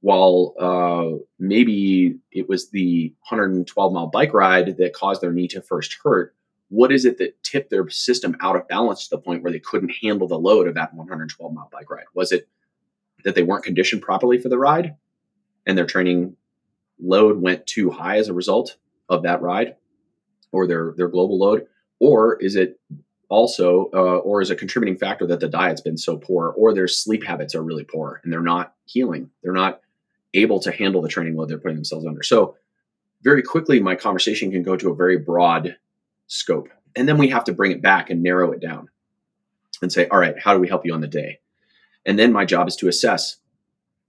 [0.00, 5.62] while uh, maybe it was the 112 mile bike ride that caused their knee to
[5.62, 6.34] first hurt,
[6.68, 9.60] what is it that tipped their system out of balance to the point where they
[9.60, 12.04] couldn't handle the load of that 112 mile bike ride?
[12.14, 12.48] Was it
[13.24, 14.94] that they weren't conditioned properly for the ride
[15.66, 16.36] and their training
[17.00, 18.76] load went too high as a result
[19.08, 19.76] of that ride
[20.52, 21.66] or their, their global load?
[22.00, 22.80] Or is it
[23.28, 26.88] also, uh, or is a contributing factor that the diet's been so poor or their
[26.88, 29.30] sleep habits are really poor and they're not healing?
[29.42, 29.80] They're not
[30.34, 32.22] able to handle the training load they're putting themselves under.
[32.22, 32.56] So
[33.22, 35.76] very quickly, my conversation can go to a very broad
[36.26, 36.68] scope.
[36.96, 38.88] And then we have to bring it back and narrow it down
[39.82, 41.40] and say, all right, how do we help you on the day?
[42.06, 43.36] And then my job is to assess,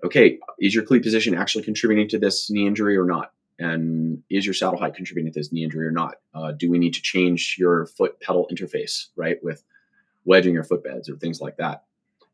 [0.03, 3.31] okay, is your cleat position actually contributing to this knee injury or not?
[3.57, 6.15] And is your saddle height contributing to this knee injury or not?
[6.33, 9.63] Uh, do we need to change your foot pedal interface, right, with
[10.25, 11.83] wedging your footbeds or things like that?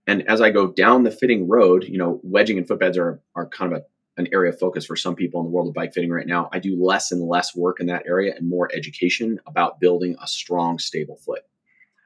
[0.07, 3.47] And as I go down the fitting road, you know, wedging and footbeds are are
[3.47, 3.85] kind of a,
[4.19, 6.49] an area of focus for some people in the world of bike fitting right now.
[6.51, 10.27] I do less and less work in that area and more education about building a
[10.27, 11.43] strong, stable foot,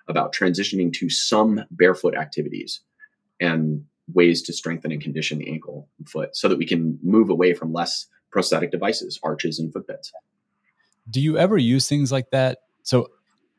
[0.09, 2.81] about transitioning to some barefoot activities
[3.39, 7.29] and ways to strengthen and condition the ankle and foot so that we can move
[7.29, 10.11] away from less prosthetic devices, arches and footbeds.
[11.09, 12.59] Do you ever use things like that?
[12.83, 13.07] So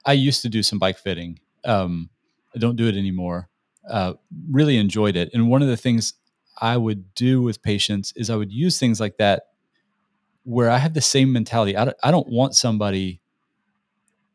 [0.04, 1.40] I used to do some bike fitting.
[1.64, 2.10] Um,
[2.54, 3.48] I don't do it anymore
[3.88, 4.14] uh,
[4.50, 5.30] really enjoyed it.
[5.32, 6.14] And one of the things
[6.60, 9.44] I would do with patients is I would use things like that
[10.44, 11.76] where I have the same mentality.
[11.76, 13.20] I don't, I don't want somebody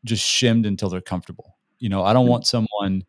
[0.04, 1.56] just shimmed until they're comfortable.
[1.78, 2.30] You know, I don't mm-hmm.
[2.30, 3.04] want someone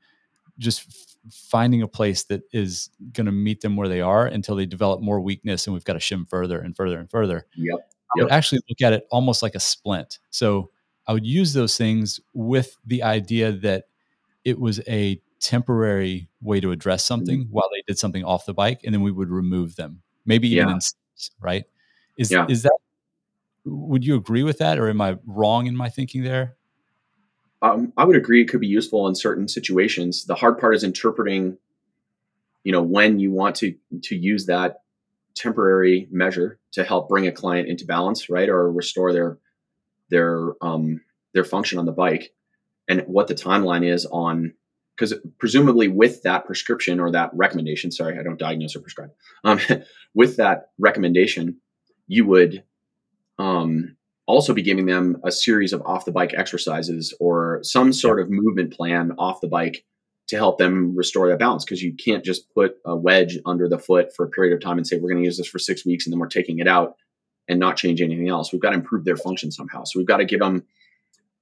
[0.58, 4.66] just finding a place that is going to meet them where they are until they
[4.66, 7.46] develop more weakness and we've got to shim further and further and further.
[7.56, 7.90] Yep.
[8.18, 10.20] I would actually look at it almost like a splint.
[10.30, 10.70] So
[11.08, 13.86] I would use those things with the idea that
[14.46, 17.52] it was a temporary way to address something mm-hmm.
[17.52, 20.70] while they did something off the bike, and then we would remove them, maybe even
[20.70, 20.76] yeah.
[20.76, 20.80] in
[21.40, 21.66] right.
[22.18, 22.46] Is yeah.
[22.48, 22.78] is that?
[23.66, 26.56] Would you agree with that, or am I wrong in my thinking there?
[27.64, 28.42] Um, I would agree.
[28.42, 30.26] It could be useful in certain situations.
[30.26, 31.58] The hard part is interpreting.
[32.64, 34.82] You know when you want to to use that
[35.36, 39.38] temporary measure to help bring a client into balance, right, or restore their
[40.10, 41.02] their um,
[41.34, 42.34] their function on the bike,
[42.88, 44.54] and what the timeline is on
[44.96, 49.12] because presumably with that prescription or that recommendation, sorry, I don't diagnose or prescribe.
[49.44, 49.60] Um,
[50.14, 51.58] with that recommendation,
[52.08, 52.64] you would
[53.40, 53.96] um,
[54.26, 58.30] also be giving them a series of off the bike exercises or some sort of
[58.30, 59.84] movement plan off the bike
[60.28, 63.78] to help them restore that balance because you can't just put a wedge under the
[63.78, 65.86] foot for a period of time and say we're going to use this for six
[65.86, 66.96] weeks and then we're taking it out
[67.50, 68.54] and not change anything else.
[68.54, 69.84] We've got to improve their function somehow.
[69.84, 70.64] So we've got to give them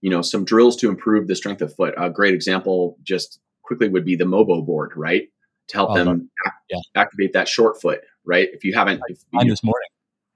[0.02, 1.94] you know some drills to improve the strength of foot.
[1.98, 5.30] A great example just quickly would be the mobo board right?
[5.68, 6.80] To help oh, them act, yeah.
[6.96, 8.50] activate that short foot right?
[8.52, 9.90] If you haven't if you, this morning.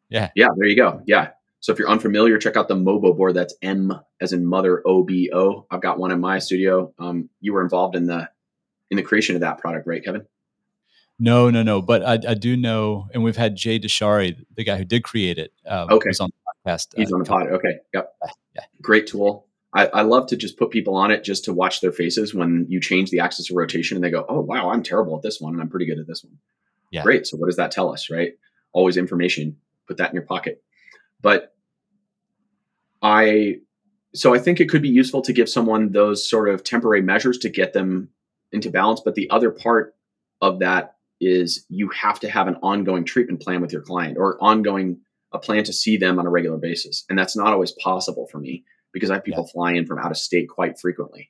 [0.09, 0.29] Yeah.
[0.35, 1.01] Yeah there you go.
[1.07, 1.29] Yeah
[1.65, 3.33] so if you're unfamiliar, check out the Mobo board.
[3.33, 3.91] That's M
[4.21, 5.65] as in mother O B O.
[5.71, 6.93] I've got one in my studio.
[6.99, 8.29] Um, you were involved in the
[8.91, 10.27] in the creation of that product, right, Kevin?
[11.17, 11.81] No, no, no.
[11.81, 15.39] But I, I do know, and we've had Jay Dicharry, the guy who did create
[15.39, 15.53] it.
[15.65, 16.89] Um, okay, on the podcast.
[16.95, 17.47] He's uh, on the pod.
[17.47, 18.13] Okay, yep.
[18.53, 18.61] Yeah.
[18.83, 19.47] Great tool.
[19.73, 22.67] I, I, love to just put people on it just to watch their faces when
[22.69, 25.41] you change the axis of rotation and they go, "Oh wow, I'm terrible at this
[25.41, 26.37] one, and I'm pretty good at this one."
[26.91, 27.01] Yeah.
[27.01, 27.25] Great.
[27.25, 28.33] So what does that tell us, right?
[28.71, 29.57] Always information.
[29.87, 30.61] Put that in your pocket.
[31.21, 31.54] But
[33.05, 33.57] I
[34.15, 37.37] so I think it could be useful to give someone those sort of temporary measures
[37.39, 38.09] to get them
[38.51, 39.01] into balance.
[39.03, 39.93] But the other part
[40.41, 44.41] of that is you have to have an ongoing treatment plan with your client or
[44.43, 45.01] ongoing
[45.31, 47.05] a plan to see them on a regular basis.
[47.07, 49.51] And that's not always possible for me because I have people yeah.
[49.51, 51.29] fly in from out of state quite frequently.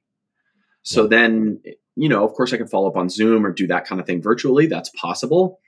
[0.84, 1.10] So yeah.
[1.10, 1.62] then,
[1.96, 4.08] you know, of course I can follow up on Zoom or do that kind of
[4.08, 4.68] thing virtually.
[4.68, 5.60] That's possible.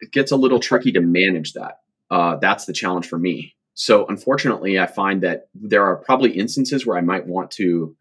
[0.00, 1.80] It gets a little tricky to manage that.
[2.08, 3.56] Uh, that's the challenge for me.
[3.80, 7.94] So unfortunately, I find that there are probably instances where I might want to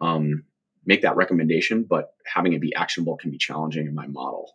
[0.00, 0.42] um,
[0.86, 4.50] make that recommendation, but having it be actionable can be challenging in my model.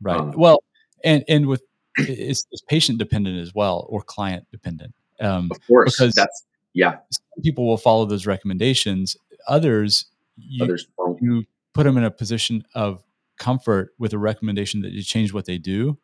[0.00, 0.18] Right.
[0.18, 0.64] Um, well,
[1.04, 1.60] and and with
[1.98, 4.94] it's, it's, patient dependent as well or client dependent.
[5.20, 6.92] Um, of course, because that's yeah.
[7.10, 9.18] Some people will follow those recommendations.
[9.48, 10.06] Others,
[10.38, 10.86] you, Others
[11.20, 11.44] you
[11.74, 13.04] put them in a position of
[13.38, 15.98] comfort with a recommendation that you change what they do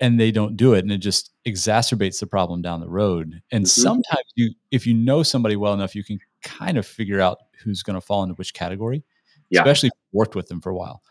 [0.00, 3.64] and they don't do it and it just exacerbates the problem down the road and
[3.64, 3.82] mm-hmm.
[3.82, 7.82] sometimes you if you know somebody well enough you can kind of figure out who's
[7.82, 9.04] going to fall into which category
[9.50, 9.60] yeah.
[9.60, 11.02] especially if you worked with them for a while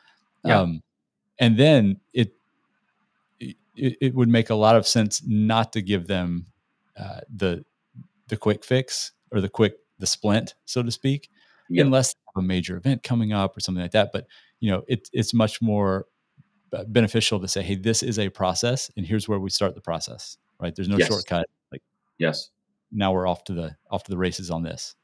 [0.44, 0.60] yeah.
[0.60, 0.82] um,
[1.40, 2.34] and then it,
[3.40, 6.48] it, it would make a lot of sense not to give them
[6.98, 7.64] uh, the
[8.28, 11.30] the quick fix or the quick the splint so to speak
[11.70, 11.86] yep.
[11.86, 14.26] unless a major event coming up or something like that but
[14.60, 16.06] you know it, it's much more
[16.88, 20.38] beneficial to say, hey, this is a process, and here's where we start the process.
[20.60, 20.76] Right?
[20.76, 21.08] There's no yes.
[21.08, 21.48] shortcut.
[21.72, 21.82] Like,
[22.18, 22.50] yes,
[22.92, 24.96] now we're off to the off to the races on this.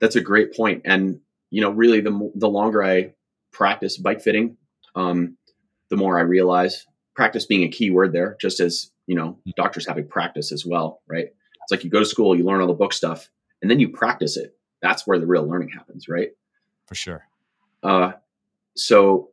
[0.00, 1.20] That's a great point, and
[1.50, 3.14] you know, really, the the longer I
[3.52, 4.56] practice bike fitting,
[4.94, 5.36] um,
[5.88, 8.36] the more I realize practice being a key word there.
[8.40, 9.50] Just as you know, mm-hmm.
[9.56, 11.26] doctors have a practice as well, right?
[11.26, 13.28] It's like you go to school, you learn all the book stuff,
[13.60, 14.56] and then you practice it.
[14.82, 16.30] That's where the real learning happens, right?
[16.86, 17.26] For sure.
[17.82, 18.12] Uh,
[18.76, 19.29] so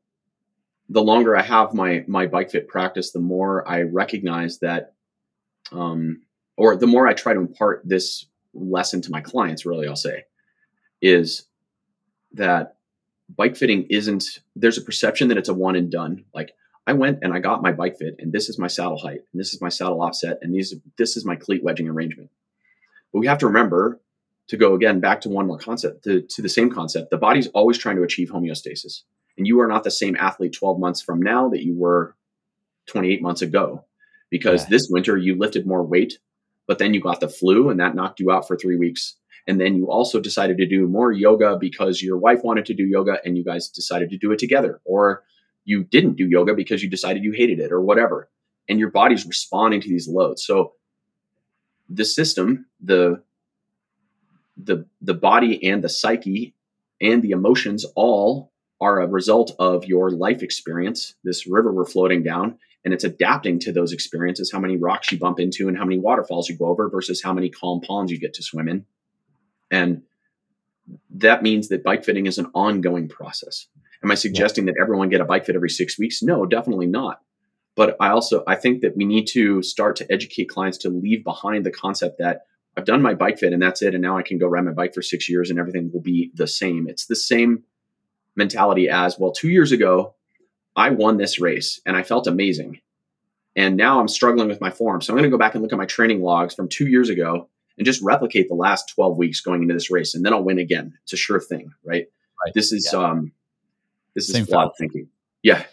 [0.89, 4.93] the longer I have my my bike fit practice, the more I recognize that,
[5.71, 6.21] um,
[6.55, 9.65] or the more I try to impart this lesson to my clients.
[9.65, 10.25] Really, I'll say,
[11.01, 11.45] is
[12.33, 12.77] that
[13.35, 14.39] bike fitting isn't.
[14.55, 16.23] There's a perception that it's a one and done.
[16.33, 16.53] Like
[16.85, 19.39] I went and I got my bike fit, and this is my saddle height, and
[19.39, 22.29] this is my saddle offset, and these this is my cleat wedging arrangement.
[23.11, 23.99] But we have to remember
[24.47, 27.09] to go again back to one more concept to, to the same concept.
[27.09, 29.01] The body's always trying to achieve homeostasis
[29.38, 32.15] and you are not the same athlete 12 months from now that you were
[32.88, 33.83] 28 months ago.
[34.29, 34.69] Because yeah.
[34.71, 36.19] this winter you lifted more weight
[36.67, 39.15] but then you got the flu and that knocked you out for three weeks.
[39.47, 42.83] And then you also decided to do more yoga because your wife wanted to do
[42.83, 44.81] yoga and you guys decided to do it together.
[44.83, 45.23] Or
[45.63, 48.29] you didn't do yoga because you decided you hated it or whatever.
[48.67, 50.45] And your body's responding to these loads.
[50.45, 50.73] So
[51.89, 53.23] the system the
[54.57, 56.53] the the body and the psyche
[56.99, 61.15] and the emotions all are a result of your life experience.
[61.23, 65.17] This river we're floating down, and it's adapting to those experiences how many rocks you
[65.19, 68.19] bump into and how many waterfalls you go over versus how many calm ponds you
[68.19, 68.86] get to swim in.
[69.71, 70.03] And
[71.09, 73.67] that means that bike fitting is an ongoing process.
[74.03, 76.21] Am I suggesting that everyone get a bike fit every six weeks?
[76.21, 77.21] No, definitely not.
[77.75, 81.23] but I also I think that we need to start to educate clients to leave
[81.23, 82.41] behind the concept that
[82.75, 84.71] I've done my bike fit and that's it, and now I can go ride my
[84.71, 86.88] bike for six years and everything will be the same.
[86.89, 87.63] It's the same
[88.38, 89.31] mentality as well.
[89.31, 90.13] Two years ago,
[90.75, 92.79] I won this race and I felt amazing,
[93.55, 95.01] and now I'm struggling with my form.
[95.01, 97.09] So I'm going to go back and look at my training logs from two years
[97.09, 100.43] ago and just replicate the last 12 weeks going into this race, and then I'll
[100.43, 100.97] win again.
[101.03, 102.05] It's a sure thing, right?
[102.45, 102.53] Right.
[102.53, 102.99] This is Yeah.
[102.99, 103.31] um,
[104.15, 105.09] this Same is flawed thinking.
[105.43, 105.63] Yeah,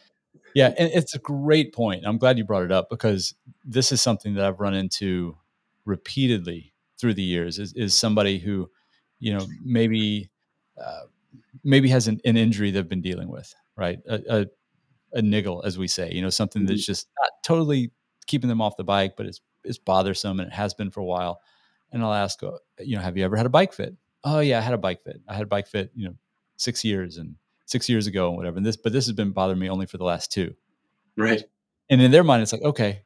[0.55, 2.05] Yeah, and it's a great point.
[2.07, 3.35] I'm glad you brought it up because
[3.65, 5.37] this is something that I've run into
[5.85, 7.59] repeatedly through the years.
[7.59, 8.71] Is, is somebody who,
[9.19, 10.31] you know, maybe
[10.81, 11.03] uh,
[11.63, 13.99] maybe has an, an injury they've been dealing with, right?
[14.09, 14.47] A, a,
[15.19, 17.93] a niggle, as we say, you know, something that's just not totally
[18.27, 21.05] keeping them off the bike, but it's it's bothersome and it has been for a
[21.05, 21.41] while.
[21.91, 23.95] And I'll ask, uh, you know, have you ever had a bike fit?
[24.25, 25.21] Oh yeah, I had a bike fit.
[25.29, 26.15] I had a bike fit, you know,
[26.57, 28.57] six years and six years ago and whatever.
[28.57, 30.55] And this, but this has been bothering me only for the last two
[31.17, 31.43] right.
[31.91, 33.03] and in their mind it's like okay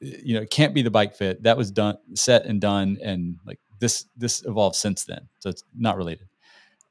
[0.00, 3.38] you know it can't be the bike fit that was done set and done and
[3.46, 6.28] like this this evolved since then so it's not related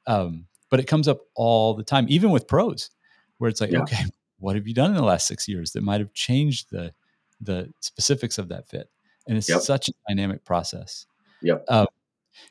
[0.06, 2.90] um but it comes up all the time even with pros
[3.38, 3.82] where it's like Yeah.
[3.82, 4.02] okay
[4.40, 6.92] what have you done in the last six years that might have changed the
[7.40, 8.90] the specifics of that fit
[9.28, 9.60] and it's Yep.
[9.60, 11.06] such a dynamic process
[11.42, 11.64] Yep.
[11.68, 11.86] um,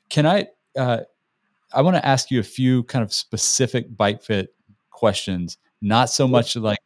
[0.10, 0.48] can i
[0.78, 1.00] uh
[1.74, 4.56] i want to ask you a few kind of specific bike fit
[4.90, 6.80] questions not so much like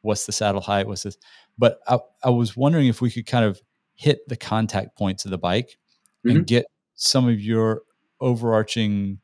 [0.00, 1.16] what's the saddle height what's this
[1.58, 3.62] but I, I was wondering if we could kind of
[3.94, 5.78] hit the contact points of the bike
[6.24, 6.46] and Mhm.
[6.46, 6.66] get
[6.96, 7.82] some of your
[8.20, 9.20] overarching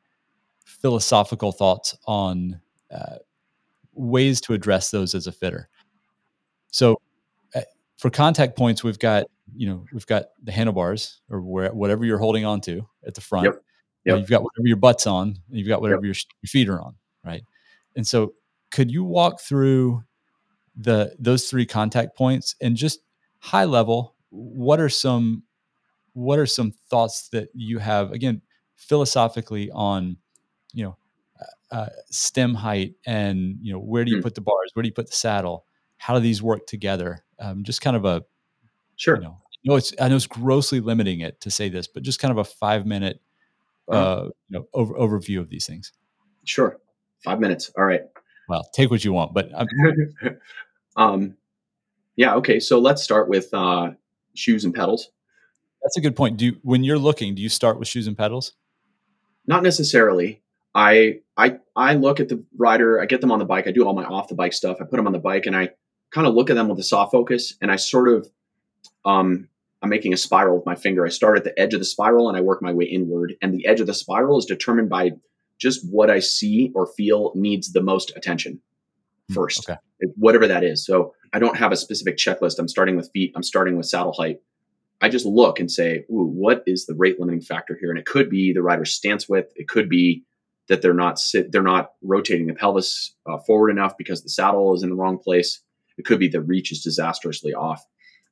[0.81, 2.59] philosophical thoughts on
[2.91, 3.17] uh,
[3.93, 5.69] ways to address those as a fitter
[6.71, 6.99] so
[7.55, 7.61] uh,
[7.97, 9.25] for contact points we've got
[9.55, 13.21] you know we've got the handlebars or where, whatever you're holding on to at the
[13.21, 13.61] front Yep.
[14.05, 14.19] Yep.
[14.19, 16.95] you've got whatever your butt's on and you've got whatever your, your feet are on
[17.25, 17.43] right
[17.95, 18.33] and so
[18.71, 20.03] could you walk through
[20.77, 23.01] the those three contact points and just
[23.39, 25.43] high level what are some
[26.13, 28.41] what are some thoughts that you have again
[28.75, 30.15] philosophically on
[30.73, 30.97] you know
[31.71, 34.23] uh, uh, stem height and you know where do you Hmm.
[34.23, 35.65] put the bars where do you put the saddle
[35.97, 38.23] how do these work together um, just kind of a
[38.95, 39.15] Sure.
[39.15, 42.19] you know no it's i know it's grossly limiting it to say this but just
[42.19, 43.21] kind of a five minute
[43.89, 44.29] uh, Uh-huh.
[44.49, 45.91] you know over, overview of these things
[46.45, 46.79] Sure.
[47.23, 47.69] Five minutes.
[47.77, 48.03] All right.
[48.47, 49.49] well take what you want but
[50.95, 51.35] um,
[52.15, 52.35] yeah.
[52.35, 52.59] Okay.
[52.59, 53.91] So let's start with uh,
[54.35, 55.09] shoes and pedals.
[55.81, 58.17] that's a good point do you, when you're looking do you start with shoes and
[58.17, 58.53] pedals
[59.47, 60.41] Not necessarily.
[60.75, 63.01] I I I look at the rider.
[63.01, 63.67] I get them on the bike.
[63.67, 64.77] I do all my off the bike stuff.
[64.79, 65.69] I put them on the bike, and I
[66.11, 68.27] kind of look at them with a soft focus, and I sort of
[69.05, 69.47] um,
[69.81, 71.05] I'm making a spiral with my finger.
[71.05, 73.35] I start at the edge of the spiral, and I work my way inward.
[73.41, 75.11] And the edge of the spiral is determined by
[75.57, 78.61] just what I see or feel needs the most attention
[79.27, 79.69] Hmm, first.
[79.69, 79.79] okay
[80.15, 80.85] whatever that is.
[80.85, 82.57] So I don't have a specific checklist.
[82.57, 83.33] I'm starting with feet.
[83.35, 84.39] I'm starting with saddle height.
[85.01, 87.89] I just look and say, ooh, what is the rate limiting factor here?
[87.89, 89.51] And it could be the rider's stance width.
[89.57, 90.23] It could be
[90.69, 94.73] that they're not sit, they're not rotating the pelvis uh, forward enough because the saddle
[94.73, 95.61] is in the wrong place.
[95.97, 97.85] It could be the reach is disastrously off.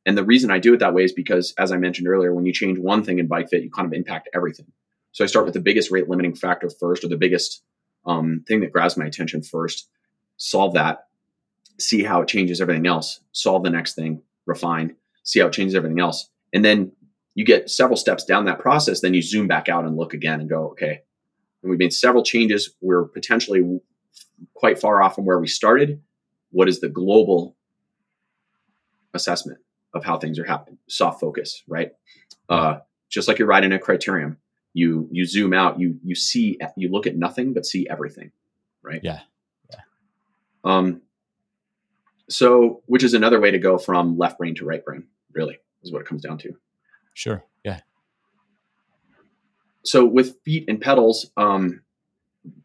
[0.05, 2.45] And the reason I do it that way is because, as I mentioned earlier, when
[2.45, 4.67] you change one thing in bike fit, you kind of impact everything.
[5.11, 7.63] So I start with the biggest rate limiting factor first, or the biggest
[8.05, 9.89] um, thing that grabs my attention first.
[10.37, 11.07] Solve that,
[11.79, 15.75] see how it changes everything else, solve the next thing, refine, see how it changes
[15.75, 16.29] everything else.
[16.53, 16.91] And then
[17.35, 20.39] you get several steps down that process, then you zoom back out and look again
[20.39, 21.01] and go, okay,
[21.63, 22.73] we've made several changes.
[22.81, 23.79] We're potentially
[24.53, 26.01] quite far off from where we started.
[26.51, 27.55] What is the global
[29.13, 29.59] assessment
[29.93, 30.77] of how things are happening?
[30.87, 31.91] Soft focus, right?
[32.49, 32.79] Uh,
[33.09, 34.37] just like you're riding a criterium,
[34.73, 38.31] you you zoom out, you you see, you look at nothing but see everything,
[38.81, 39.01] right?
[39.03, 39.21] Yeah.
[39.71, 39.79] yeah.
[40.63, 41.01] Um,
[42.29, 45.91] so, which is another way to go from left brain to right brain, really, is
[45.91, 46.53] what it comes down to.
[47.13, 47.43] sure
[49.87, 51.81] So, with feet and pedals, um,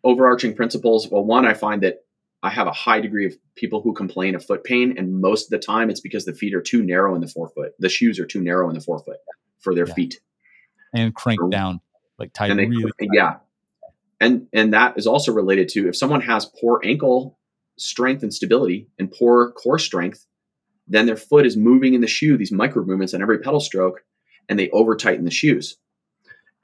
[0.05, 1.09] overarching principles.
[1.09, 2.05] Well, one, I find that
[2.43, 5.51] I have a high degree of people who complain of foot pain, and most of
[5.51, 7.73] the time it's because the feet are too narrow in the forefoot.
[7.79, 9.19] The shoes are too narrow in the forefoot
[9.61, 9.95] for their Yeah.
[9.95, 10.21] feet.
[10.95, 11.49] and crank Sure.
[11.49, 11.81] down
[12.19, 13.09] like tight they, really tight.
[13.15, 13.37] yeah
[14.21, 17.39] and and that is also related to if someone has poor ankle
[17.79, 20.27] strength and stability and poor core strength
[20.87, 24.05] then their foot is moving in the shoe these micro movements on every pedal stroke
[24.51, 25.79] and they over tighten the shoes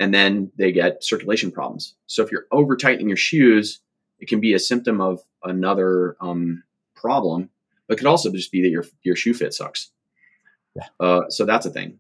[0.01, 1.95] and then they get circulation problems.
[2.07, 3.81] So if you're over tightening your shoes
[4.21, 6.65] it can be a symptom of another um,
[6.97, 7.51] problem.
[7.87, 9.91] But it could also just be that your your shoe fit sucks.
[10.75, 10.87] Yeah.
[11.01, 11.99] uh, so that's a thing.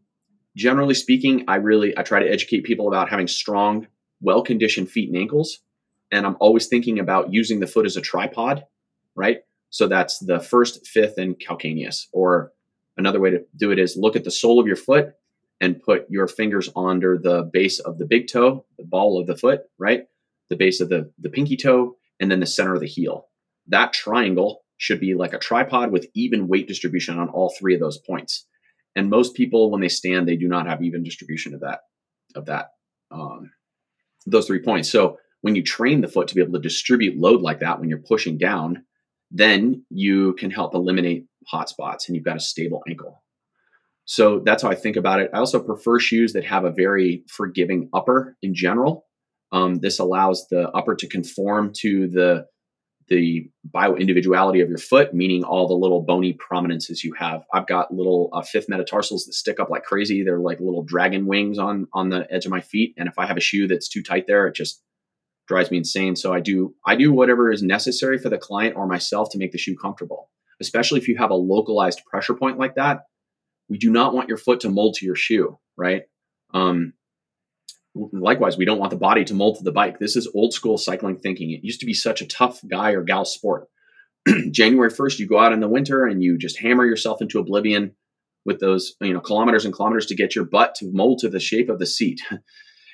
[0.56, 3.86] Generally speaking i really i try to educate people about having strong
[4.20, 5.60] well conditioned feet and ankles
[6.10, 8.64] and i'm always thinking about using the foot as a tripod
[9.14, 9.38] right?
[9.70, 12.52] So that's the first fifth and calcaneus or
[12.98, 15.14] Another way to do it is look at the sole of your foot
[15.60, 19.36] and put your fingers under the base of the big toe, the ball of the
[19.36, 20.04] foot, right?
[20.50, 23.26] The base of the, the pinky toe, and then the center of the heel.
[23.66, 27.80] That triangle should be like a tripod with even weight distribution on all three of
[27.80, 28.46] those points.
[28.94, 31.80] And most people, when they stand, they do not have even distribution of that,
[32.34, 32.70] of that,
[33.10, 33.50] um,
[34.26, 34.90] those three points.
[34.90, 37.88] So when you train the foot to be able to distribute load like that when
[37.88, 38.84] you're pushing down,
[39.30, 43.22] then you can help eliminate hot spots and you've got a stable ankle.
[44.08, 45.30] So that's how I think about it.
[45.34, 49.04] I also prefer shoes that have a very forgiving upper in general.
[49.52, 52.46] Um, this allows the upper to conform to the
[53.08, 57.42] the bio individuality of your foot, meaning all the little bony prominences you have.
[57.52, 60.22] I've got little uh, fifth metatarsals that stick up like crazy.
[60.22, 63.26] They're like little dragon wings on on the edge of my feet, and if I
[63.26, 64.82] have a shoe that's too tight there, it just
[65.48, 66.16] drives me insane.
[66.16, 69.52] So I do I do whatever is necessary for the client or myself to make
[69.52, 70.30] the shoe comfortable.
[70.60, 73.02] Especially if you have a localized pressure point like that,
[73.68, 76.02] we do not want your foot to mold to your shoe, right?
[76.54, 76.94] Um,
[77.94, 79.98] likewise, we don't want the body to mold to the bike.
[79.98, 81.50] This is old school cycling thinking.
[81.50, 83.68] It used to be such a tough guy or gal sport.
[84.50, 87.94] January 1st, you go out in the winter and you just hammer yourself into oblivion
[88.44, 91.40] with those, you know, kilometers and kilometers to get your butt to mold to the
[91.40, 92.20] shape of the seat.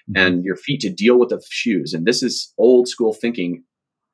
[0.09, 0.17] mm-hmm.
[0.17, 1.95] and your feet to deal with the shoes.
[1.95, 3.65] And this is old school thinking.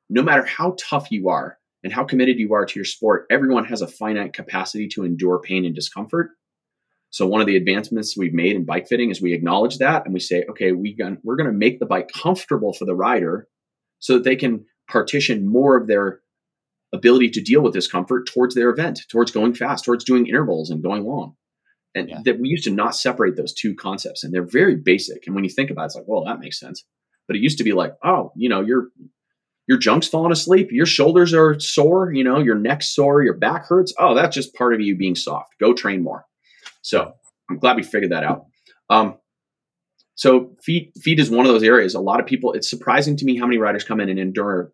[0.09, 3.65] No matter how tough you are and how committed you are to your sport, everyone
[3.65, 6.31] has a finite capacity to endure pain and discomfort.
[7.11, 10.13] So one of the advancements we've made in bike fitting is we acknowledge that and
[10.13, 13.47] we say, okay, we got, we're going to make the bike comfortable for the rider
[13.99, 16.21] so that they can partition more of their
[16.93, 20.81] ability to deal with discomfort towards their event, towards going fast, towards doing intervals and
[20.81, 21.35] going long.
[21.93, 22.19] And yeah.
[22.23, 25.27] that we used to not separate those two concepts and they're very basic.
[25.27, 26.85] And when you think about it it's like well that makes sense.
[27.27, 28.87] But it used to be like oh you know your
[29.67, 33.65] your junk's falling asleep your shoulders are sore you know your neck's sore your back
[33.65, 33.93] hurts.
[33.99, 35.55] Oh that's just part of you being soft.
[35.59, 36.25] Go train more
[36.81, 37.13] so
[37.49, 38.45] i'm glad we figured that out
[38.89, 39.17] um,
[40.15, 43.25] so feet feet is one of those areas a lot of people it's surprising to
[43.25, 44.71] me how many riders come in and endure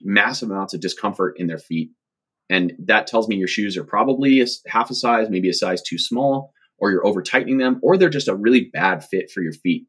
[0.00, 1.90] massive amounts of discomfort in their feet
[2.50, 5.82] and that tells me your shoes are probably a, half a size maybe a size
[5.82, 9.42] too small or you're over tightening them, or they're just a really bad fit for
[9.42, 9.86] your feet.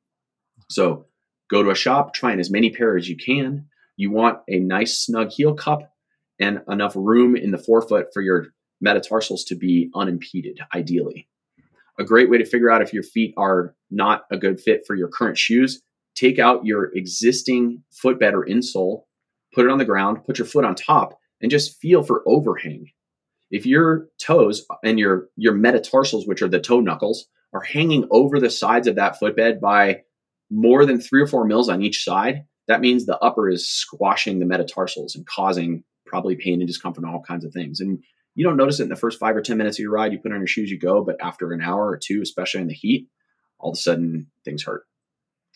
[0.69, 1.05] So
[1.49, 3.67] go to a shop, try in as many pairs as you can.
[3.95, 5.91] You want a nice snug heel cup
[6.39, 8.47] and enough room in the forefoot for your
[8.81, 11.27] metatarsals to be unimpeded, ideally.
[11.99, 14.95] A great way to figure out if your feet are not a good fit for
[14.95, 15.81] your current shoes,
[16.15, 19.03] take out your existing footbed or insole,
[19.53, 22.87] put it on the ground, put your foot on top, and just feel for overhang
[23.51, 28.39] if your toes and your your metatarsals, which are the toe knuckles, are hanging over
[28.39, 30.01] the sides of that footbed by
[30.51, 34.39] more than three or four mils on each side, that means the upper is squashing
[34.39, 37.79] the metatarsals and causing probably pain and discomfort and all kinds of things.
[37.79, 38.03] And
[38.39, 40.13] you don't notice it in the first five or 10 minutes of your ride.
[40.13, 41.03] You put on your shoes, you go.
[41.03, 43.09] But after an hour or two, especially in the heat,
[43.59, 44.85] all of a sudden things hurt.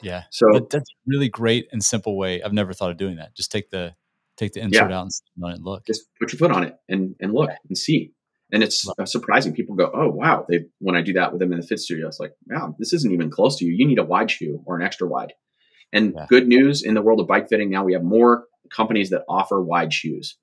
[0.01, 0.23] Yeah.
[0.31, 2.43] So that's a really great and simple way.
[2.43, 3.37] I've never thought of doing that.
[3.37, 3.95] Just take the
[4.35, 4.99] take the insert yeah.
[4.99, 5.85] out and look.
[5.85, 8.11] Just put your foot on it and and look and see.
[8.51, 9.53] And it's uh, surprising.
[9.53, 12.09] People go, "Oh wow!" They when I do that with them in the fit studio,
[12.09, 13.71] it's like, "Wow, this isn't even close to you.
[13.71, 15.31] You need a wide shoe or an extra wide."
[15.93, 16.25] And yeah.
[16.27, 19.61] good news in the world of bike fitting now, we have more companies that offer
[19.61, 20.35] wide shoes.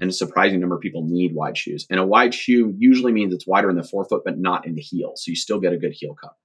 [0.00, 1.86] And a surprising number of people need wide shoes.
[1.90, 4.82] And a wide shoe usually means it's wider in the forefoot, but not in the
[4.82, 6.36] heel, so you still get a good heel cup.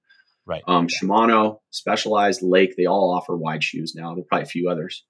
[0.46, 0.62] Right.
[0.66, 1.08] Um, yeah.
[1.08, 4.14] Shimano, Specialized, Lake, they all offer wide shoes now.
[4.14, 5.04] There are probably a few others,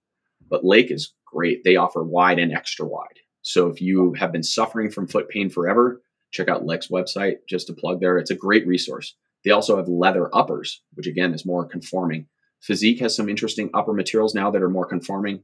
[0.49, 1.65] but Lake is great.
[1.65, 3.19] They offer wide and extra wide.
[3.43, 7.67] So if you have been suffering from foot pain forever, check out Lake's website just
[7.69, 8.19] to plug there.
[8.19, 9.17] It's a great resource.
[9.45, 12.27] They also have leather uppers, which again is more conforming.
[12.69, 15.43] Fizik has some interesting upper materials now that are more conforming.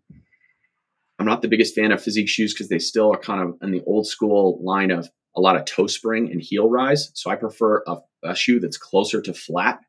[1.27, 3.73] I'm not the biggest fan of Fizik shoes because they still are kind of in
[3.73, 7.11] the old school line of a lot of toe spring and heel rise.
[7.15, 9.81] So I prefer a, a shoe that's closer to flat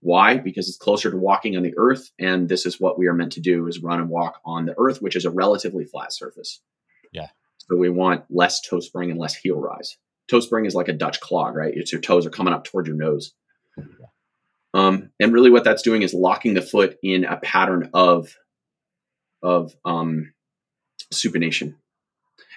[0.00, 0.36] why?
[0.36, 2.10] Because it's closer to walking on the earth.
[2.18, 4.74] And this is what we are meant to do is run and walk on the
[4.78, 6.60] earth, which is a relatively flat surface.
[7.12, 7.28] Yeah.
[7.58, 9.96] So we want less toe spring and less heel rise.
[10.30, 11.72] Toe spring is like a Dutch clog, right?
[11.74, 13.32] It's your toes are coming up toward your nose.
[13.76, 13.84] Yeah.
[14.74, 18.36] Um, and really what that's doing is locking the foot in a pattern of,
[19.42, 20.32] of um,
[21.12, 21.74] supination.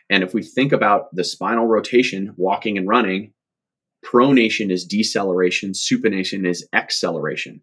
[0.09, 3.33] And if we think about the spinal rotation, walking and running,
[4.03, 7.61] Pronation is deceleration, supination is acceleration.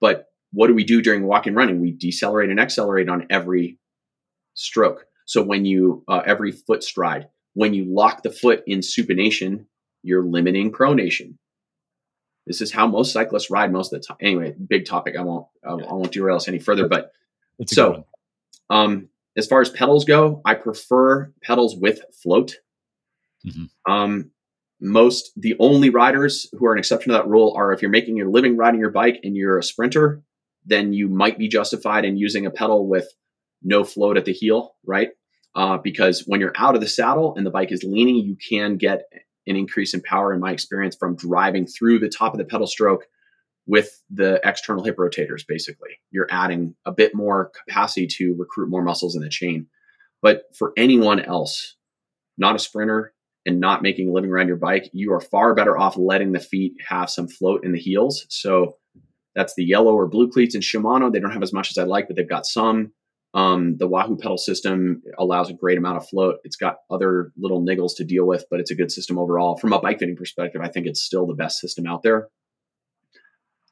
[0.00, 1.80] But what do we do during walking and running?
[1.80, 3.78] We decelerate and accelerate on every
[4.54, 5.06] stroke.
[5.24, 9.64] So when you, uh, every foot stride, when you lock the foot in supination,
[10.02, 11.36] you're limiting pronation.
[12.46, 14.18] This is how most cyclists ride most of the time.
[14.20, 15.16] Anyway, big topic.
[15.18, 16.86] I won't, I won't derail us any further.
[16.86, 17.12] But
[17.66, 18.06] so,
[18.70, 22.56] um, as far as pedals go, I prefer pedals with float.
[23.46, 23.92] Mm-hmm.
[23.92, 24.30] Um,
[24.80, 28.16] most the only riders who are an exception to that rule are if you're making
[28.16, 30.22] your living riding your bike and you're a sprinter,
[30.64, 33.08] then you might be justified in using a pedal with
[33.62, 35.10] no float at the heel, right?
[35.54, 38.76] Uh, because when you're out of the saddle and the bike is leaning, you can
[38.76, 39.04] get
[39.46, 42.66] an increase in power, in my experience, from driving through the top of the pedal
[42.66, 43.06] stroke
[43.66, 45.46] with the external hip rotators.
[45.46, 49.66] Basically, you're adding a bit more capacity to recruit more muscles in the chain.
[50.22, 51.76] But for anyone else,
[52.38, 53.12] not a sprinter,
[53.46, 56.40] and not making a living around your bike, you are far better off letting the
[56.40, 58.26] feet have some float in the heels.
[58.28, 58.76] So
[59.36, 61.12] that's the yellow or blue cleats in Shimano.
[61.12, 62.92] They don't have as much as I'd like, but they've got some.
[63.34, 66.36] Um, the Wahoo pedal system allows a great amount of float.
[66.42, 69.58] It's got other little niggles to deal with, but it's a good system overall.
[69.58, 72.28] From a bike fitting perspective, I think it's still the best system out there.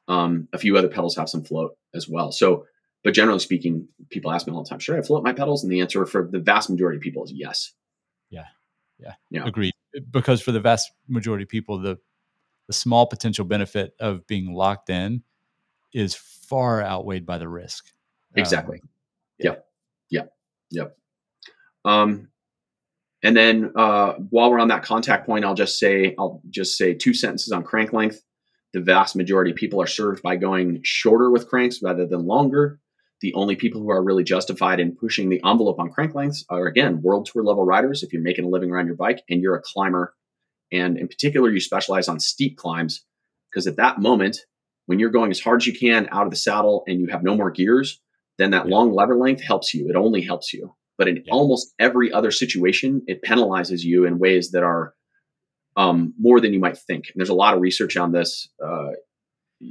[0.07, 2.31] Um, a few other pedals have some float as well.
[2.31, 2.65] So,
[3.03, 5.63] but generally speaking, people ask me all the time, should I float my pedals?
[5.63, 7.73] And the answer for the vast majority of people is yes.
[8.29, 8.45] Yeah.
[8.99, 9.13] Yeah.
[9.29, 9.45] Yeah.
[9.45, 9.73] Agreed.
[10.11, 11.97] Because for the vast majority of people, the
[12.67, 15.21] the small potential benefit of being locked in
[15.93, 17.91] is far outweighed by the risk.
[18.35, 18.79] Exactly.
[18.81, 18.89] Um,
[19.37, 19.49] yeah.
[19.49, 19.67] Yep.
[20.09, 20.33] Yep.
[20.71, 20.97] Yep.
[21.85, 22.29] Um,
[23.23, 26.93] and then uh, while we're on that contact point, I'll just say I'll just say
[26.93, 28.21] two sentences on crank length.
[28.75, 32.81] The vast majority of people are served by going shorter with cranks rather than longer.
[33.21, 36.65] The only people who are really justified in pushing the envelope on crank lengths are,
[36.65, 38.03] again, world tour level riders.
[38.03, 40.13] If you're making a living around your bike and you're a climber,
[40.73, 43.05] and in particular, you specialize on steep climbs,
[43.49, 44.39] because at that moment,
[44.87, 47.23] when you're going as hard as you can out of the saddle and you have
[47.23, 48.01] no more gears,
[48.37, 48.75] then that yeah.
[48.75, 49.87] long lever length helps you.
[49.89, 50.75] It only helps you.
[50.97, 51.31] But in yeah.
[51.31, 54.93] almost every other situation, it penalizes you in ways that are
[55.75, 57.05] um, more than you might think.
[57.07, 58.49] And there's a lot of research on this.
[58.63, 58.91] Uh,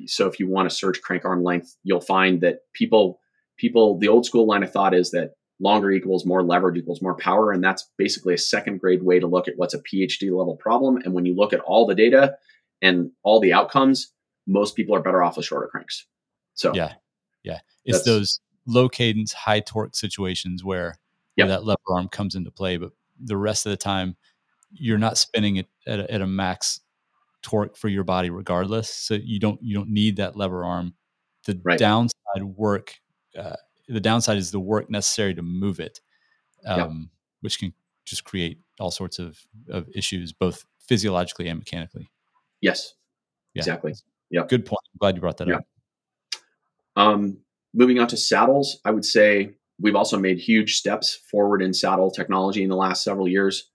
[0.06, 3.20] so if you want to search crank arm length, you'll find that people
[3.56, 7.16] people, the old school line of thought is that longer equals more leverage equals more
[7.16, 7.52] power.
[7.52, 10.96] And that's basically a second grade way to look at what's a PhD level problem.
[11.04, 12.36] And when you look at all the data
[12.82, 14.12] and all the outcomes,
[14.46, 16.06] most people are better off with shorter cranks.
[16.54, 16.94] So, yeah,
[17.42, 17.60] yeah.
[17.84, 20.98] It's those low cadence, high torque situations where,
[21.36, 21.46] yep.
[21.46, 22.76] where that lever arm comes into play.
[22.76, 24.16] But the rest of the time,
[24.74, 26.80] you're not spinning it at a, at a max
[27.42, 28.92] torque for your body regardless.
[28.92, 30.94] So you don't you don't need that lever arm.
[31.46, 31.78] The right.
[31.78, 32.94] downside work
[33.38, 33.56] uh,
[33.88, 36.00] the downside is the work necessary to move it,
[36.66, 36.90] um, yep.
[37.40, 37.72] which can
[38.04, 39.38] just create all sorts of,
[39.68, 42.10] of issues, both physiologically and mechanically.
[42.60, 42.94] Yes,
[43.54, 43.60] yeah.
[43.60, 43.94] exactly.
[44.30, 44.80] Yeah, good point.
[44.94, 45.66] I'm glad you brought that up.
[46.96, 47.38] Um,
[47.74, 52.10] moving on to saddles, I would say we've also made huge steps forward in saddle
[52.10, 53.70] technology in the last several years.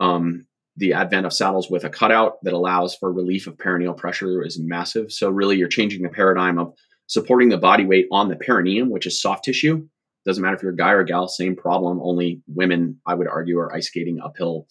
[0.00, 0.46] Um,
[0.76, 4.58] the advent of saddles with a cutout that allows for relief of perineal pressure is
[4.58, 5.12] massive.
[5.12, 6.74] So really, you're changing the paradigm of
[7.06, 9.86] supporting the body weight on the perineum, which is soft tissue.
[10.24, 12.00] Doesn't matter if you're a guy or a gal, same problem.
[12.02, 14.66] Only women, I would argue, are ice skating uphill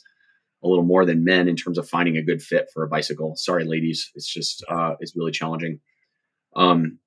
[0.64, 3.36] a little more than men in terms of finding a good fit for a bicycle.
[3.36, 5.80] Sorry, ladies, it's just uh, it's really challenging.
[6.56, 7.00] Um,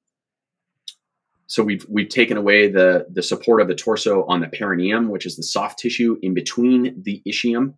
[1.47, 5.27] so we've we've taken away the the support of the torso on the perineum, which
[5.27, 7.75] is the soft tissue in between the ischium,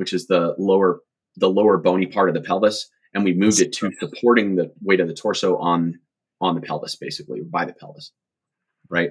[0.00, 1.00] which is the lower
[1.36, 4.98] the lower bony part of the pelvis, and we moved it to supporting the weight
[4.98, 6.00] of the torso on
[6.40, 8.12] on the pelvis, basically by the pelvis,
[8.88, 9.10] right?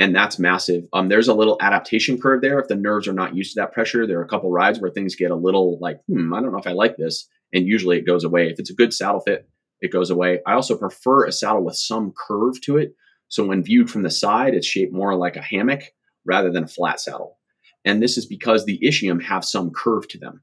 [0.00, 0.82] And that's massive.
[0.92, 2.58] Um, there's a little adaptation curve there.
[2.58, 4.90] If the nerves are not used to that pressure, there are a couple rides where
[4.90, 7.96] things get a little like, hmm, I don't know if I like this, and usually
[7.96, 8.48] it goes away.
[8.48, 9.48] If it's a good saddle fit,
[9.80, 10.40] it goes away.
[10.44, 12.94] I also prefer a saddle with some curve to it.
[13.28, 15.82] So when viewed from the side, it's shaped more like a hammock
[16.24, 17.38] rather than a flat saddle.
[17.86, 20.42] And this is because the ischium have some curve to them.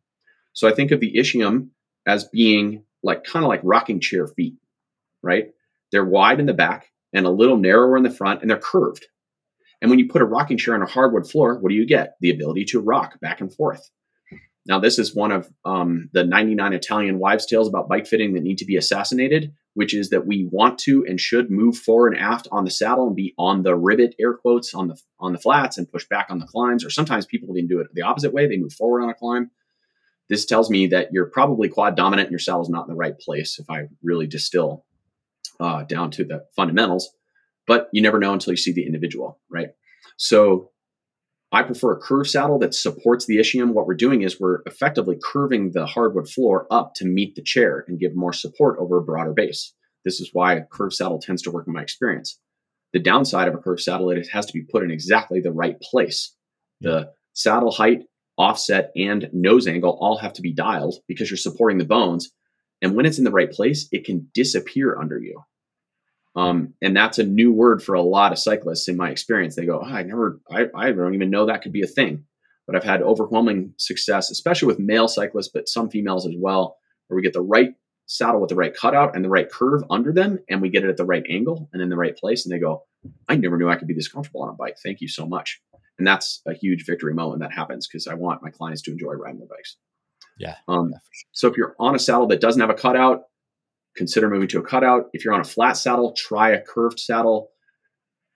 [0.54, 1.70] So I think of the ischium
[2.08, 4.56] as being like kind of like rocking chair feet,
[5.22, 5.50] right?
[5.92, 9.06] They're wide in the back and a little narrower in the front, and they're curved.
[9.82, 12.16] And when you put a rocking chair on a hardwood floor, what do you get?
[12.22, 13.88] The ability to rock back and forth.
[14.66, 18.44] Now, this is one of um, the 99 Italian wives' tales about bike fitting that
[18.44, 22.18] need to be assassinated, which is that we want to and should move fore and
[22.18, 25.40] aft on the saddle and be on the rivet, air quotes, on the on the
[25.40, 26.86] flats and push back on the climbs.
[26.86, 29.52] Or sometimes people even do it the opposite way; they move forward on a climb.
[30.30, 33.18] This tells me that you're probably quad dominant and your saddle's not in the right
[33.20, 33.60] place.
[33.60, 34.86] If I really distill
[35.60, 37.10] uh, down to the fundamentals,
[37.68, 39.70] but you never know until you see the individual, right?
[40.18, 40.72] So
[41.54, 43.74] I prefer a curved saddle that supports the ischium.
[43.74, 47.86] What we're doing is we're effectively curving the hardwood floor up to meet the chair
[47.88, 49.72] and give more support over a broader base.
[50.04, 52.40] This is why a curved saddle tends to work in my experience.
[52.92, 55.52] The downside of a curved saddle is it has to be put in exactly the
[55.52, 56.36] right place.
[56.82, 58.02] The saddle height,
[58.36, 62.32] offset, and nose angle all have to be dialed because you're supporting the bones.
[62.82, 65.44] And when it's in the right place, it can disappear under you.
[66.36, 69.56] Um, and that's a new word for a lot of cyclists in my experience.
[69.56, 72.26] They go, oh, I never, I, I don't even know that could be a thing.
[72.66, 76.78] but I've had overwhelming success, especially with male cyclists, but some females as well,
[77.08, 77.74] where we get the right
[78.06, 80.90] saddle with the right cutout and the right curve under them, and we get it
[80.90, 82.46] at the right angle and in the right place.
[82.46, 82.84] And they go,
[83.28, 84.78] I never knew I could be this comfortable on a bike.
[84.82, 85.62] Thank you so much.
[85.98, 89.14] And that's a huge victory moment that happens because I want my clients to enjoy
[89.14, 89.78] riding their bikes.
[90.40, 90.56] Yeah.
[90.68, 90.94] Um.
[91.32, 93.24] So if you're on a saddle that doesn't have a cutout,
[93.96, 95.06] consider moving to a cutout.
[95.14, 97.50] If you're on a flat saddle, try a curved saddle.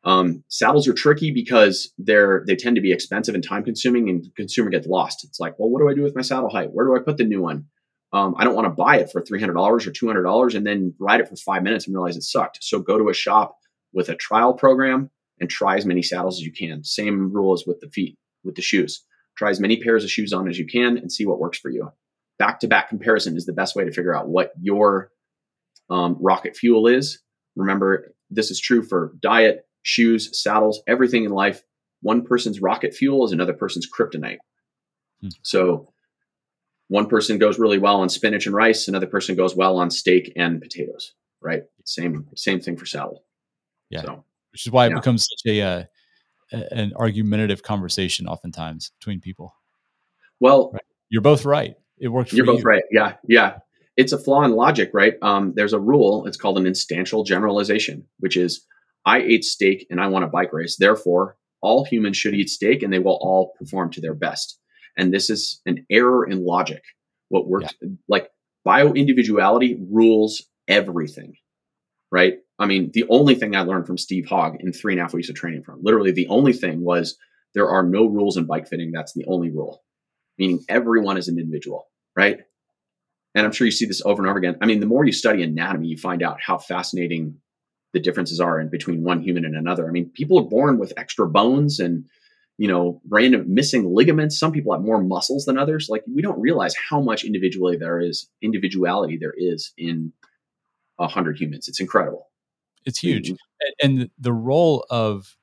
[0.04, 4.26] Um, saddles are tricky because they're they tend to be expensive and time consuming, and
[4.36, 5.24] consumer gets lost.
[5.24, 6.70] It's like, well, what do I do with my saddle height?
[6.72, 7.66] Where do I put the new one?
[8.14, 10.56] Um, I don't want to buy it for three hundred dollars or two hundred dollars
[10.56, 12.60] and then ride it for five minutes and realize it sucked.
[12.62, 13.58] So go to a shop
[13.92, 15.10] with a trial program
[15.40, 16.84] and try as many saddles as you can.
[16.84, 19.04] Same rule as with the feet, with the shoes.
[19.38, 21.70] Try as many pairs of shoes on as you can and see what works for
[21.70, 21.92] you.
[22.40, 25.12] Back to back comparison is the best way to figure out what your
[25.90, 27.20] um, rocket fuel is.
[27.56, 31.64] Remember, this is true for diet, shoes, saddles, everything in life.
[32.02, 34.38] One person's rocket fuel is another person's kryptonite.
[35.22, 35.30] Hmm.
[35.42, 35.92] So
[36.90, 40.32] one person goes really well on spinach and rice, another person goes well on steak
[40.36, 41.64] and potatoes, right?
[41.84, 43.24] Same same thing for saddle.
[43.90, 44.02] Yeah.
[44.04, 44.96] So, Which is why it yeah.
[44.96, 45.84] becomes such a uh,
[46.52, 49.54] an argumentative conversation oftentimes between people.
[50.40, 50.84] Well, right.
[51.10, 51.76] you're both right.
[51.98, 52.32] It works.
[52.32, 52.66] You're both you.
[52.66, 52.84] right.
[52.92, 53.58] Yeah, yeah.
[53.98, 55.16] It's a flaw in logic, right?
[55.22, 56.26] Um, there's a rule.
[56.28, 58.66] It's called an instantial generalization, which is
[59.06, 60.78] I ate steak and I want a bike race.
[60.78, 64.60] Therefore, all humans should eat steak and they will all perform to their best.
[64.98, 66.84] And this is an error in logic.
[67.30, 67.90] What works yeah.
[68.08, 68.30] like
[68.64, 71.34] bio individuality rules everything,
[72.12, 72.36] right?
[72.60, 75.14] I mean, the only thing I learned from Steve Hogg in three and a half
[75.14, 77.18] weeks of training from literally the only thing was
[77.54, 78.92] there are no rules in bike fitting.
[78.92, 79.84] That's the only rule,
[80.38, 82.40] meaning everyone is an individual, right?
[83.38, 84.58] And I'm sure you see this over and over again.
[84.62, 87.38] I mean, the more you study anatomy, you find out how fascinating
[87.94, 89.88] the differences are in between one human and another.
[89.88, 92.06] I mean, people are born with extra bones and
[92.58, 94.40] you know random missing ligaments.
[94.40, 95.88] Some people have more muscles than others.
[95.88, 100.12] Like we don't realize how much individually there is individuality there is in
[100.98, 101.68] a hundred humans.
[101.68, 102.30] It's incredible.
[102.86, 103.86] It's huge, mm-hmm.
[103.86, 105.38] and the role of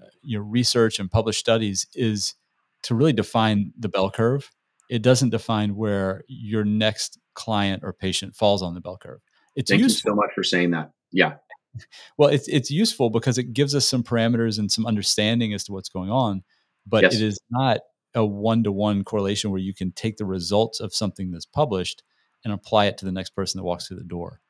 [0.00, 2.36] uh, you know research and published studies is
[2.84, 4.50] to really define the bell curve.
[4.88, 9.20] It doesn't define where your next client or patient falls on the bell curve.
[9.56, 10.10] It's Thank useful.
[10.10, 10.90] you so much for saying that.
[11.12, 11.34] Yeah,
[12.18, 15.72] well, it's it's useful because it gives us some parameters and some understanding as to
[15.72, 16.42] what's going on,
[16.86, 17.14] but yes.
[17.14, 17.78] it is not
[18.14, 22.02] a one to one correlation where you can take the results of something that's published
[22.44, 24.40] and apply it to the next person that walks through the door.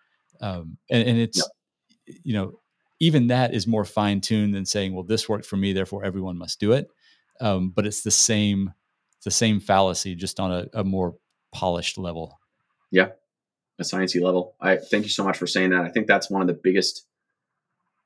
[0.41, 1.39] Um, and, and, it's
[2.07, 2.17] yep.
[2.25, 2.61] you know
[3.01, 6.39] even that is more fine tuned than saying, well, this worked for me, therefore everyone
[6.39, 6.89] must do it.
[7.41, 8.73] Um, but it's the same
[9.25, 11.15] the same fallacy, just on a, a more
[11.53, 12.39] polished level.
[12.95, 13.09] Yeah,
[13.81, 14.55] a sciencey level.
[14.61, 15.83] I thank you so much for saying that.
[15.83, 17.05] I think that's one of the biggest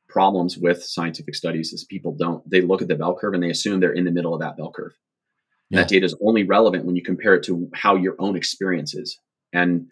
[0.08, 3.50] problems with scientific studies is people don't they look at the bell curve and they
[3.50, 4.92] assume they're in the middle of that bell curve.
[5.68, 5.80] Yeah.
[5.80, 9.20] That data is only relevant when you compare it to how your own experience is.
[9.52, 9.88] And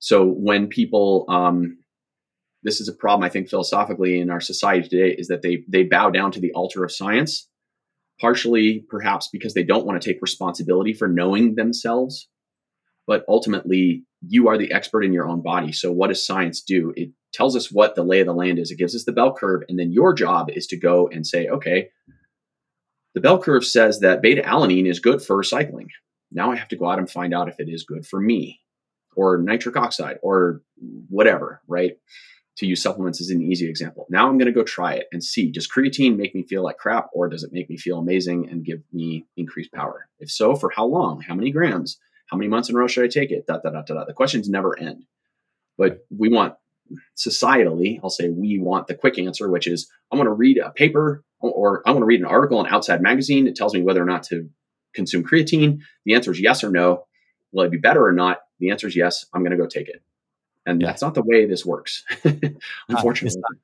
[0.00, 1.78] so when people um,
[2.64, 5.84] this is a problem I think philosophically in our society today is that they they
[5.84, 7.48] bow down to the altar of science,
[8.20, 12.28] partially perhaps because they don't want to take responsibility for knowing themselves,
[13.06, 15.72] but ultimately you are the expert in your own body.
[15.72, 16.92] So what does science do?
[16.96, 18.70] It tells us what the lay of the land is.
[18.70, 19.62] It gives us the bell curve.
[19.68, 21.90] And then your job is to go and say, okay,
[23.14, 25.88] the bell curve says that beta alanine is good for cycling.
[26.30, 28.60] Now I have to go out and find out if it is good for me
[29.16, 30.62] or nitric oxide or
[31.08, 31.92] whatever, right?
[32.58, 34.06] To use supplements as an easy example.
[34.10, 36.78] Now I'm going to go try it and see does creatine make me feel like
[36.78, 40.08] crap or does it make me feel amazing and give me increased power?
[40.20, 41.20] If so, for how long?
[41.20, 41.98] How many grams?
[42.30, 43.46] How many months in a row should I take it?
[43.46, 44.04] Da, da, da, da, da.
[44.04, 45.04] The questions never end.
[45.76, 46.54] But we want
[47.16, 50.70] societally, I'll say we want the quick answer, which is I want to read a
[50.70, 53.46] paper or I want to read an article in Outside Magazine.
[53.46, 54.48] It tells me whether or not to
[54.94, 55.80] consume creatine.
[56.04, 57.06] The answer is yes or no.
[57.52, 58.40] Will it be better or not?
[58.58, 59.26] The answer is yes.
[59.32, 60.02] I'm going to go take it.
[60.66, 60.88] And yeah.
[60.88, 62.04] that's not the way this works,
[62.88, 63.40] unfortunately.
[63.42, 63.56] Uh,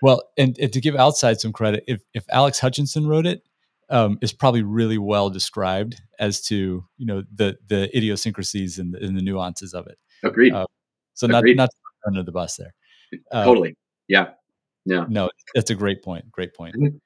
[0.00, 3.42] well, and, and, to give Outside some credit, if, if Alex Hutchinson wrote it,
[3.88, 9.04] um, is probably really well described as to you know the the idiosyncrasies and the,
[9.04, 9.98] and the nuances of it.
[10.22, 10.52] Agreed.
[10.52, 10.66] Uh,
[11.14, 11.56] so Agreed.
[11.56, 12.74] not not under the bus there.
[13.32, 13.76] Um, totally.
[14.08, 14.30] Yeah.
[14.84, 15.04] Yeah.
[15.08, 16.30] No, that's a great point.
[16.30, 16.76] Great point.
[16.76, 16.96] Mm-hmm.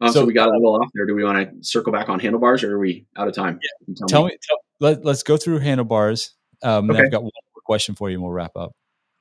[0.00, 1.06] Uh, so, so, we got a little off there.
[1.06, 3.60] Do we want to circle back on handlebars, or are we out of time?
[3.62, 3.94] Yeah.
[3.96, 4.30] Tell, tell, me.
[4.30, 6.32] me tell, let, us go through handlebars.
[6.62, 7.00] Um, okay.
[7.00, 8.72] I've got one more question for you, and we'll wrap up.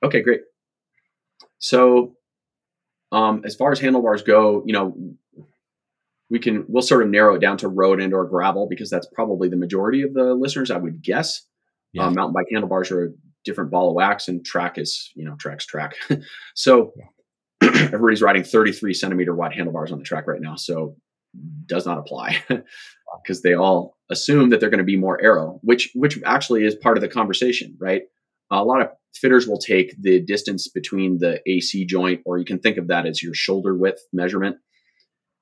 [0.01, 0.41] Okay, great.
[1.59, 2.15] So,
[3.11, 4.95] um, as far as handlebars go, you know,
[6.33, 9.05] we can we'll sort of narrow it down to road and or gravel because that's
[9.13, 11.43] probably the majority of the listeners, I would guess.
[11.93, 12.07] Yeah.
[12.07, 13.09] Um, mountain bike handlebars are a
[13.45, 15.93] different ball of wax, and track is you know track's track.
[16.55, 16.91] so
[17.61, 20.95] everybody's riding 33 centimeter wide handlebars on the track right now, so
[21.67, 22.43] does not apply.
[23.21, 26.73] because they all assume that they're going to be more aero, which which actually is
[26.73, 28.01] part of the conversation, right?
[28.49, 32.57] A lot of fitters will take the distance between the AC joint, or you can
[32.57, 34.57] think of that as your shoulder width measurement,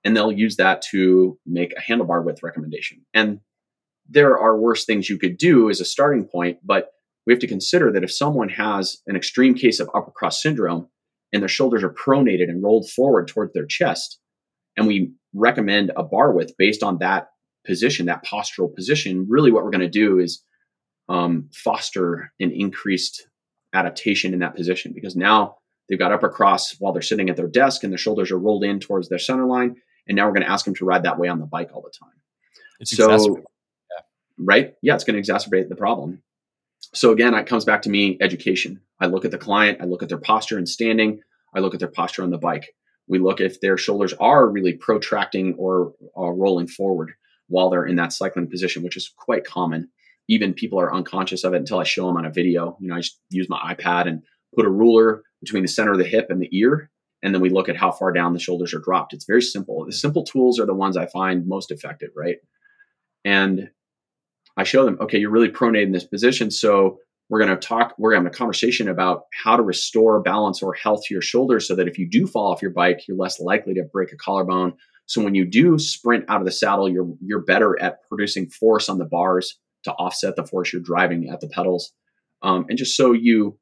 [0.03, 3.05] and they'll use that to make a handlebar width recommendation.
[3.13, 3.39] And
[4.09, 6.91] there are worse things you could do as a starting point, but
[7.25, 10.87] we have to consider that if someone has an extreme case of upper cross syndrome
[11.31, 14.19] and their shoulders are pronated and rolled forward towards their chest,
[14.75, 17.29] and we recommend a bar width based on that
[17.65, 20.43] position, that postural position, really what we're going to do is
[21.09, 23.27] um, foster an increased
[23.73, 25.57] adaptation in that position because now
[25.87, 28.63] they've got upper cross while they're sitting at their desk and their shoulders are rolled
[28.63, 29.75] in towards their center line.
[30.07, 31.81] And now we're going to ask them to ride that way on the bike all
[31.81, 32.13] the time.
[32.79, 34.03] It's so, yeah.
[34.37, 34.73] right?
[34.81, 36.23] Yeah, it's going to exacerbate the problem.
[36.93, 38.81] So again, it comes back to me education.
[38.99, 41.21] I look at the client, I look at their posture and standing,
[41.53, 42.75] I look at their posture on the bike.
[43.07, 47.13] We look if their shoulders are really protracting or, or rolling forward
[47.47, 49.89] while they're in that cycling position, which is quite common.
[50.27, 52.77] Even people are unconscious of it until I show them on a video.
[52.79, 54.23] You know, I just use my iPad and
[54.55, 56.89] put a ruler between the center of the hip and the ear,
[57.23, 59.13] and then we look at how far down the shoulders are dropped.
[59.13, 59.85] It's very simple.
[59.85, 62.37] The simple tools are the ones I find most effective, right?
[63.23, 63.69] And
[64.57, 66.51] I show them, okay, you're really pronated in this position.
[66.51, 66.97] So
[67.29, 70.61] we're going to talk, we're going to have a conversation about how to restore balance
[70.61, 73.17] or health to your shoulders so that if you do fall off your bike, you're
[73.17, 74.73] less likely to break a collarbone.
[75.05, 78.87] So when you do sprint out of the saddle, you're you're better at producing force
[78.87, 81.91] on the bars to offset the force you're driving at the pedals,
[82.43, 83.57] um, and just so you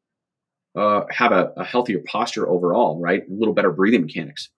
[0.75, 3.23] uh, have a, a, healthier posture overall, right?
[3.23, 4.49] A little better breathing mechanics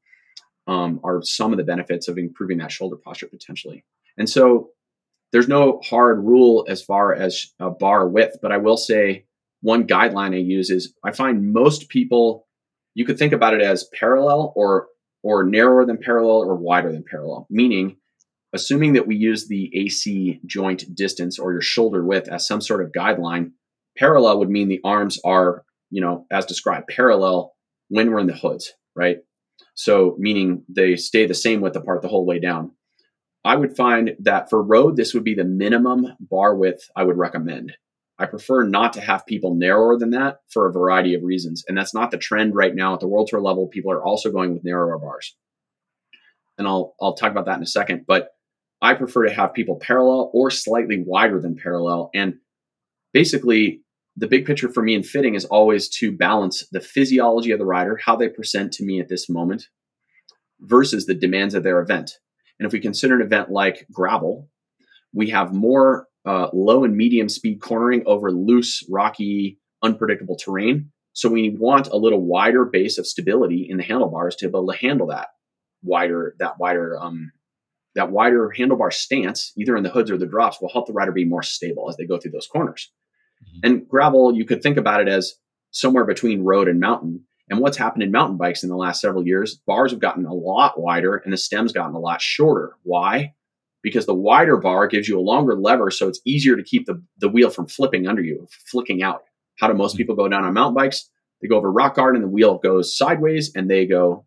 [0.67, 3.85] um, are some of the benefits of improving that shoulder posture potentially.
[4.17, 4.71] And so
[5.31, 9.25] there's no hard rule as far as a bar width, but I will say
[9.61, 12.47] one guideline I use is I find most people,
[12.93, 14.87] you could think about it as parallel or
[15.23, 17.97] or narrower than parallel or wider than parallel, meaning
[18.53, 22.83] assuming that we use the AC joint distance or your shoulder width as some sort
[22.83, 23.51] of guideline,
[23.97, 27.53] parallel would mean the arms are, you know, as described, parallel
[27.89, 29.17] when we're in the hoods, right?
[29.75, 32.71] So meaning they stay the same width apart the whole way down.
[33.43, 37.17] I would find that for road, this would be the minimum bar width I would
[37.17, 37.73] recommend.
[38.19, 41.63] I prefer not to have people narrower than that for a variety of reasons.
[41.67, 43.67] And that's not the trend right now at the world tour level.
[43.67, 45.35] People are also going with narrower bars.
[46.59, 48.29] And I'll I'll talk about that in a second, but
[48.79, 52.11] I prefer to have people parallel or slightly wider than parallel.
[52.13, 52.35] And
[53.13, 53.81] basically,
[54.15, 57.65] the big picture for me in fitting is always to balance the physiology of the
[57.65, 59.67] rider, how they present to me at this moment,
[60.59, 62.11] versus the demands of their event.
[62.59, 64.49] And if we consider an event like gravel,
[65.13, 70.91] we have more uh, low and medium speed cornering over loose, rocky, unpredictable terrain.
[71.13, 74.71] So we want a little wider base of stability in the handlebars to be able
[74.71, 75.29] to handle that
[75.81, 77.31] wider, that wider, um,
[77.95, 81.11] that wider handlebar stance, either in the hoods or the drops, will help the rider
[81.11, 82.91] be more stable as they go through those corners.
[83.43, 83.59] Mm-hmm.
[83.63, 85.33] And gravel, you could think about it as
[85.71, 87.25] somewhere between road and mountain.
[87.49, 90.33] And what's happened in mountain bikes in the last several years, bars have gotten a
[90.33, 92.75] lot wider and the stem's gotten a lot shorter.
[92.83, 93.33] Why?
[93.83, 97.01] because the wider bar gives you a longer lever, so it's easier to keep the,
[97.17, 99.23] the wheel from flipping under you, flicking out.
[99.59, 99.97] How do most mm-hmm.
[99.97, 101.09] people go down on mountain bikes?
[101.41, 104.25] They go over rock garden and the wheel goes sideways and they go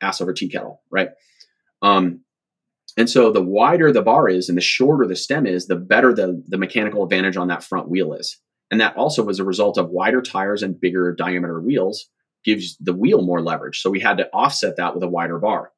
[0.00, 1.10] ass over tea kettle, right?
[1.80, 2.20] Um,
[2.98, 6.12] and so the wider the bar is and the shorter the stem is, the better
[6.12, 8.40] the, the mechanical advantage on that front wheel is.
[8.72, 12.10] And that also was a result of wider tires and bigger diameter wheels
[12.44, 13.80] gives the wheel more leverage.
[13.80, 15.70] So we had to offset that with a wider bar.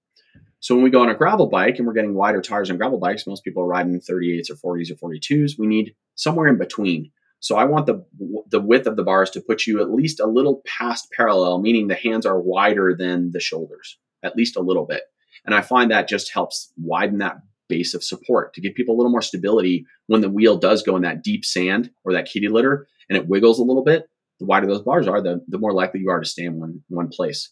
[0.60, 2.98] So when we go on a gravel bike and we're getting wider tires on gravel
[2.98, 5.58] bikes, most people are riding 38s or 40s or 42s.
[5.58, 7.12] We need somewhere in between.
[7.40, 8.04] So I want the
[8.48, 11.88] the width of the bars to put you at least a little past parallel, meaning
[11.88, 15.02] the hands are wider than the shoulders, at least a little bit.
[15.44, 17.38] And I find that just helps widen that
[17.68, 20.96] base of support to give people a little more stability when the wheel does go
[20.96, 24.08] in that deep sand or that kitty litter and it wiggles a little bit.
[24.38, 26.82] The wider those bars are, the, the more likely you are to stay in one,
[26.88, 27.50] one place.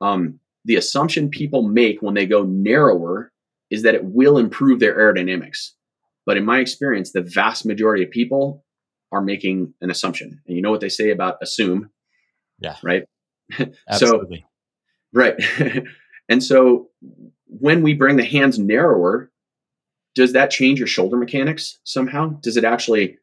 [0.00, 3.32] Um, the assumption people make when they go narrower
[3.70, 5.72] is that it will improve their aerodynamics.
[6.24, 8.64] But in my experience, the vast majority of people
[9.12, 10.40] are making an assumption.
[10.46, 11.90] And you know what they say about assume?
[12.58, 12.76] Yeah.
[12.82, 13.04] Right?
[13.88, 14.44] Absolutely.
[14.44, 15.34] so, right.
[16.28, 16.88] and so
[17.46, 19.30] when we bring the hands narrower,
[20.14, 22.30] does that change your shoulder mechanics somehow?
[22.42, 23.18] Does it actually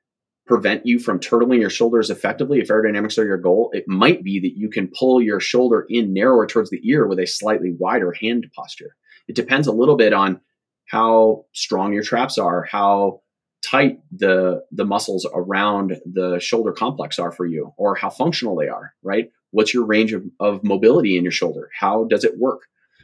[0.46, 3.70] prevent you from turtling your shoulders effectively if aerodynamics are your goal?
[3.74, 7.20] It might be that you can pull your shoulder in narrower towards the ear with
[7.20, 8.96] a slightly wider hand posture.
[9.28, 10.42] It depends a little bit on
[10.86, 13.22] how strong your traps are how
[13.64, 18.68] tight the the muscles around the shoulder complex are for you or how functional they
[18.68, 19.32] are right?
[19.52, 21.70] What's your range of, of mobility in your shoulder?
[21.80, 22.64] How does it work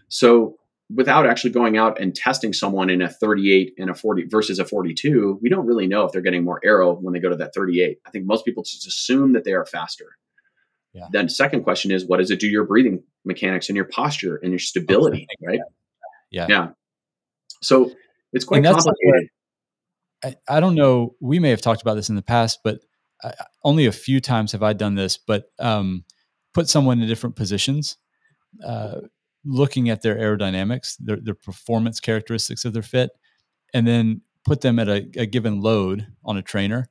[0.10, 0.56] so
[0.94, 4.66] without actually going out and testing someone in a 38 and a 40 versus a
[4.66, 7.54] 42, we don't really know if they're getting more aero when they go to that
[7.54, 8.00] 38.
[8.06, 10.18] I think most people just assume that they are faster.
[10.94, 11.06] Yeah.
[11.12, 14.52] Then second question is what does it do your breathing mechanics and your posture and
[14.52, 15.60] your stability, right?
[16.32, 16.48] Yeah.
[16.50, 16.68] Yeah.
[17.62, 17.92] So
[18.34, 19.30] it's quite complicated.
[20.24, 21.16] I, I, don't know.
[21.22, 22.80] We may have talked about this in the past, but
[23.24, 23.34] I,
[23.64, 25.18] only a few times have I done this.
[25.18, 26.04] But um,
[26.54, 27.98] put someone in different positions,
[28.66, 29.02] uh,
[29.46, 33.12] looking at their aerodynamics, their, their performance characteristics of their fit,
[33.74, 36.90] and then put them at a, a given load on a trainer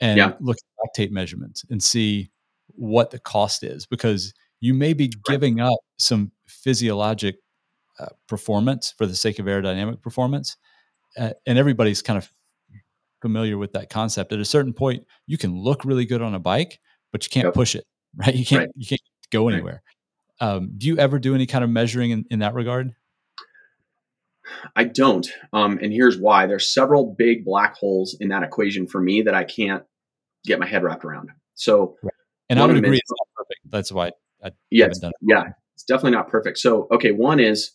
[0.00, 0.32] and yeah.
[0.40, 2.30] look at lactate measurements and see
[2.68, 7.36] what the cost is because you may be giving up some physiologic
[7.98, 10.56] uh, performance for the sake of aerodynamic performance
[11.18, 12.30] uh, and everybody's kind of
[13.20, 16.38] familiar with that concept at a certain point you can look really good on a
[16.38, 16.80] bike
[17.12, 17.54] but you can't yep.
[17.54, 17.84] push it
[18.16, 18.70] right you can't right.
[18.76, 19.00] you can't
[19.30, 19.94] go anywhere right.
[20.40, 22.94] Um, do you ever do any kind of measuring in, in that regard
[24.76, 29.00] i don't um, and here's why there's several big black holes in that equation for
[29.00, 29.84] me that i can't
[30.44, 32.12] get my head wrapped around so right.
[32.48, 34.10] and i would agree is, it's not perfect that's why
[34.44, 35.44] i yeah, done it yeah
[35.74, 37.72] it's definitely not perfect so okay one is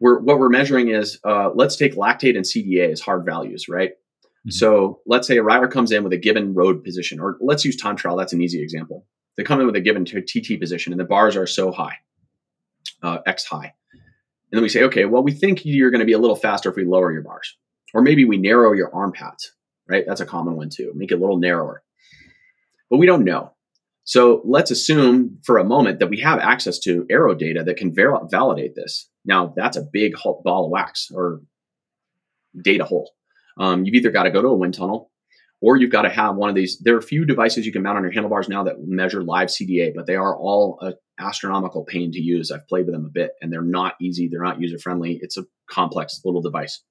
[0.00, 3.90] we're what we're measuring is uh, let's take lactate and CDA as hard values, right?
[3.90, 4.50] Mm-hmm.
[4.50, 7.76] So let's say a rider comes in with a given road position, or let's use
[7.76, 8.16] time trial.
[8.16, 9.06] That's an easy example.
[9.36, 11.96] They come in with a given TT position, and the bars are so high,
[13.02, 13.72] uh, X high,
[14.50, 16.70] and then we say, okay, well, we think you're going to be a little faster
[16.70, 17.56] if we lower your bars,
[17.94, 19.52] or maybe we narrow your arm pads,
[19.88, 20.04] right?
[20.06, 20.92] That's a common one too.
[20.94, 21.82] Make it a little narrower,
[22.90, 23.52] but we don't know.
[24.04, 27.94] So let's assume for a moment that we have access to aero data that can
[27.94, 29.08] ver- validate this.
[29.24, 31.42] Now that's a big ball of wax or
[32.60, 33.12] data hole.
[33.56, 35.12] Um, you've either got to go to a wind tunnel
[35.60, 36.78] or you've got to have one of these.
[36.78, 39.48] There are a few devices you can mount on your handlebars now that measure live
[39.48, 42.50] CDA, but they are all an astronomical pain to use.
[42.50, 44.28] I've played with them a bit and they're not easy.
[44.28, 45.18] They're not user friendly.
[45.22, 46.82] It's a complex little device.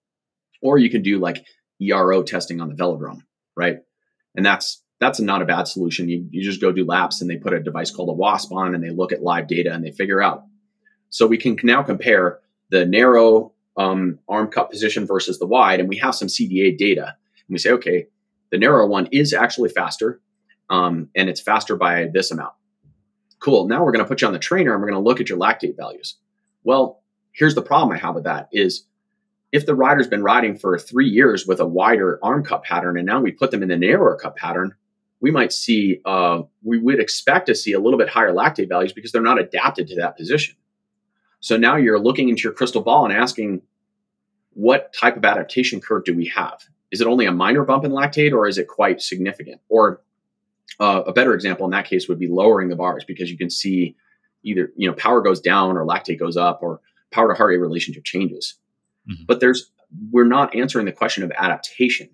[0.61, 1.45] Or you can do like
[1.81, 3.21] ERO testing on the velodrome,
[3.55, 3.77] right?
[4.35, 6.09] And that's that's not a bad solution.
[6.09, 8.75] You, you just go do laps and they put a device called a WASP on
[8.75, 10.43] and they look at live data and they figure out
[11.09, 12.39] so we can now compare
[12.69, 17.05] the narrow um, arm cup position versus the wide, and we have some CDA data.
[17.05, 18.07] And we say, okay,
[18.51, 20.21] the narrow one is actually faster,
[20.69, 22.53] um, and it's faster by this amount.
[23.39, 23.67] Cool.
[23.67, 25.29] Now we're going to put you on the trainer, and we're going to look at
[25.29, 26.17] your lactate values.
[26.63, 27.01] Well,
[27.31, 28.85] here's the problem I have with that: is
[29.51, 33.05] if the rider's been riding for three years with a wider arm cup pattern, and
[33.05, 34.75] now we put them in the narrower cup pattern,
[35.21, 38.93] we might see uh, we would expect to see a little bit higher lactate values
[38.93, 40.55] because they're not adapted to that position.
[41.39, 43.61] So now you're looking into your crystal ball and asking,
[44.53, 46.59] what type of adaptation curve do we have?
[46.91, 49.61] Is it only a minor bump in lactate or is it quite significant?
[49.69, 50.01] Or
[50.79, 53.49] uh, a better example in that case would be lowering the bars because you can
[53.49, 53.95] see
[54.43, 57.57] either you know power goes down or lactate goes up or power to heart rate
[57.57, 58.55] relationship changes.
[59.09, 59.23] Mm-hmm.
[59.27, 59.71] But there's
[60.11, 62.09] we're not answering the question of adaptation,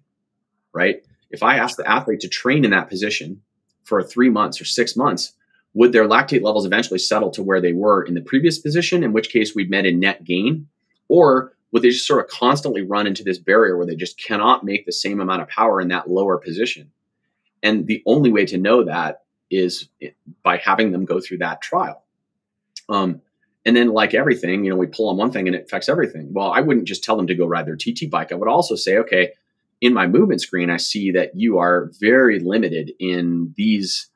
[0.74, 1.04] right?
[1.30, 3.42] If I ask the athlete to train in that position
[3.84, 5.34] for three months or six months,
[5.74, 9.12] would their lactate levels eventually settle to where they were in the previous position, in
[9.12, 10.68] which case we'd met a net gain?
[11.10, 14.64] Or would they just sort of constantly run into this barrier where they just cannot
[14.64, 16.90] make the same amount of power in that lower position?
[17.62, 19.90] And the only way to know that is
[20.42, 22.02] by having them go through that trial.
[22.88, 23.22] Um,
[23.66, 26.32] and then, like everything, you know, we pull on one thing and it affects everything.
[26.32, 28.32] Well, I wouldn't just tell them to go ride their TT bike.
[28.32, 29.34] I would also say, okay,
[29.82, 34.08] in my movement screen, I see that you are very limited in these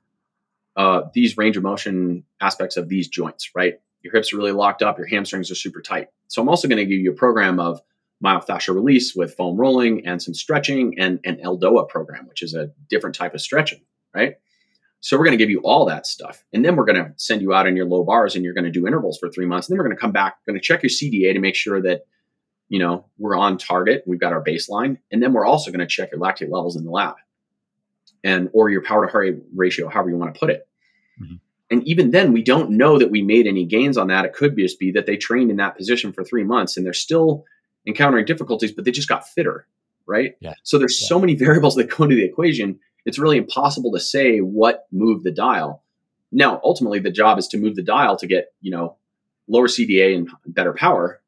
[0.78, 3.82] uh, these range of motion aspects of these joints, right?
[4.02, 6.08] Your hips are really locked up, your hamstrings are super tight.
[6.28, 7.82] So I'm also going to give you a program of
[8.24, 12.70] myofascial release with foam rolling and some stretching and an Eldoa program, which is a
[12.90, 13.82] different type of stretching,
[14.14, 14.36] right?
[15.02, 16.44] So we're going to give you all that stuff.
[16.52, 18.66] And then we're going to send you out in your low bars and you're going
[18.66, 19.68] to do intervals for three months.
[19.68, 21.82] And then we're going to come back, going to check your CDA to make sure
[21.82, 22.02] that,
[22.68, 24.04] you know, we're on target.
[24.06, 24.98] We've got our baseline.
[25.12, 27.16] And then we're also going to check your lactate levels in the lab
[28.26, 30.68] and, or your power to heart ratio, however you want to put it.
[31.22, 31.36] Mm-hmm.
[31.72, 34.26] And even then, we don't know that we made any gains on that.
[34.26, 36.94] It could just be that they trained in that position for three months and they're
[36.94, 37.46] still
[37.88, 39.68] encountering difficulties, but they just got fitter,
[40.08, 40.34] right?
[40.40, 40.56] Yeah.
[40.64, 41.08] So there's yeah.
[41.08, 42.80] so many variables that go into the equation.
[43.06, 45.84] It's really impossible to say what moved the dial.
[46.32, 48.98] Now, ultimately, the job is to move the dial to get you know
[49.48, 51.22] lower CDA and better power.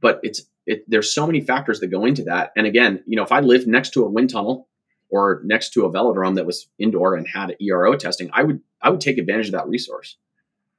[0.00, 2.52] But it's it, there's so many factors that go into that.
[2.56, 4.68] And again, you know, if I lived next to a wind tunnel
[5.08, 8.90] or next to a velodrome that was indoor and had ERO testing, I would I
[8.90, 10.16] would take advantage of that resource.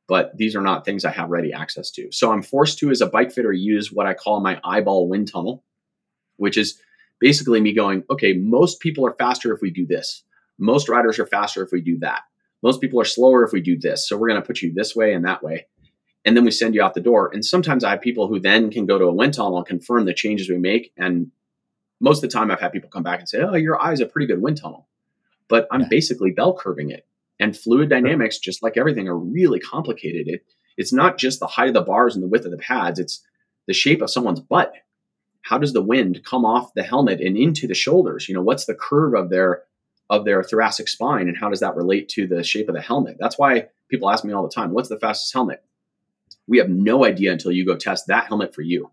[0.07, 2.11] But these are not things I have ready access to.
[2.11, 5.29] So I'm forced to, as a bike fitter, use what I call my eyeball wind
[5.29, 5.63] tunnel,
[6.37, 6.79] which is
[7.19, 10.23] basically me going, okay, most people are faster if we do this.
[10.57, 12.21] Most riders are faster if we do that.
[12.63, 14.07] Most people are slower if we do this.
[14.07, 15.67] So we're going to put you this way and that way.
[16.27, 17.31] and then we send you out the door.
[17.33, 20.03] And sometimes I have people who then can go to a wind tunnel and confirm
[20.03, 20.91] the changes we make.
[20.97, 21.31] And
[21.99, 24.06] most of the time, I've had people come back and say, "Oh, your eye's a
[24.06, 24.88] pretty good wind tunnel,"
[25.48, 25.88] but I'm yeah.
[25.90, 27.06] basically bell curving it.
[27.40, 30.28] And fluid dynamics, just like everything, are really complicated.
[30.28, 30.45] It
[30.78, 33.24] it's not just the height of the bars and the width of the pads; it's
[33.68, 34.74] the shape of someone's butt.
[35.41, 38.28] How does the wind come off the helmet and into the shoulders?
[38.28, 39.64] You know, what's the curve of their
[40.10, 43.18] of their thoracic spine, and how does that relate to the shape of the helmet?
[43.19, 45.64] That's why people ask me all the time, "What's the fastest helmet?"
[46.48, 48.91] We have no idea until you go test that helmet for you.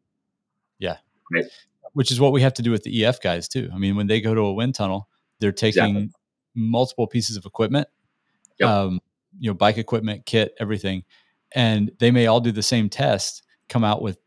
[0.78, 0.96] Yeah.
[1.32, 1.46] Right.
[1.94, 3.70] Which is what we have to do with the EF guys too.
[3.72, 5.08] I mean, when they go to a wind tunnel,
[5.40, 6.10] they're taking exactly.
[6.54, 7.88] multiple pieces of equipment,
[8.58, 8.68] yep.
[8.68, 9.00] um,
[9.38, 11.04] you know, bike equipment, kit, everything,
[11.54, 14.18] and they may all do the same test, come out with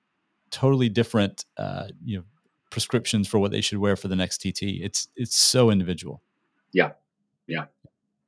[0.49, 2.23] totally different, uh, you know,
[2.69, 4.64] prescriptions for what they should wear for the next TT.
[4.81, 6.22] It's it's so individual.
[6.72, 6.91] Yeah,
[7.48, 7.65] yeah,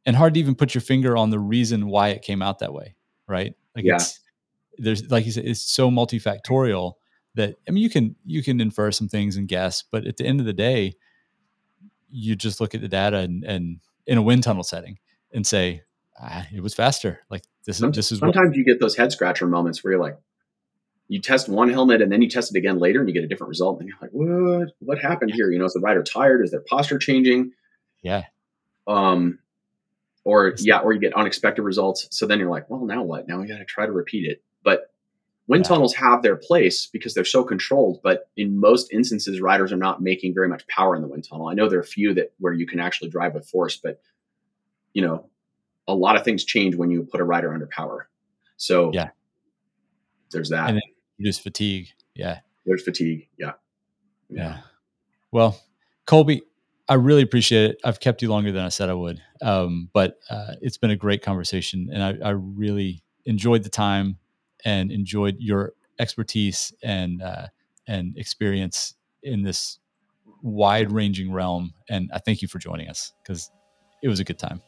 [0.06, 2.74] and hard to even put your finger on the reason why it came out that
[2.74, 2.96] way,
[3.28, 3.54] right?
[3.76, 3.96] Like yeah.
[3.96, 4.20] it's
[4.78, 6.94] there's like you said, it's so multifactorial
[7.36, 10.26] that I mean you can you can infer some things and guess, but at the
[10.26, 10.94] end of the day,
[12.10, 14.98] you just look at the data and, and in a wind tunnel setting
[15.32, 15.84] and say
[16.20, 17.22] ah, it was faster.
[17.30, 20.02] Like this is this is sometimes what, you get those head scratcher moments where you're
[20.02, 20.18] like,
[21.08, 23.28] you test one helmet and then you test it again later and you get a
[23.28, 25.52] different result, and you're like, what what happened here?
[25.52, 26.44] You know, is the rider tired?
[26.44, 27.52] Is their posture changing?
[28.02, 28.24] Yeah.
[28.88, 29.40] Um,
[30.24, 32.08] or yeah, or you get unexpected results.
[32.12, 33.28] So then you're like, well, now what?
[33.28, 34.44] Now we got to try to repeat it.
[34.64, 34.92] But
[35.50, 35.70] wind yeah.
[35.70, 38.00] tunnels have their place because they're so controlled.
[38.04, 41.48] But in most instances, riders are not making very much power in the wind tunnel.
[41.48, 44.00] I know there are a few that where you can actually drive with force, but
[44.94, 45.28] you know,
[45.88, 48.08] a lot of things change when you put a rider under power.
[48.58, 49.10] So yeah,
[50.32, 50.70] there's that.
[50.70, 50.84] And then
[51.18, 51.88] there's fatigue.
[52.16, 52.40] Yeah.
[52.66, 53.28] There's fatigue.
[53.38, 53.54] Yeah.
[54.30, 54.42] yeah.
[54.42, 54.58] Yeah.
[55.32, 55.60] Well,
[56.06, 56.44] Colby,
[56.88, 57.78] I really appreciate it.
[57.84, 60.96] I've kept you longer than I said I would, um, but uh, it's been a
[60.96, 64.18] great conversation, and I, I really enjoyed the time
[64.66, 67.48] and enjoyed your expertise and uh,
[67.88, 69.80] and experience in this
[70.42, 71.74] wide ranging realm.
[71.90, 73.52] And I thank you for joining us because
[74.02, 74.62] it was a good time.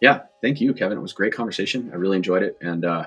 [0.00, 0.96] Yeah, thank you, Kevin.
[0.96, 1.90] It was a great conversation.
[1.92, 3.06] I really enjoyed it, and uh,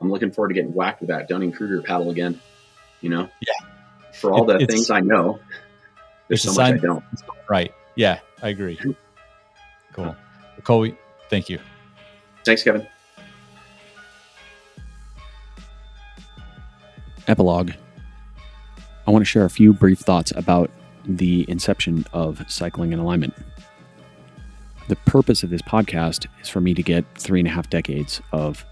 [0.00, 2.40] I'm looking forward to getting whacked with that Dunning Kruger paddle again.
[3.02, 3.68] You know, yeah.
[4.14, 5.38] For all it, the things I know,
[6.28, 7.04] there's so much I don't.
[7.48, 7.72] Right.
[7.96, 8.78] Yeah, I agree.
[9.92, 10.14] Cool.
[10.62, 10.96] Colby,
[11.30, 11.58] thank you.
[12.44, 12.86] Thanks, Kevin.
[17.28, 17.72] Epilogue.
[19.06, 20.70] I want to share a few brief thoughts about
[21.04, 23.34] the inception of Cycling in Alignment.
[24.88, 28.20] The purpose of this podcast is for me to get three and a half decades
[28.32, 28.64] of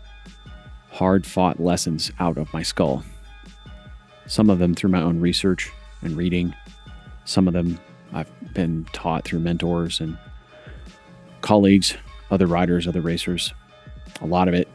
[0.91, 3.05] hard fought lessons out of my skull.
[4.27, 5.71] Some of them through my own research
[6.03, 6.55] and reading,
[7.25, 7.79] some of them
[8.13, 10.17] I've been taught through mentors and
[11.41, 11.97] colleagues,
[12.31, 13.53] other riders, other racers.
[14.21, 14.69] A lot of it,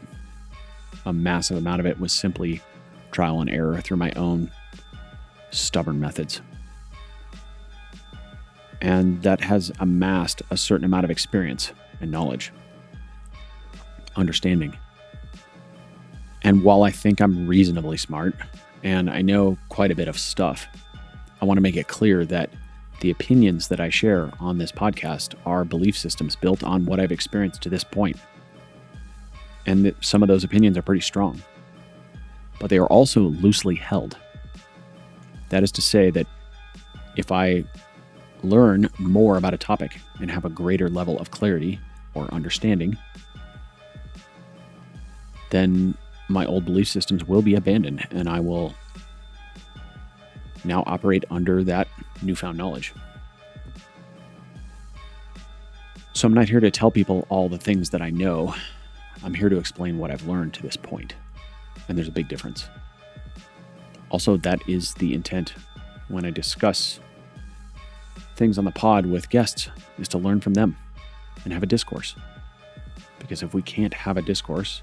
[1.04, 2.62] a massive amount of it, was simply
[3.14, 4.50] trial and error through my own
[5.50, 6.42] stubborn methods.
[8.82, 12.52] And that has amassed a certain amount of experience and knowledge,
[14.16, 14.76] understanding.
[16.42, 18.34] And while I think I'm reasonably smart
[18.82, 20.66] and I know quite a bit of stuff,
[21.40, 22.50] I want to make it clear that
[23.00, 27.12] the opinions that I share on this podcast are belief systems built on what I've
[27.12, 28.18] experienced to this point.
[29.66, 31.42] And some of those opinions are pretty strong
[32.58, 34.16] but they are also loosely held.
[35.50, 36.26] That is to say, that
[37.16, 37.64] if I
[38.42, 41.80] learn more about a topic and have a greater level of clarity
[42.14, 42.96] or understanding,
[45.50, 45.94] then
[46.28, 48.74] my old belief systems will be abandoned and I will
[50.64, 51.88] now operate under that
[52.22, 52.92] newfound knowledge.
[56.14, 58.54] So I'm not here to tell people all the things that I know.
[59.22, 61.14] I'm here to explain what I've learned to this point
[61.88, 62.68] and there's a big difference.
[64.10, 65.54] Also, that is the intent
[66.08, 67.00] when I discuss
[68.36, 70.76] things on the pod with guests is to learn from them
[71.44, 72.14] and have a discourse.
[73.18, 74.82] Because if we can't have a discourse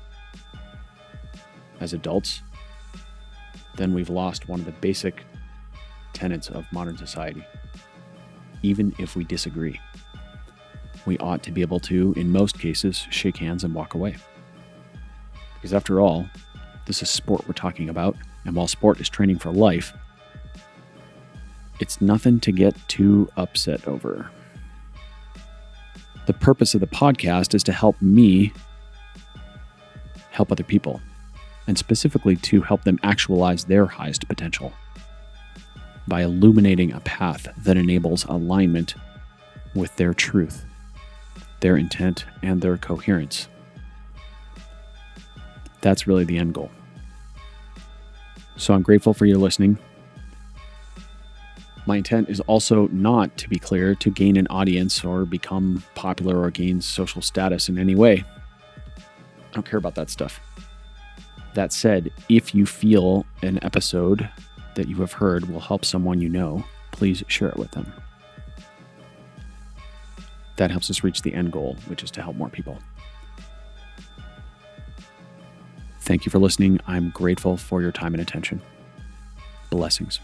[1.80, 2.41] as adults,
[3.76, 5.23] then we've lost one of the basic
[6.14, 7.45] tenets of modern society.
[8.64, 9.80] Even if we disagree,
[11.06, 14.15] we ought to be able to, in most cases, shake hands and walk away.
[15.56, 16.28] Because after all,
[16.86, 18.16] this is sport we're talking about.
[18.45, 19.94] And while sport is training for life,
[21.80, 24.30] it's nothing to get too upset over.
[26.28, 28.53] The purpose of the podcast is to help me
[30.32, 31.02] help other people,
[31.68, 34.74] and specifically to help them actualize their highest potential
[36.08, 38.95] by illuminating a path that enables alignment
[39.76, 40.66] with their truth,
[41.60, 43.48] their intent, and their coherence.
[45.82, 46.72] That's really the end goal.
[48.58, 49.78] So I'm grateful for your listening.
[51.88, 56.40] My intent is also not, to be clear, to gain an audience or become popular
[56.40, 58.24] or gain social status in any way.
[58.98, 60.40] I don't care about that stuff.
[61.56, 64.30] That said, if you feel an episode
[64.76, 67.91] that you have heard will help someone you know, please share it with them.
[70.58, 72.78] That helps us reach the end goal, which is to help more people.
[76.02, 76.80] Thank you for listening.
[76.88, 78.61] I'm grateful for your time and attention.
[79.69, 80.19] Blessings.